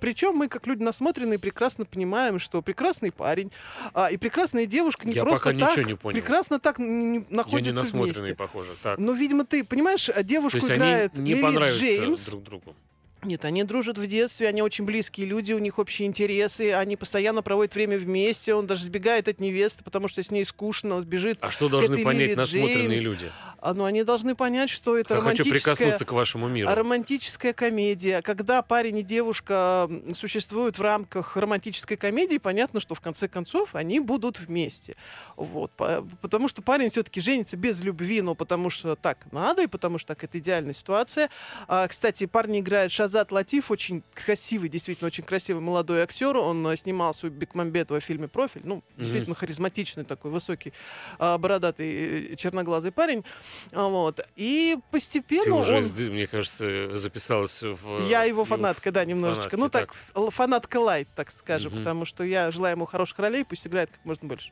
Причем 0.00 0.34
мы, 0.36 0.48
как 0.48 0.66
люди 0.66 0.82
насмотренные, 0.82 1.38
прекрасно 1.38 1.84
понимаем, 1.84 2.38
что 2.38 2.62
прекрасный 2.62 3.12
парень 3.12 3.50
а, 3.92 4.10
и 4.10 4.16
прекрасная 4.16 4.66
девушка 4.66 5.06
не 5.06 5.14
Я 5.14 5.22
просто 5.24 5.50
пока 5.52 5.58
так 5.58 5.76
ничего 5.76 5.90
не 5.90 5.96
понял. 5.96 6.14
прекрасно 6.20 6.58
так 6.58 6.78
не 6.78 6.84
Я 6.86 7.20
не 7.20 7.26
находятся 7.30 7.82
насмотренный, 7.82 8.20
вместе. 8.20 8.34
похоже. 8.34 8.70
Так. 8.82 8.98
Ну, 8.98 9.12
видимо, 9.12 9.44
ты 9.44 9.64
понимаешь, 9.64 10.08
а 10.08 10.22
девушку 10.22 10.58
играет 10.58 11.16
не 11.16 11.34
Лили 11.34 11.78
Джеймс. 11.78 12.28
друг 12.28 12.42
другу. 12.44 12.74
Нет, 13.24 13.44
они 13.44 13.64
дружат 13.64 13.98
в 13.98 14.06
детстве, 14.06 14.48
они 14.48 14.62
очень 14.62 14.84
близкие 14.84 15.26
люди, 15.26 15.52
у 15.52 15.58
них 15.58 15.78
общие 15.78 16.06
интересы, 16.06 16.72
они 16.72 16.96
постоянно 16.96 17.42
проводят 17.42 17.74
время 17.74 17.98
вместе, 17.98 18.54
он 18.54 18.66
даже 18.66 18.84
сбегает 18.84 19.28
от 19.28 19.40
невесты, 19.40 19.82
потому 19.84 20.08
что 20.08 20.22
с 20.22 20.30
ней 20.30 20.44
скучно, 20.44 20.96
он 20.96 21.02
сбежит. 21.02 21.38
А 21.40 21.50
что 21.50 21.68
должны 21.68 22.02
понять 22.04 22.28
Лили 22.28 22.34
насмотренные 22.34 22.98
Джеймс. 22.98 23.02
люди? 23.04 23.30
А, 23.58 23.72
ну, 23.72 23.84
они 23.84 24.04
должны 24.04 24.34
понять, 24.34 24.68
что 24.68 24.96
это 24.98 25.14
Я 25.14 25.20
хочу 25.20 25.42
романтическая... 25.42 25.74
прикоснуться 25.74 26.04
к 26.04 26.12
вашему 26.12 26.48
миру. 26.48 26.68
Романтическая 26.70 27.54
комедия. 27.54 28.20
Когда 28.20 28.60
парень 28.60 28.98
и 28.98 29.02
девушка 29.02 29.88
существуют 30.14 30.78
в 30.78 30.82
рамках 30.82 31.36
романтической 31.36 31.96
комедии, 31.96 32.36
понятно, 32.36 32.80
что 32.80 32.94
в 32.94 33.00
конце 33.00 33.26
концов 33.26 33.74
они 33.74 34.00
будут 34.00 34.38
вместе. 34.38 34.96
Вот. 35.36 35.70
По- 35.72 36.06
Потому 36.20 36.48
что 36.48 36.60
парень 36.60 36.90
все-таки 36.90 37.20
женится 37.22 37.56
без 37.56 37.80
любви, 37.80 38.20
но 38.20 38.34
потому 38.34 38.68
что 38.68 38.96
так 38.96 39.18
надо, 39.32 39.62
и 39.62 39.66
потому 39.66 39.96
что 39.98 40.08
так 40.08 40.24
это 40.24 40.38
идеальная 40.38 40.74
ситуация. 40.74 41.30
А, 41.66 41.88
кстати, 41.88 42.26
парень 42.26 42.60
играет 42.60 42.92
Шазат 43.14 43.30
Латиф, 43.30 43.70
очень 43.70 44.02
красивый, 44.12 44.68
действительно 44.68 45.06
очень 45.06 45.22
красивый 45.22 45.62
молодой 45.62 46.02
актер. 46.02 46.36
Он 46.36 46.66
а, 46.66 46.76
снимался 46.76 47.28
у 47.28 47.30
Бекмамбетова 47.30 48.00
в 48.00 48.04
фильме 48.04 48.26
«Профиль». 48.26 48.62
Ну, 48.64 48.82
действительно 48.98 49.36
харизматичный 49.36 50.02
такой, 50.02 50.32
высокий, 50.32 50.72
а, 51.20 51.38
бородатый, 51.38 52.32
э, 52.32 52.34
черноглазый 52.36 52.90
парень. 52.90 53.24
А, 53.70 53.86
Вот. 53.86 54.26
И 54.34 54.74
Ты 54.76 54.82
постепенно 54.90 55.54
уже, 55.54 55.76
он... 55.76 55.84
мне 56.10 56.26
кажется, 56.26 56.96
записалась 56.96 57.62
в... 57.62 58.08
Я 58.08 58.24
его 58.24 58.44
фанатка, 58.44 58.90
да, 58.90 59.04
немножечко. 59.04 59.50
фанатки, 59.50 59.60
ну, 59.60 59.68
так, 59.68 59.92
так. 60.12 60.32
фанатка 60.34 60.78
лайт, 60.80 61.06
так 61.14 61.30
скажем, 61.30 61.70
Мгм. 61.70 61.78
потому 61.78 62.04
что 62.04 62.24
я 62.24 62.50
желаю 62.50 62.74
ему 62.74 62.84
хороших 62.84 63.16
ролей, 63.20 63.44
пусть 63.44 63.64
играет 63.64 63.90
как 63.92 64.04
можно 64.04 64.26
больше. 64.26 64.50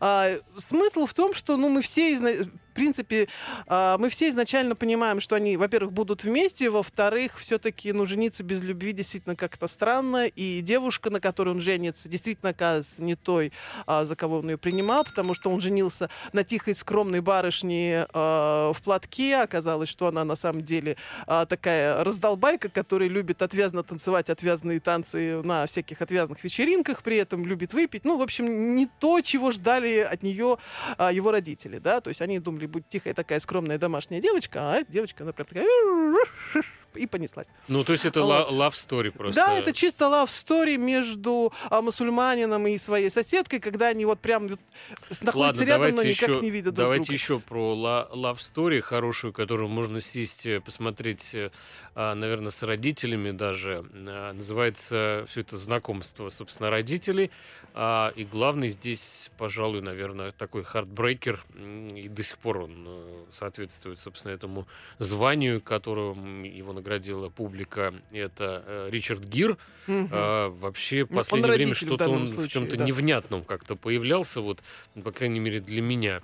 А, 0.00 0.30
смысл 0.56 1.04
в 1.04 1.12
том, 1.12 1.34
что, 1.34 1.58
ну, 1.58 1.68
мы 1.68 1.82
все, 1.82 2.14
изна- 2.14 2.50
в 2.70 2.72
принципе, 2.72 3.28
а, 3.66 3.98
мы 3.98 4.08
все 4.08 4.30
изначально 4.30 4.76
понимаем, 4.76 5.20
что 5.20 5.34
они, 5.34 5.56
во-первых, 5.56 5.92
будут 5.92 6.22
вместе, 6.22 6.70
во-вторых, 6.70 7.38
все-таки, 7.38 7.92
ну, 7.92 8.06
жениться 8.06 8.44
без 8.44 8.62
любви 8.62 8.92
действительно 8.92 9.34
как-то 9.34 9.66
странно, 9.66 10.26
и 10.26 10.60
девушка, 10.60 11.10
на 11.10 11.20
которой 11.20 11.50
он 11.50 11.60
женится, 11.60 12.08
действительно 12.08 12.50
оказывается 12.50 13.02
не 13.02 13.16
той, 13.16 13.52
а, 13.86 14.04
за 14.04 14.14
кого 14.14 14.38
он 14.38 14.50
ее 14.50 14.58
принимал, 14.58 15.04
потому 15.04 15.34
что 15.34 15.50
он 15.50 15.60
женился 15.60 16.10
на 16.32 16.44
тихой, 16.44 16.74
скромной 16.74 17.20
барышне 17.20 18.06
а, 18.12 18.72
в 18.72 18.80
платке, 18.82 19.36
оказалось, 19.36 19.88
что 19.88 20.06
она 20.06 20.24
на 20.24 20.36
самом 20.36 20.62
деле 20.64 20.96
такая 21.26 22.04
раздолбайка, 22.04 22.68
которая 22.68 23.08
любит 23.08 23.42
отвязно 23.42 23.82
танцевать 23.82 24.30
отвязные 24.30 24.80
танцы 24.80 25.42
на 25.42 25.66
всяких 25.66 26.00
отвязных 26.00 26.42
вечеринках, 26.44 27.02
при 27.02 27.16
этом 27.16 27.44
любит 27.44 27.74
выпить. 27.74 28.04
Ну, 28.04 28.16
в 28.16 28.22
общем, 28.22 28.76
не 28.76 28.86
то, 28.86 29.20
чего 29.20 29.50
ждали 29.50 29.98
от 29.98 30.22
нее 30.22 30.58
его 30.98 31.30
родители, 31.30 31.78
да, 31.78 32.00
то 32.00 32.08
есть 32.08 32.20
они 32.20 32.38
думали, 32.38 32.59
будет 32.66 32.88
тихая 32.88 33.14
такая 33.14 33.40
скромная 33.40 33.78
домашняя 33.78 34.20
девочка, 34.20 34.72
а 34.72 34.76
эта 34.78 34.90
девочка, 34.92 35.22
она 35.24 35.32
прям 35.32 35.46
такая 35.46 35.66
и 36.94 37.06
понеслась. 37.06 37.46
Ну, 37.68 37.84
то 37.84 37.92
есть 37.92 38.04
это 38.04 38.22
Вот. 38.22 38.50
ла- 38.50 38.68
love 38.68 38.72
story 38.72 39.12
просто. 39.12 39.36
Да, 39.40 39.56
это 39.56 39.72
чисто 39.72 40.06
love 40.06 40.26
story 40.26 40.76
между 40.76 41.52
а, 41.70 41.82
мусульманином 41.82 42.66
и 42.66 42.76
своей 42.78 43.10
соседкой, 43.10 43.60
когда 43.60 43.88
они 43.88 44.04
вот 44.04 44.18
прям 44.18 44.48
вот 44.48 44.58
находятся 45.20 45.38
Ладно, 45.38 45.62
рядом, 45.62 45.82
но 45.82 45.96
давайте 45.98 46.10
никак 46.10 46.28
еще, 46.30 46.40
не 46.40 46.50
видят 46.50 46.74
друг 46.74 46.84
давайте 46.86 47.04
друга. 47.04 47.14
еще 47.14 47.38
про 47.38 47.74
love 48.12 48.38
story 48.38 48.80
хорошую, 48.80 49.32
которую 49.32 49.68
можно 49.68 50.00
сесть, 50.00 50.46
э, 50.46 50.60
посмотреть, 50.60 51.32
э, 51.34 51.50
а, 51.94 52.14
наверное, 52.16 52.50
с 52.50 52.60
родителями 52.64 53.30
даже. 53.30 53.84
А, 53.94 54.32
Называется 54.32 55.26
все 55.28 55.42
это 55.42 55.58
знакомство, 55.58 56.28
собственно, 56.28 56.70
родителей. 56.70 57.30
А, 57.72 58.12
И 58.16 58.24
главный 58.24 58.68
здесь, 58.70 59.30
пожалуй, 59.38 59.80
наверное, 59.80 60.32
такой 60.32 60.64
heartbreaker. 60.64 61.44
И 61.94 62.08
до 62.08 62.22
сих 62.24 62.36
пор 62.38 62.49
он 62.58 62.84
э, 62.86 63.24
соответствует, 63.32 63.98
собственно, 63.98 64.32
этому 64.32 64.66
званию, 64.98 65.60
которым 65.60 66.42
его 66.42 66.72
наградила 66.72 67.28
публика. 67.28 67.94
Это 68.12 68.64
э, 68.66 68.88
Ричард 68.90 69.24
Гир. 69.24 69.56
Мгм. 69.86 70.08
А, 70.12 70.50
вообще, 70.50 71.04
в 71.04 71.10
Ну, 71.10 71.16
последнее 71.18 71.52
время 71.52 71.74
в 71.74 71.76
что-то 71.76 72.08
он 72.08 72.24
в 72.24 72.28
случае, 72.28 72.48
чем-то 72.50 72.76
да. 72.76 72.84
невнятном 72.84 73.44
как-то 73.44 73.76
появлялся, 73.76 74.40
вот, 74.40 74.62
ну, 74.94 75.02
по 75.02 75.12
крайней 75.12 75.40
мере, 75.40 75.60
для 75.60 75.82
меня. 75.82 76.22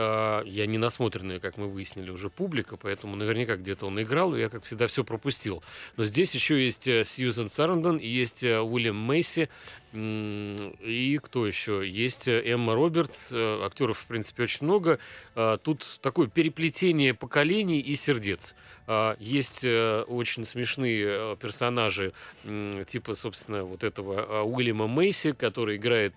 А, 0.00 0.44
Я 0.44 0.66
не 0.66 0.78
насмотренная, 0.78 1.40
как 1.40 1.56
мы 1.56 1.66
выяснили, 1.66 2.10
уже 2.10 2.30
публика, 2.30 2.76
поэтому 2.76 3.16
наверняка 3.16 3.56
где-то 3.56 3.86
он 3.86 4.00
играл, 4.00 4.36
и 4.36 4.40
я, 4.40 4.48
как 4.48 4.62
всегда, 4.62 4.86
все 4.86 5.02
пропустил. 5.02 5.60
Но 5.96 6.04
здесь 6.04 6.32
еще 6.36 6.64
есть 6.64 6.86
э, 6.86 7.02
Сьюзен 7.04 7.50
Сарандон, 7.50 7.98
есть 7.98 8.44
э, 8.44 8.60
Уильям 8.60 8.94
Мейси, 8.96 9.48
м, 9.92 10.54
и 10.80 11.18
кто 11.20 11.48
еще? 11.48 11.82
Есть 11.84 12.28
э, 12.28 12.40
Эмма 12.46 12.76
Робертс, 12.76 13.32
актеров, 13.32 13.98
в 13.98 14.06
принципе, 14.06 14.44
очень 14.44 14.66
много. 14.66 15.00
А, 15.34 15.56
Тут 15.58 15.98
такое 16.00 16.28
переплетение 16.28 17.12
поколений 17.12 17.80
и 17.80 17.96
сердец. 17.96 18.54
А, 18.86 19.16
Есть 19.18 19.64
очень 19.64 20.44
смешные 20.44 21.36
персонажи, 21.38 22.12
типа, 22.44 23.16
собственно, 23.16 23.64
вот 23.64 23.82
этого 23.82 24.44
Уильяма 24.44 24.86
Мейси, 24.86 25.32
который 25.32 25.76
играет 25.76 26.14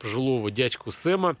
пожилого 0.00 0.50
дядьку 0.50 0.90
Сэма. 0.90 1.36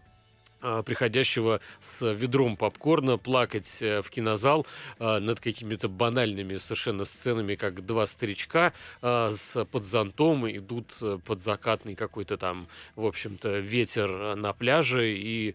А, 0.62 0.82
приходящего 0.84 1.60
с 1.80 2.12
ведром 2.12 2.56
попкорна 2.56 3.18
плакать 3.18 3.78
э, 3.80 4.00
в 4.00 4.10
кинозал 4.10 4.64
а, 5.00 5.18
над 5.18 5.40
какими-то 5.40 5.88
банальными 5.88 6.56
совершенно 6.56 7.04
сценами, 7.04 7.56
как 7.56 7.84
два 7.84 8.06
старичка 8.06 8.72
а, 9.00 9.30
с, 9.30 9.64
под 9.64 9.84
зонтом 9.84 10.48
идут 10.48 10.94
э, 11.02 11.18
под 11.24 11.42
закатный 11.42 11.96
какой-то 11.96 12.36
там, 12.36 12.68
в 12.94 13.04
общем-то, 13.04 13.58
ветер 13.58 14.36
на 14.36 14.52
пляже 14.52 15.12
и 15.16 15.54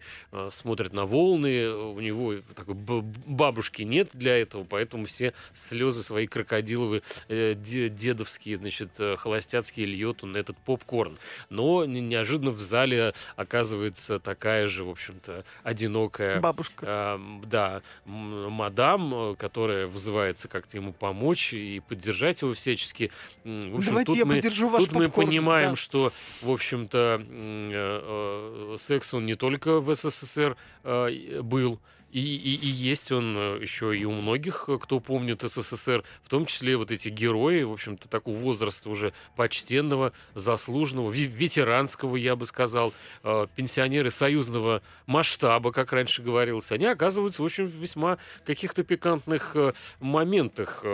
смотрят 0.50 0.92
на 0.92 1.06
волны. 1.06 1.70
У 1.70 2.00
него 2.00 2.34
такой 2.54 2.74
бабушки 2.74 3.82
нет 3.82 4.10
для 4.12 4.36
этого, 4.36 4.64
поэтому 4.64 5.06
все 5.06 5.32
слезы 5.54 6.02
свои 6.02 6.26
крокодиловые, 6.26 7.02
э, 7.28 7.54
дедовские, 7.54 8.58
значит, 8.58 8.90
холостяцкие 9.16 9.86
льет 9.86 10.22
он 10.22 10.32
на 10.32 10.36
этот 10.36 10.58
попкорн. 10.58 11.18
Но 11.48 11.86
неожиданно 11.86 12.50
в 12.50 12.60
зале 12.60 13.14
оказывается 13.36 14.20
такая 14.20 14.66
же, 14.66 14.84
в 14.84 14.97
общем-то, 14.98 15.44
одинокая... 15.62 16.40
Бабушка. 16.40 16.86
Э, 16.86 17.18
да, 17.44 17.82
мадам, 18.04 19.36
которая 19.36 19.86
вызывается 19.86 20.48
как-то 20.48 20.76
ему 20.76 20.92
помочь 20.92 21.52
и 21.54 21.80
поддержать 21.80 22.42
его 22.42 22.54
всечески. 22.54 23.10
В 23.44 23.76
общем, 23.76 23.90
Давайте 23.90 24.06
тут 24.06 24.18
я 24.18 24.24
мы, 24.24 24.34
поддержу 24.34 24.68
ваш 24.68 24.84
Тут 24.84 24.92
попкорн. 24.92 25.06
мы 25.06 25.26
понимаем, 25.26 25.70
да. 25.70 25.76
что, 25.76 26.12
в 26.42 26.50
общем-то, 26.50 27.22
э, 27.28 28.74
э, 28.74 28.76
секс 28.78 29.14
он 29.14 29.26
не 29.26 29.34
только 29.34 29.80
в 29.80 29.94
СССР 29.94 30.56
э, 30.84 31.40
был, 31.42 31.80
и, 32.10 32.20
и, 32.20 32.54
и 32.54 32.66
есть 32.66 33.12
он 33.12 33.36
э, 33.36 33.58
еще 33.60 33.96
и 33.96 34.04
у 34.04 34.12
многих, 34.12 34.64
э, 34.68 34.78
кто 34.80 34.98
помнит 34.98 35.42
СССР, 35.42 36.04
в 36.22 36.28
том 36.28 36.46
числе 36.46 36.76
вот 36.76 36.90
эти 36.90 37.10
герои, 37.10 37.62
в 37.64 37.72
общем-то, 37.72 38.08
такого 38.08 38.36
возраста 38.36 38.88
уже 38.88 39.12
почтенного, 39.36 40.12
заслуженного, 40.34 41.10
ветеранского, 41.10 42.16
я 42.16 42.34
бы 42.34 42.46
сказал, 42.46 42.94
э, 43.24 43.46
пенсионеры 43.54 44.10
союзного 44.10 44.82
масштаба, 45.06 45.70
как 45.70 45.92
раньше 45.92 46.22
говорилось, 46.22 46.72
они 46.72 46.86
оказываются 46.86 47.42
в 47.42 47.44
общем 47.44 47.66
весьма 47.66 48.16
каких-то 48.46 48.84
пикантных 48.84 49.54
моментах, 50.00 50.84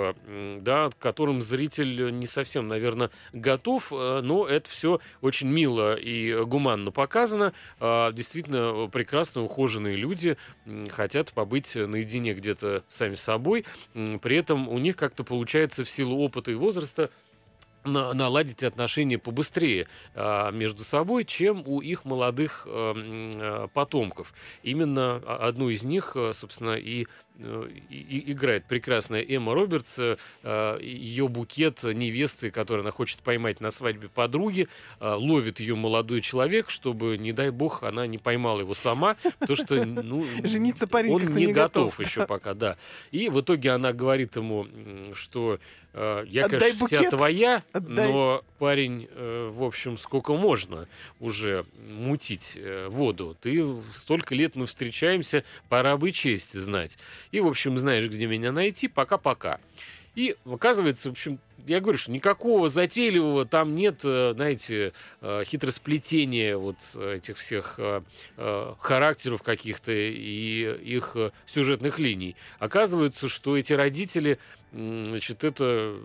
да, 0.61 0.91
к 0.91 0.99
которым 0.99 1.43
зритель 1.43 2.17
не 2.19 2.27
совсем, 2.27 2.69
наверное, 2.69 3.11
готов, 3.33 3.91
но 3.91 4.47
это 4.47 4.69
все 4.69 5.01
очень 5.21 5.49
мило 5.49 5.95
и 5.95 6.45
гуманно 6.45 6.91
показано. 6.91 7.53
Действительно, 7.81 8.89
прекрасно 8.89 9.43
ухоженные 9.43 9.97
люди, 9.97 10.37
хотят 11.05 11.34
побыть 11.34 11.74
наедине 11.74 12.32
где-то 12.32 12.82
сами 12.88 13.14
с 13.14 13.20
собой. 13.20 13.66
При 13.92 14.36
этом 14.36 14.70
у 14.70 14.78
них 14.78 14.96
как-то 14.96 15.22
получается 15.22 15.84
в 15.84 15.90
силу 15.90 16.16
опыта 16.16 16.50
и 16.50 16.55
возраста 16.55 17.11
наладить 17.84 18.62
отношения 18.62 19.18
побыстрее 19.18 19.86
а, 20.14 20.50
между 20.50 20.82
собой, 20.84 21.26
чем 21.26 21.62
у 21.66 21.82
их 21.82 22.07
молодых 22.07 22.66
а, 22.66 22.94
а, 22.96 23.68
потомков. 23.68 24.32
Именно 24.62 25.16
одну 25.16 25.68
из 25.68 25.84
них, 25.84 26.16
собственно, 26.32 26.76
и 26.76 27.07
Э, 27.34 27.34
и, 27.39 28.32
играет 28.32 28.64
прекрасная 28.66 29.22
Эмма 29.22 29.55
Робертс, 29.55 29.99
э, 29.99 30.78
ее 30.80 31.28
букет 31.28 31.82
невесты, 31.82 32.51
которую 32.51 32.82
она 32.82 32.93
хочет 32.93 33.20
поймать 33.20 33.61
на 33.61 33.70
свадьбе 33.70 34.09
подруги, 34.09 34.68
э, 35.01 35.12
ловит 35.14 35.59
ее 35.59 35.74
молодой 35.74 36.20
человек, 36.20 36.70
чтобы, 36.70 37.18
не 37.18 37.32
дай 37.32 37.51
бог, 37.51 37.82
она 37.82 38.07
не 38.07 38.18
поймала 38.18 38.61
его 38.61 38.74
сама, 38.74 39.16
потому 39.39 39.57
что 39.57 39.85
ну, 39.85 40.24
Жениться 40.45 40.87
парень 40.87 41.12
он 41.12 41.26
не, 41.35 41.47
не 41.47 41.53
готов, 41.53 41.97
готов 41.97 42.01
еще 42.01 42.26
пока, 42.26 42.55
да. 42.55 42.76
И 43.11 43.28
в 43.28 43.41
итоге 43.41 43.70
она 43.72 43.93
говорит 43.93 44.37
ему, 44.37 44.66
что 45.14 45.59
я, 45.95 46.47
Отдай 46.47 46.49
конечно, 46.49 46.78
букет. 46.80 46.99
вся 46.99 47.11
твоя, 47.11 47.62
Отдай. 47.72 48.09
но 48.09 48.45
парень, 48.59 49.09
в 49.14 49.62
общем, 49.62 49.97
сколько 49.97 50.35
можно 50.35 50.89
уже 51.20 51.66
мутить 51.89 52.59
воду. 52.89 53.37
Ты 53.41 53.64
столько 53.97 54.35
лет 54.35 54.57
мы 54.57 54.66
встречаемся, 54.66 55.45
пора 55.68 55.97
бы 55.97 56.11
честь 56.11 56.53
знать. 56.53 56.99
И, 57.35 57.41
в 57.41 57.49
общем, 57.49 57.76
знаешь, 57.76 58.07
где 58.07 58.26
меня 58.26 58.53
найти. 58.53 58.87
Пока-пока. 58.87 59.59
И 60.14 60.37
оказывается, 60.45 61.09
в 61.09 61.12
общем, 61.14 61.41
я 61.66 61.80
говорю, 61.80 61.99
что 61.99 62.12
никакого 62.12 62.68
затейливого 62.68 63.45
там 63.45 63.74
нет, 63.74 64.03
э, 64.05 64.35
знаете, 64.37 64.93
э, 65.20 65.43
хитросплетения 65.45 66.57
вот 66.57 66.76
этих 66.95 67.37
всех 67.37 67.74
э, 67.78 68.03
характеров 68.78 69.43
каких-то 69.43 69.91
и 69.91 70.78
их 70.80 71.16
сюжетных 71.45 71.99
линий. 71.99 72.37
Оказывается, 72.61 73.28
что 73.28 73.57
эти 73.57 73.72
родители, 73.72 74.39
значит, 74.70 75.43
это 75.43 75.97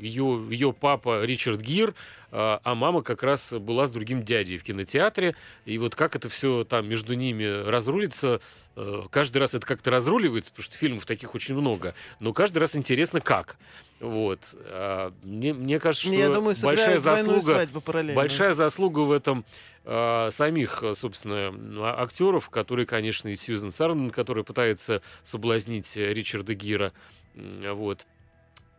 ее, 0.00 0.46
ее 0.50 0.72
папа 0.72 1.24
Ричард 1.24 1.60
Гир, 1.60 1.94
а, 2.30 2.60
а 2.62 2.74
мама 2.74 3.02
как 3.02 3.22
раз 3.22 3.52
была 3.52 3.86
с 3.86 3.90
другим 3.90 4.22
дядей 4.22 4.58
в 4.58 4.62
кинотеатре. 4.62 5.34
И 5.64 5.78
вот 5.78 5.94
как 5.94 6.14
это 6.14 6.28
все 6.28 6.64
там 6.64 6.88
между 6.88 7.14
ними 7.14 7.44
разрулится, 7.66 8.40
э, 8.76 9.02
каждый 9.10 9.38
раз 9.38 9.54
это 9.54 9.66
как-то 9.66 9.90
разруливается, 9.90 10.50
потому 10.50 10.64
что 10.64 10.76
фильмов 10.76 11.06
таких 11.06 11.34
очень 11.34 11.54
много, 11.54 11.94
но 12.20 12.32
каждый 12.32 12.58
раз 12.58 12.76
интересно 12.76 13.20
как. 13.20 13.56
Вот. 14.00 14.40
А, 14.66 15.12
мне, 15.22 15.54
мне 15.54 15.80
кажется, 15.80 16.06
что 16.06 16.14
Я 16.14 16.28
думаю, 16.28 16.54
большая 16.62 16.98
заслуга, 16.98 17.66
большая 18.14 18.52
заслуга 18.52 19.00
в 19.00 19.12
этом 19.12 19.46
э, 19.84 20.28
самих, 20.30 20.84
собственно, 20.94 21.54
актеров, 21.98 22.50
которые, 22.50 22.84
конечно, 22.84 23.28
и 23.28 23.36
Сьюзен 23.36 23.72
Сарндон, 23.72 24.10
который 24.10 24.44
пытается 24.44 25.00
соблазнить 25.24 25.96
Ричарда 25.96 26.54
Гира, 26.54 26.92
вот, 27.34 28.06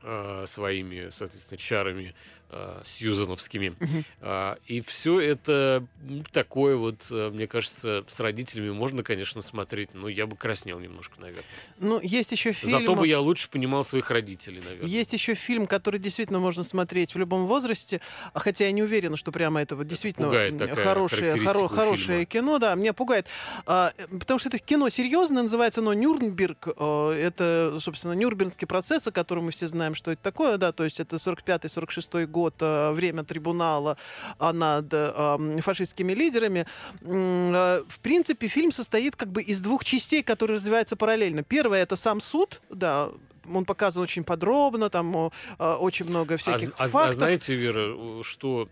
э, 0.02 0.46
своими, 0.48 1.10
соответственно, 1.12 1.58
чарами 1.58 2.14
э, 2.50 2.82
сьюзановскими. 2.86 3.76
Uh-huh. 3.80 4.60
И 4.66 4.82
все 4.82 5.20
это 5.20 5.86
такое 6.32 6.76
вот, 6.76 7.08
э, 7.12 7.30
мне 7.30 7.48
кажется, 7.48 8.04
с 8.08 8.20
родителями 8.20 8.72
можно, 8.72 9.04
конечно, 9.04 9.42
смотреть, 9.42 9.94
но 9.94 10.08
я 10.10 10.26
бы 10.26 10.36
краснел 10.36 10.80
немножко, 10.80 11.20
наверное. 11.20 11.46
Ну, 11.78 12.00
есть 12.02 12.32
еще 12.32 12.52
фильм... 12.52 12.72
Зато 12.72 12.96
бы 12.96 13.08
я 13.08 13.20
лучше 13.20 13.50
понимал 13.50 13.84
своих 13.84 14.10
родителей, 14.10 14.62
наверное. 14.62 14.88
Есть 14.90 15.14
еще 15.14 15.36
фильм, 15.36 15.68
который 15.68 16.00
действительно 16.00 16.40
можно 16.40 16.64
смотреть 16.64 17.14
в 17.14 17.18
любом 17.18 17.46
возрасте, 17.46 18.02
а 18.34 18.40
хотя 18.40 18.66
я 18.66 18.72
не 18.72 18.84
уверена, 18.84 19.16
что 19.16 19.32
прямо 19.32 19.62
это 19.62 19.76
вот 19.76 19.88
действительно 19.88 20.32
это 20.34 20.76
хорошее, 20.76 21.36
хоро- 21.36 21.70
хорошее 21.70 22.26
кино, 22.26 22.58
да, 22.58 22.76
меня 22.76 22.94
пугает. 22.94 23.28
А, 23.66 23.94
э, 23.98 24.08
потому 24.18 24.40
что 24.40 24.50
это 24.50 24.58
кино 24.60 24.90
серьезное, 24.90 25.44
называется 25.44 25.82
оно 25.82 25.94
«Нюрнберг». 25.94 26.68
Это, 26.70 27.78
собственно, 27.80 28.14
Нюрнбергский 28.14 28.68
процесс, 28.68 29.08
о 29.08 29.12
котором 29.12 29.46
мы 29.46 29.52
все 29.52 29.68
знаем, 29.68 29.89
что 29.96 30.12
это 30.12 30.22
такое, 30.22 30.58
да, 30.58 30.72
то 30.72 30.84
есть 30.84 31.00
это 31.00 31.18
45-46 31.18 32.26
год 32.26 32.56
э, 32.60 32.92
время 32.92 33.24
трибунала 33.24 33.98
а, 34.38 34.54
над 34.54 34.88
э, 34.92 35.60
фашистскими 35.62 36.14
лидерами. 36.14 36.66
Э, 37.02 37.84
в 37.88 38.00
принципе, 38.00 38.48
фильм 38.48 38.72
состоит 38.72 39.16
как 39.16 39.30
бы 39.30 39.42
из 39.42 39.60
двух 39.60 39.84
частей, 39.84 40.24
которые 40.24 40.56
развиваются 40.56 40.96
параллельно. 40.96 41.44
Первое— 41.44 41.82
это 41.84 41.96
сам 41.96 42.22
суд, 42.22 42.62
да, 42.70 43.10
он 43.46 43.66
показан 43.66 44.04
очень 44.04 44.24
подробно, 44.24 44.90
там 44.90 45.32
очень 45.58 46.06
много 46.06 46.38
всяких 46.38 46.70
а, 46.78 46.88
фактов. 46.88 47.02
А, 47.02 47.08
а 47.08 47.14
знаете, 47.14 47.56
Вера, 47.56 48.22
что 48.24 48.70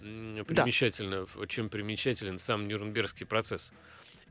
примечательно, 0.48 1.26
да. 1.36 1.48
чем 1.48 1.70
примечателен 1.70 2.38
сам 2.38 2.68
Нюрнбергский 2.68 3.26
процесс? 3.26 3.72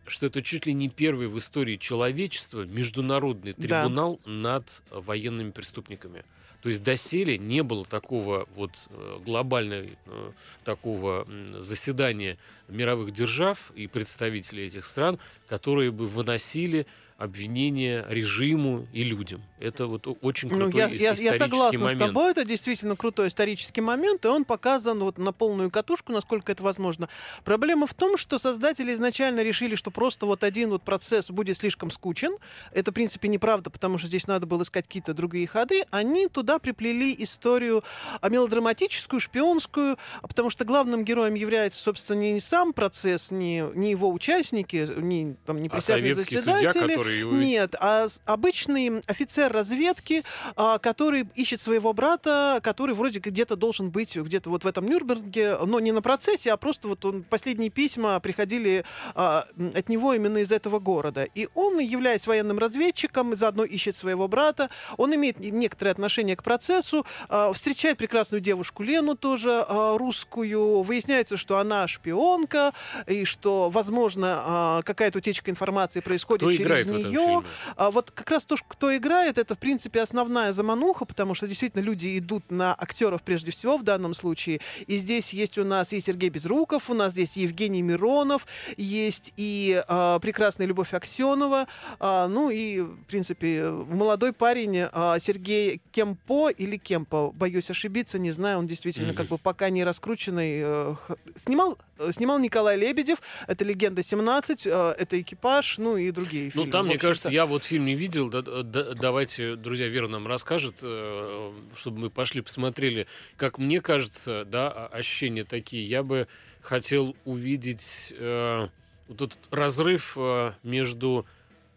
Что 0.06 0.26
это 0.26 0.42
чуть 0.42 0.66
ли 0.66 0.72
не 0.72 0.88
первый 0.88 1.26
в 1.26 1.36
истории 1.38 1.76
человечества 1.76 2.62
международный 2.62 3.54
трибунал 3.54 4.20
да. 4.24 4.30
над 4.30 4.82
военными 4.90 5.50
преступниками. 5.50 6.24
То 6.66 6.70
есть 6.70 6.82
доселе 6.82 7.38
не 7.38 7.62
было 7.62 7.84
такого 7.84 8.48
вот 8.56 8.72
э, 8.90 9.18
глобального 9.24 9.86
э, 10.06 10.32
такого 10.64 11.24
заседания 11.60 12.38
мировых 12.66 13.14
держав 13.14 13.70
и 13.76 13.86
представителей 13.86 14.66
этих 14.66 14.84
стран, 14.84 15.20
которые 15.46 15.92
бы 15.92 16.08
выносили 16.08 16.88
обвинения 17.18 18.04
режиму 18.08 18.86
и 18.92 19.02
людям. 19.02 19.42
Это 19.58 19.86
вот 19.86 20.06
очень 20.20 20.50
крутой 20.50 20.70
ну, 20.70 20.78
я, 20.78 20.86
я, 20.88 21.12
я 21.12 21.34
согласна 21.34 21.80
момент. 21.80 22.02
с 22.02 22.04
тобой, 22.04 22.30
это 22.30 22.44
действительно 22.44 22.94
крутой 22.94 23.28
исторический 23.28 23.80
момент, 23.80 24.24
и 24.26 24.28
он 24.28 24.44
показан 24.44 24.98
вот 24.98 25.16
на 25.16 25.32
полную 25.32 25.70
катушку, 25.70 26.12
насколько 26.12 26.52
это 26.52 26.62
возможно. 26.62 27.08
Проблема 27.42 27.86
в 27.86 27.94
том, 27.94 28.18
что 28.18 28.38
создатели 28.38 28.92
изначально 28.92 29.42
решили, 29.42 29.76
что 29.76 29.90
просто 29.90 30.26
вот 30.26 30.44
один 30.44 30.68
вот 30.68 30.82
процесс 30.82 31.30
будет 31.30 31.56
слишком 31.56 31.90
скучен. 31.90 32.36
Это, 32.72 32.90
в 32.90 32.94
принципе, 32.94 33.28
неправда, 33.28 33.70
потому 33.70 33.96
что 33.96 34.08
здесь 34.08 34.26
надо 34.26 34.44
было 34.44 34.62
искать 34.62 34.86
какие-то 34.86 35.14
другие 35.14 35.46
ходы. 35.46 35.84
Они 35.90 36.28
туда 36.28 36.58
приплели 36.58 37.14
историю 37.18 37.82
а, 38.20 38.28
мелодраматическую, 38.28 39.20
шпионскую, 39.20 39.96
потому 40.20 40.50
что 40.50 40.66
главным 40.66 41.02
героем 41.02 41.32
является, 41.32 41.82
собственно, 41.82 42.20
не 42.32 42.40
сам 42.40 42.74
процесс, 42.74 43.30
не, 43.30 43.64
не 43.74 43.92
его 43.92 44.12
участники, 44.12 44.86
не, 45.00 45.36
там, 45.46 45.62
не 45.62 45.68
а 45.68 45.70
присяжные 45.70 46.12
а 46.12 46.16
заседатели. 46.16 46.66
Судья, 46.66 47.05
который... 47.06 47.22
Нет, 47.46 47.74
а 47.80 48.06
обычный 48.24 49.00
офицер 49.06 49.52
разведки, 49.52 50.24
а, 50.56 50.78
который 50.78 51.28
ищет 51.34 51.60
своего 51.60 51.92
брата, 51.92 52.60
который 52.62 52.94
вроде 52.94 53.20
где-то 53.20 53.56
должен 53.56 53.90
быть 53.90 54.16
где-то 54.16 54.50
вот 54.50 54.64
в 54.64 54.66
этом 54.66 54.86
Нюрнберге, 54.86 55.58
но 55.64 55.80
не 55.80 55.92
на 55.92 56.02
процессе, 56.02 56.52
а 56.52 56.56
просто 56.56 56.88
вот 56.88 57.04
он, 57.04 57.22
последние 57.22 57.70
письма 57.70 58.18
приходили 58.20 58.84
а, 59.14 59.46
от 59.74 59.88
него 59.88 60.14
именно 60.14 60.38
из 60.38 60.52
этого 60.52 60.78
города. 60.78 61.24
И 61.34 61.48
он, 61.54 61.78
являясь 61.78 62.26
военным 62.26 62.58
разведчиком, 62.58 63.34
заодно 63.36 63.64
ищет 63.64 63.96
своего 63.96 64.28
брата, 64.28 64.70
он 64.96 65.14
имеет 65.14 65.38
некоторое 65.40 65.90
отношение 65.90 66.36
к 66.36 66.42
процессу, 66.42 67.06
а, 67.28 67.52
встречает 67.52 67.98
прекрасную 67.98 68.40
девушку 68.40 68.82
Лену 68.82 69.16
тоже, 69.16 69.64
русскую, 69.68 70.82
выясняется, 70.82 71.36
что 71.36 71.58
она 71.58 71.88
шпионка, 71.88 72.72
и 73.06 73.24
что, 73.24 73.70
возможно, 73.70 74.82
какая-то 74.84 75.18
утечка 75.18 75.50
информации 75.50 76.00
происходит 76.00 76.42
Кто 76.42 76.52
через 76.52 76.64
играет 76.64 76.86
этом 76.86 76.95
нее. 76.98 77.42
А 77.76 77.90
вот 77.90 78.10
как 78.10 78.30
раз 78.30 78.44
то, 78.44 78.56
кто 78.68 78.96
играет, 78.96 79.38
это, 79.38 79.54
в 79.54 79.58
принципе, 79.58 80.00
основная 80.02 80.52
замануха, 80.52 81.04
потому 81.04 81.34
что 81.34 81.46
действительно 81.48 81.82
люди 81.82 82.18
идут 82.18 82.50
на 82.50 82.74
актеров 82.74 83.22
прежде 83.22 83.50
всего 83.50 83.76
в 83.78 83.82
данном 83.82 84.14
случае. 84.14 84.60
И 84.86 84.98
здесь 84.98 85.32
есть 85.32 85.58
у 85.58 85.64
нас 85.64 85.92
и 85.92 86.00
Сергей 86.00 86.30
Безруков, 86.30 86.90
у 86.90 86.94
нас 86.94 87.12
здесь 87.12 87.36
Евгений 87.36 87.82
Миронов, 87.82 88.46
есть 88.76 89.32
и 89.36 89.82
а, 89.88 90.18
прекрасная 90.18 90.66
Любовь 90.66 90.94
Аксенова, 90.94 91.66
а, 92.00 92.28
ну 92.28 92.50
и, 92.50 92.80
в 92.80 93.04
принципе, 93.06 93.68
молодой 93.68 94.32
парень 94.32 94.86
а, 94.92 95.18
Сергей 95.18 95.80
Кемпо 95.92 96.48
или 96.50 96.76
Кемпо, 96.76 97.30
боюсь 97.32 97.70
ошибиться, 97.70 98.18
не 98.18 98.30
знаю, 98.30 98.58
он 98.58 98.66
действительно 98.66 99.08
Мгм. 99.08 99.16
как 99.16 99.26
бы 99.28 99.38
пока 99.38 99.70
не 99.70 99.84
раскрученный. 99.84 100.60
э, 100.62 100.94
Снимал, 101.36 101.76
э, 101.95 101.95
снимал 102.10 102.38
Николай 102.38 102.76
Лебедев, 102.76 103.18
это 103.46 103.64
«Легенда 103.64 104.02
17», 104.02 104.66
э, 104.66 104.94
это 104.98 105.20
«Экипаж», 105.20 105.78
ну 105.78 105.96
и 105.96 106.10
другие 106.10 106.50
фильмы. 106.50 106.66
Ну, 106.66 106.72
там, 106.72 106.86
мне 106.86 106.98
кажется, 106.98 107.30
я 107.30 107.46
вот 107.46 107.64
фильм 107.64 107.84
не 107.86 107.94
видел. 107.94 108.28
да- 108.30 108.42
да- 108.42 108.94
давайте, 108.94 109.56
друзья, 109.56 109.88
Вера 109.88 110.08
нам 110.08 110.26
расскажет, 110.26 110.76
э, 110.82 111.52
чтобы 111.76 111.98
мы 111.98 112.10
пошли 112.10 112.40
посмотрели. 112.40 113.06
Как 113.36 113.58
мне 113.58 113.80
кажется, 113.80 114.44
да, 114.44 114.70
а- 114.70 114.86
ощущения 114.88 115.44
такие. 115.44 115.82
Я 115.82 116.02
бы 116.02 116.28
хотел 116.62 117.16
увидеть 117.24 118.12
э, 118.18 118.68
вот 119.08 119.22
этот 119.22 119.38
разрыв 119.50 120.14
э, 120.16 120.52
между 120.62 121.26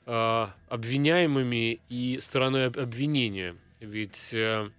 э, 0.06 0.48
обвиняемыми 0.70 1.80
и 1.90 2.20
стороной 2.22 2.66
об- 2.68 2.80
обвинения. 2.80 3.56
Ведь 3.80 4.30
э, 4.34 4.70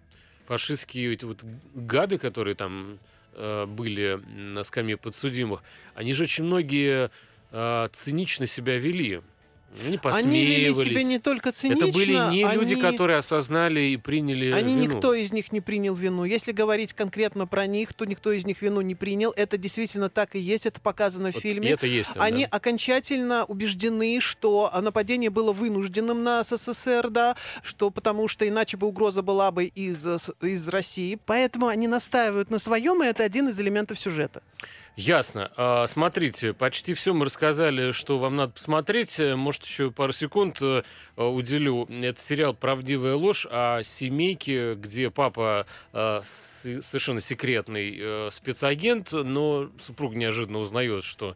фашистские 0.46 1.12
эти 1.12 1.24
вот 1.24 1.44
гады, 1.74 2.18
которые 2.18 2.54
там 2.56 2.94
э, 2.94 2.96
были 3.36 4.20
на 4.34 4.62
скамье 4.62 4.96
подсудимых, 4.96 5.62
они 5.94 6.12
же 6.12 6.24
очень 6.24 6.44
многие 6.44 7.10
э, 7.52 7.88
цинично 7.92 8.46
себя 8.46 8.78
вели. 8.78 9.20
Они 9.72 9.98
Они 10.02 10.44
вели 10.44 10.64
себя 10.64 10.74
посмеивались. 10.74 11.06
не 11.06 11.18
только 11.20 11.52
цинично, 11.52 11.84
Это 11.84 11.92
были 11.94 12.12
не 12.32 12.42
люди, 12.54 12.72
они- 12.74 12.82
которые 12.82 13.18
осознали 13.18 13.80
и 13.80 13.96
приняли 13.96 14.50
Они 14.50 14.74
вину. 14.74 14.94
никто 14.94 15.14
из 15.14 15.32
них 15.32 15.52
не 15.52 15.60
принял 15.60 15.94
вину. 15.94 16.24
Если 16.24 16.50
говорить 16.50 16.92
конкретно 16.92 17.46
про 17.46 17.66
них, 17.68 17.94
то 17.94 18.04
никто 18.04 18.32
из 18.32 18.44
них 18.44 18.62
вину 18.62 18.80
не 18.80 18.96
принял. 18.96 19.30
Это 19.36 19.56
действительно 19.58 20.10
так 20.10 20.34
и 20.34 20.40
есть, 20.40 20.66
это 20.66 20.80
показано 20.80 21.30
в 21.30 21.34
Вот 21.34 21.42
фильме. 21.42 21.68
и 21.68 21.72
это 21.72 21.86
есть 21.86 22.14
там, 22.14 22.22
Они 22.22 22.42
да. 22.46 22.56
окончательно 22.56 23.44
убеждены, 23.44 24.18
что 24.20 24.70
нападение 24.82 25.30
было 25.30 25.52
вынужденным 25.52 26.24
на 26.24 26.42
СССР, 26.42 27.08
да, 27.10 27.36
что 27.62 27.90
потому 27.90 28.26
что 28.26 28.48
иначе 28.48 28.76
бы 28.76 28.88
угроза 28.88 29.22
была 29.22 29.52
бы 29.52 29.66
из, 29.66 30.04
из 30.42 30.68
России. 30.68 31.16
Поэтому 31.26 31.68
они 31.68 31.86
настаивают 31.86 32.50
на 32.50 32.58
своем, 32.58 33.04
и 33.04 33.06
это 33.06 33.22
один 33.22 33.48
из 33.48 33.60
элементов 33.60 34.00
сюжета. 34.00 34.42
Ясно. 34.96 35.50
А, 35.56 35.86
смотрите, 35.86 36.52
почти 36.52 36.92
все 36.94 37.14
мы 37.14 37.24
рассказали, 37.24 37.92
что 37.92 38.18
вам 38.18 38.36
надо 38.36 38.52
посмотреть. 38.52 39.18
Может, 39.18 39.64
еще 39.64 39.90
пару 39.90 40.12
секунд 40.12 40.58
э, 40.60 40.82
э, 41.16 41.24
уделю. 41.24 41.86
Это 41.88 42.20
сериал 42.20 42.52
«Правдивая 42.52 43.14
ложь» 43.14 43.46
о 43.50 43.82
семейке, 43.82 44.74
где 44.74 45.08
папа 45.10 45.64
с- 45.92 46.82
совершенно 46.82 47.20
секретный 47.20 47.96
э, 47.98 48.28
спецагент, 48.30 49.12
но 49.12 49.70
супруг 49.80 50.14
неожиданно 50.14 50.58
узнает, 50.58 51.02
что 51.02 51.34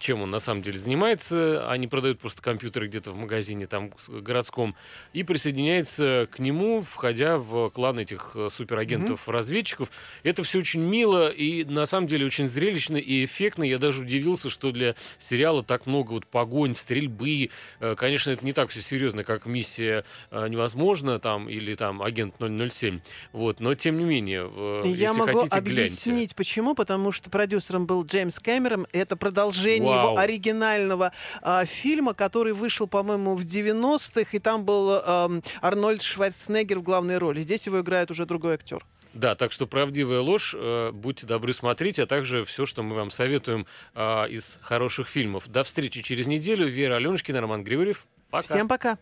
чем 0.00 0.22
он 0.22 0.30
на 0.32 0.40
самом 0.40 0.62
деле 0.62 0.78
занимается. 0.78 1.70
Они 1.70 1.86
продают 1.86 2.18
просто 2.18 2.42
компьютеры 2.42 2.88
где-то 2.88 3.12
в 3.12 3.16
магазине 3.16 3.66
там 3.66 3.92
городском. 4.08 4.74
И 5.12 5.22
присоединяется 5.22 6.28
к 6.32 6.40
нему, 6.40 6.80
входя 6.82 7.38
в 7.38 7.70
клан 7.70 8.00
этих 8.00 8.32
э, 8.34 8.48
суперагентов-разведчиков. 8.50 9.90
Это 10.24 10.42
все 10.42 10.58
очень 10.58 10.80
мило 10.80 11.28
и 11.28 11.62
на 11.62 11.86
самом 11.86 12.08
деле 12.08 12.26
очень 12.26 12.48
зрелищно 12.48 12.85
и 12.94 13.24
эффектно. 13.24 13.64
Я 13.64 13.78
даже 13.78 14.02
удивился, 14.02 14.50
что 14.50 14.70
для 14.70 14.94
сериала 15.18 15.64
так 15.64 15.86
много 15.86 16.12
вот 16.12 16.26
погонь, 16.26 16.74
стрельбы. 16.74 17.50
Э, 17.80 17.94
Конечно, 17.96 18.30
это 18.30 18.44
не 18.44 18.52
так 18.52 18.70
все 18.70 18.80
серьезно, 18.82 19.24
как 19.24 19.46
миссия 19.46 20.04
э, 20.30 20.46
невозможно 20.48 21.18
там 21.18 21.48
или 21.48 21.74
там 21.74 22.02
агент 22.02 22.34
007. 22.38 23.00
Вот, 23.32 23.58
но 23.58 23.74
тем 23.74 23.98
не 23.98 24.04
менее, 24.04 24.48
э, 24.54 24.82
Я 24.86 25.12
могу 25.12 25.38
хотите, 25.38 25.60
гляньте. 25.60 25.82
объяснить, 26.10 26.34
почему. 26.36 26.74
Потому 26.74 27.10
что 27.10 27.30
продюсером 27.30 27.86
был 27.86 28.04
Джеймс 28.04 28.38
Кэмерон. 28.38 28.86
Это 28.92 29.16
продолжение 29.16 29.94
Вау. 29.94 30.12
его 30.12 30.18
оригинального 30.18 31.12
а, 31.42 31.64
фильма, 31.64 32.14
который 32.14 32.52
вышел, 32.52 32.86
по-моему, 32.86 33.34
в 33.34 33.44
90-х. 33.44 34.28
И 34.32 34.38
там 34.38 34.64
был 34.64 35.00
ам, 35.04 35.42
Арнольд 35.60 36.02
Шварценеггер 36.02 36.78
в 36.78 36.82
главной 36.82 37.18
роли. 37.18 37.40
Здесь 37.42 37.66
его 37.66 37.80
играет 37.80 38.10
уже 38.10 38.26
другой 38.26 38.54
актер. 38.54 38.84
Да, 39.16 39.34
так 39.34 39.50
что 39.50 39.66
правдивая 39.66 40.20
ложь, 40.20 40.54
э, 40.54 40.90
будьте 40.92 41.26
добры 41.26 41.54
смотреть, 41.54 41.98
а 41.98 42.06
также 42.06 42.44
все, 42.44 42.66
что 42.66 42.82
мы 42.82 42.94
вам 42.94 43.08
советуем 43.08 43.66
э, 43.94 44.28
из 44.28 44.58
хороших 44.60 45.08
фильмов. 45.08 45.48
До 45.48 45.64
встречи 45.64 46.02
через 46.02 46.26
неделю. 46.26 46.68
Вера 46.68 46.96
Аленушкина, 46.96 47.40
Роман 47.40 47.64
Григорьев. 47.64 48.06
Пока. 48.28 48.54
Всем 48.54 48.68
пока. 48.68 48.98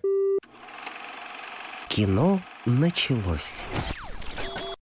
Кино 1.88 2.40
началось. 2.64 3.64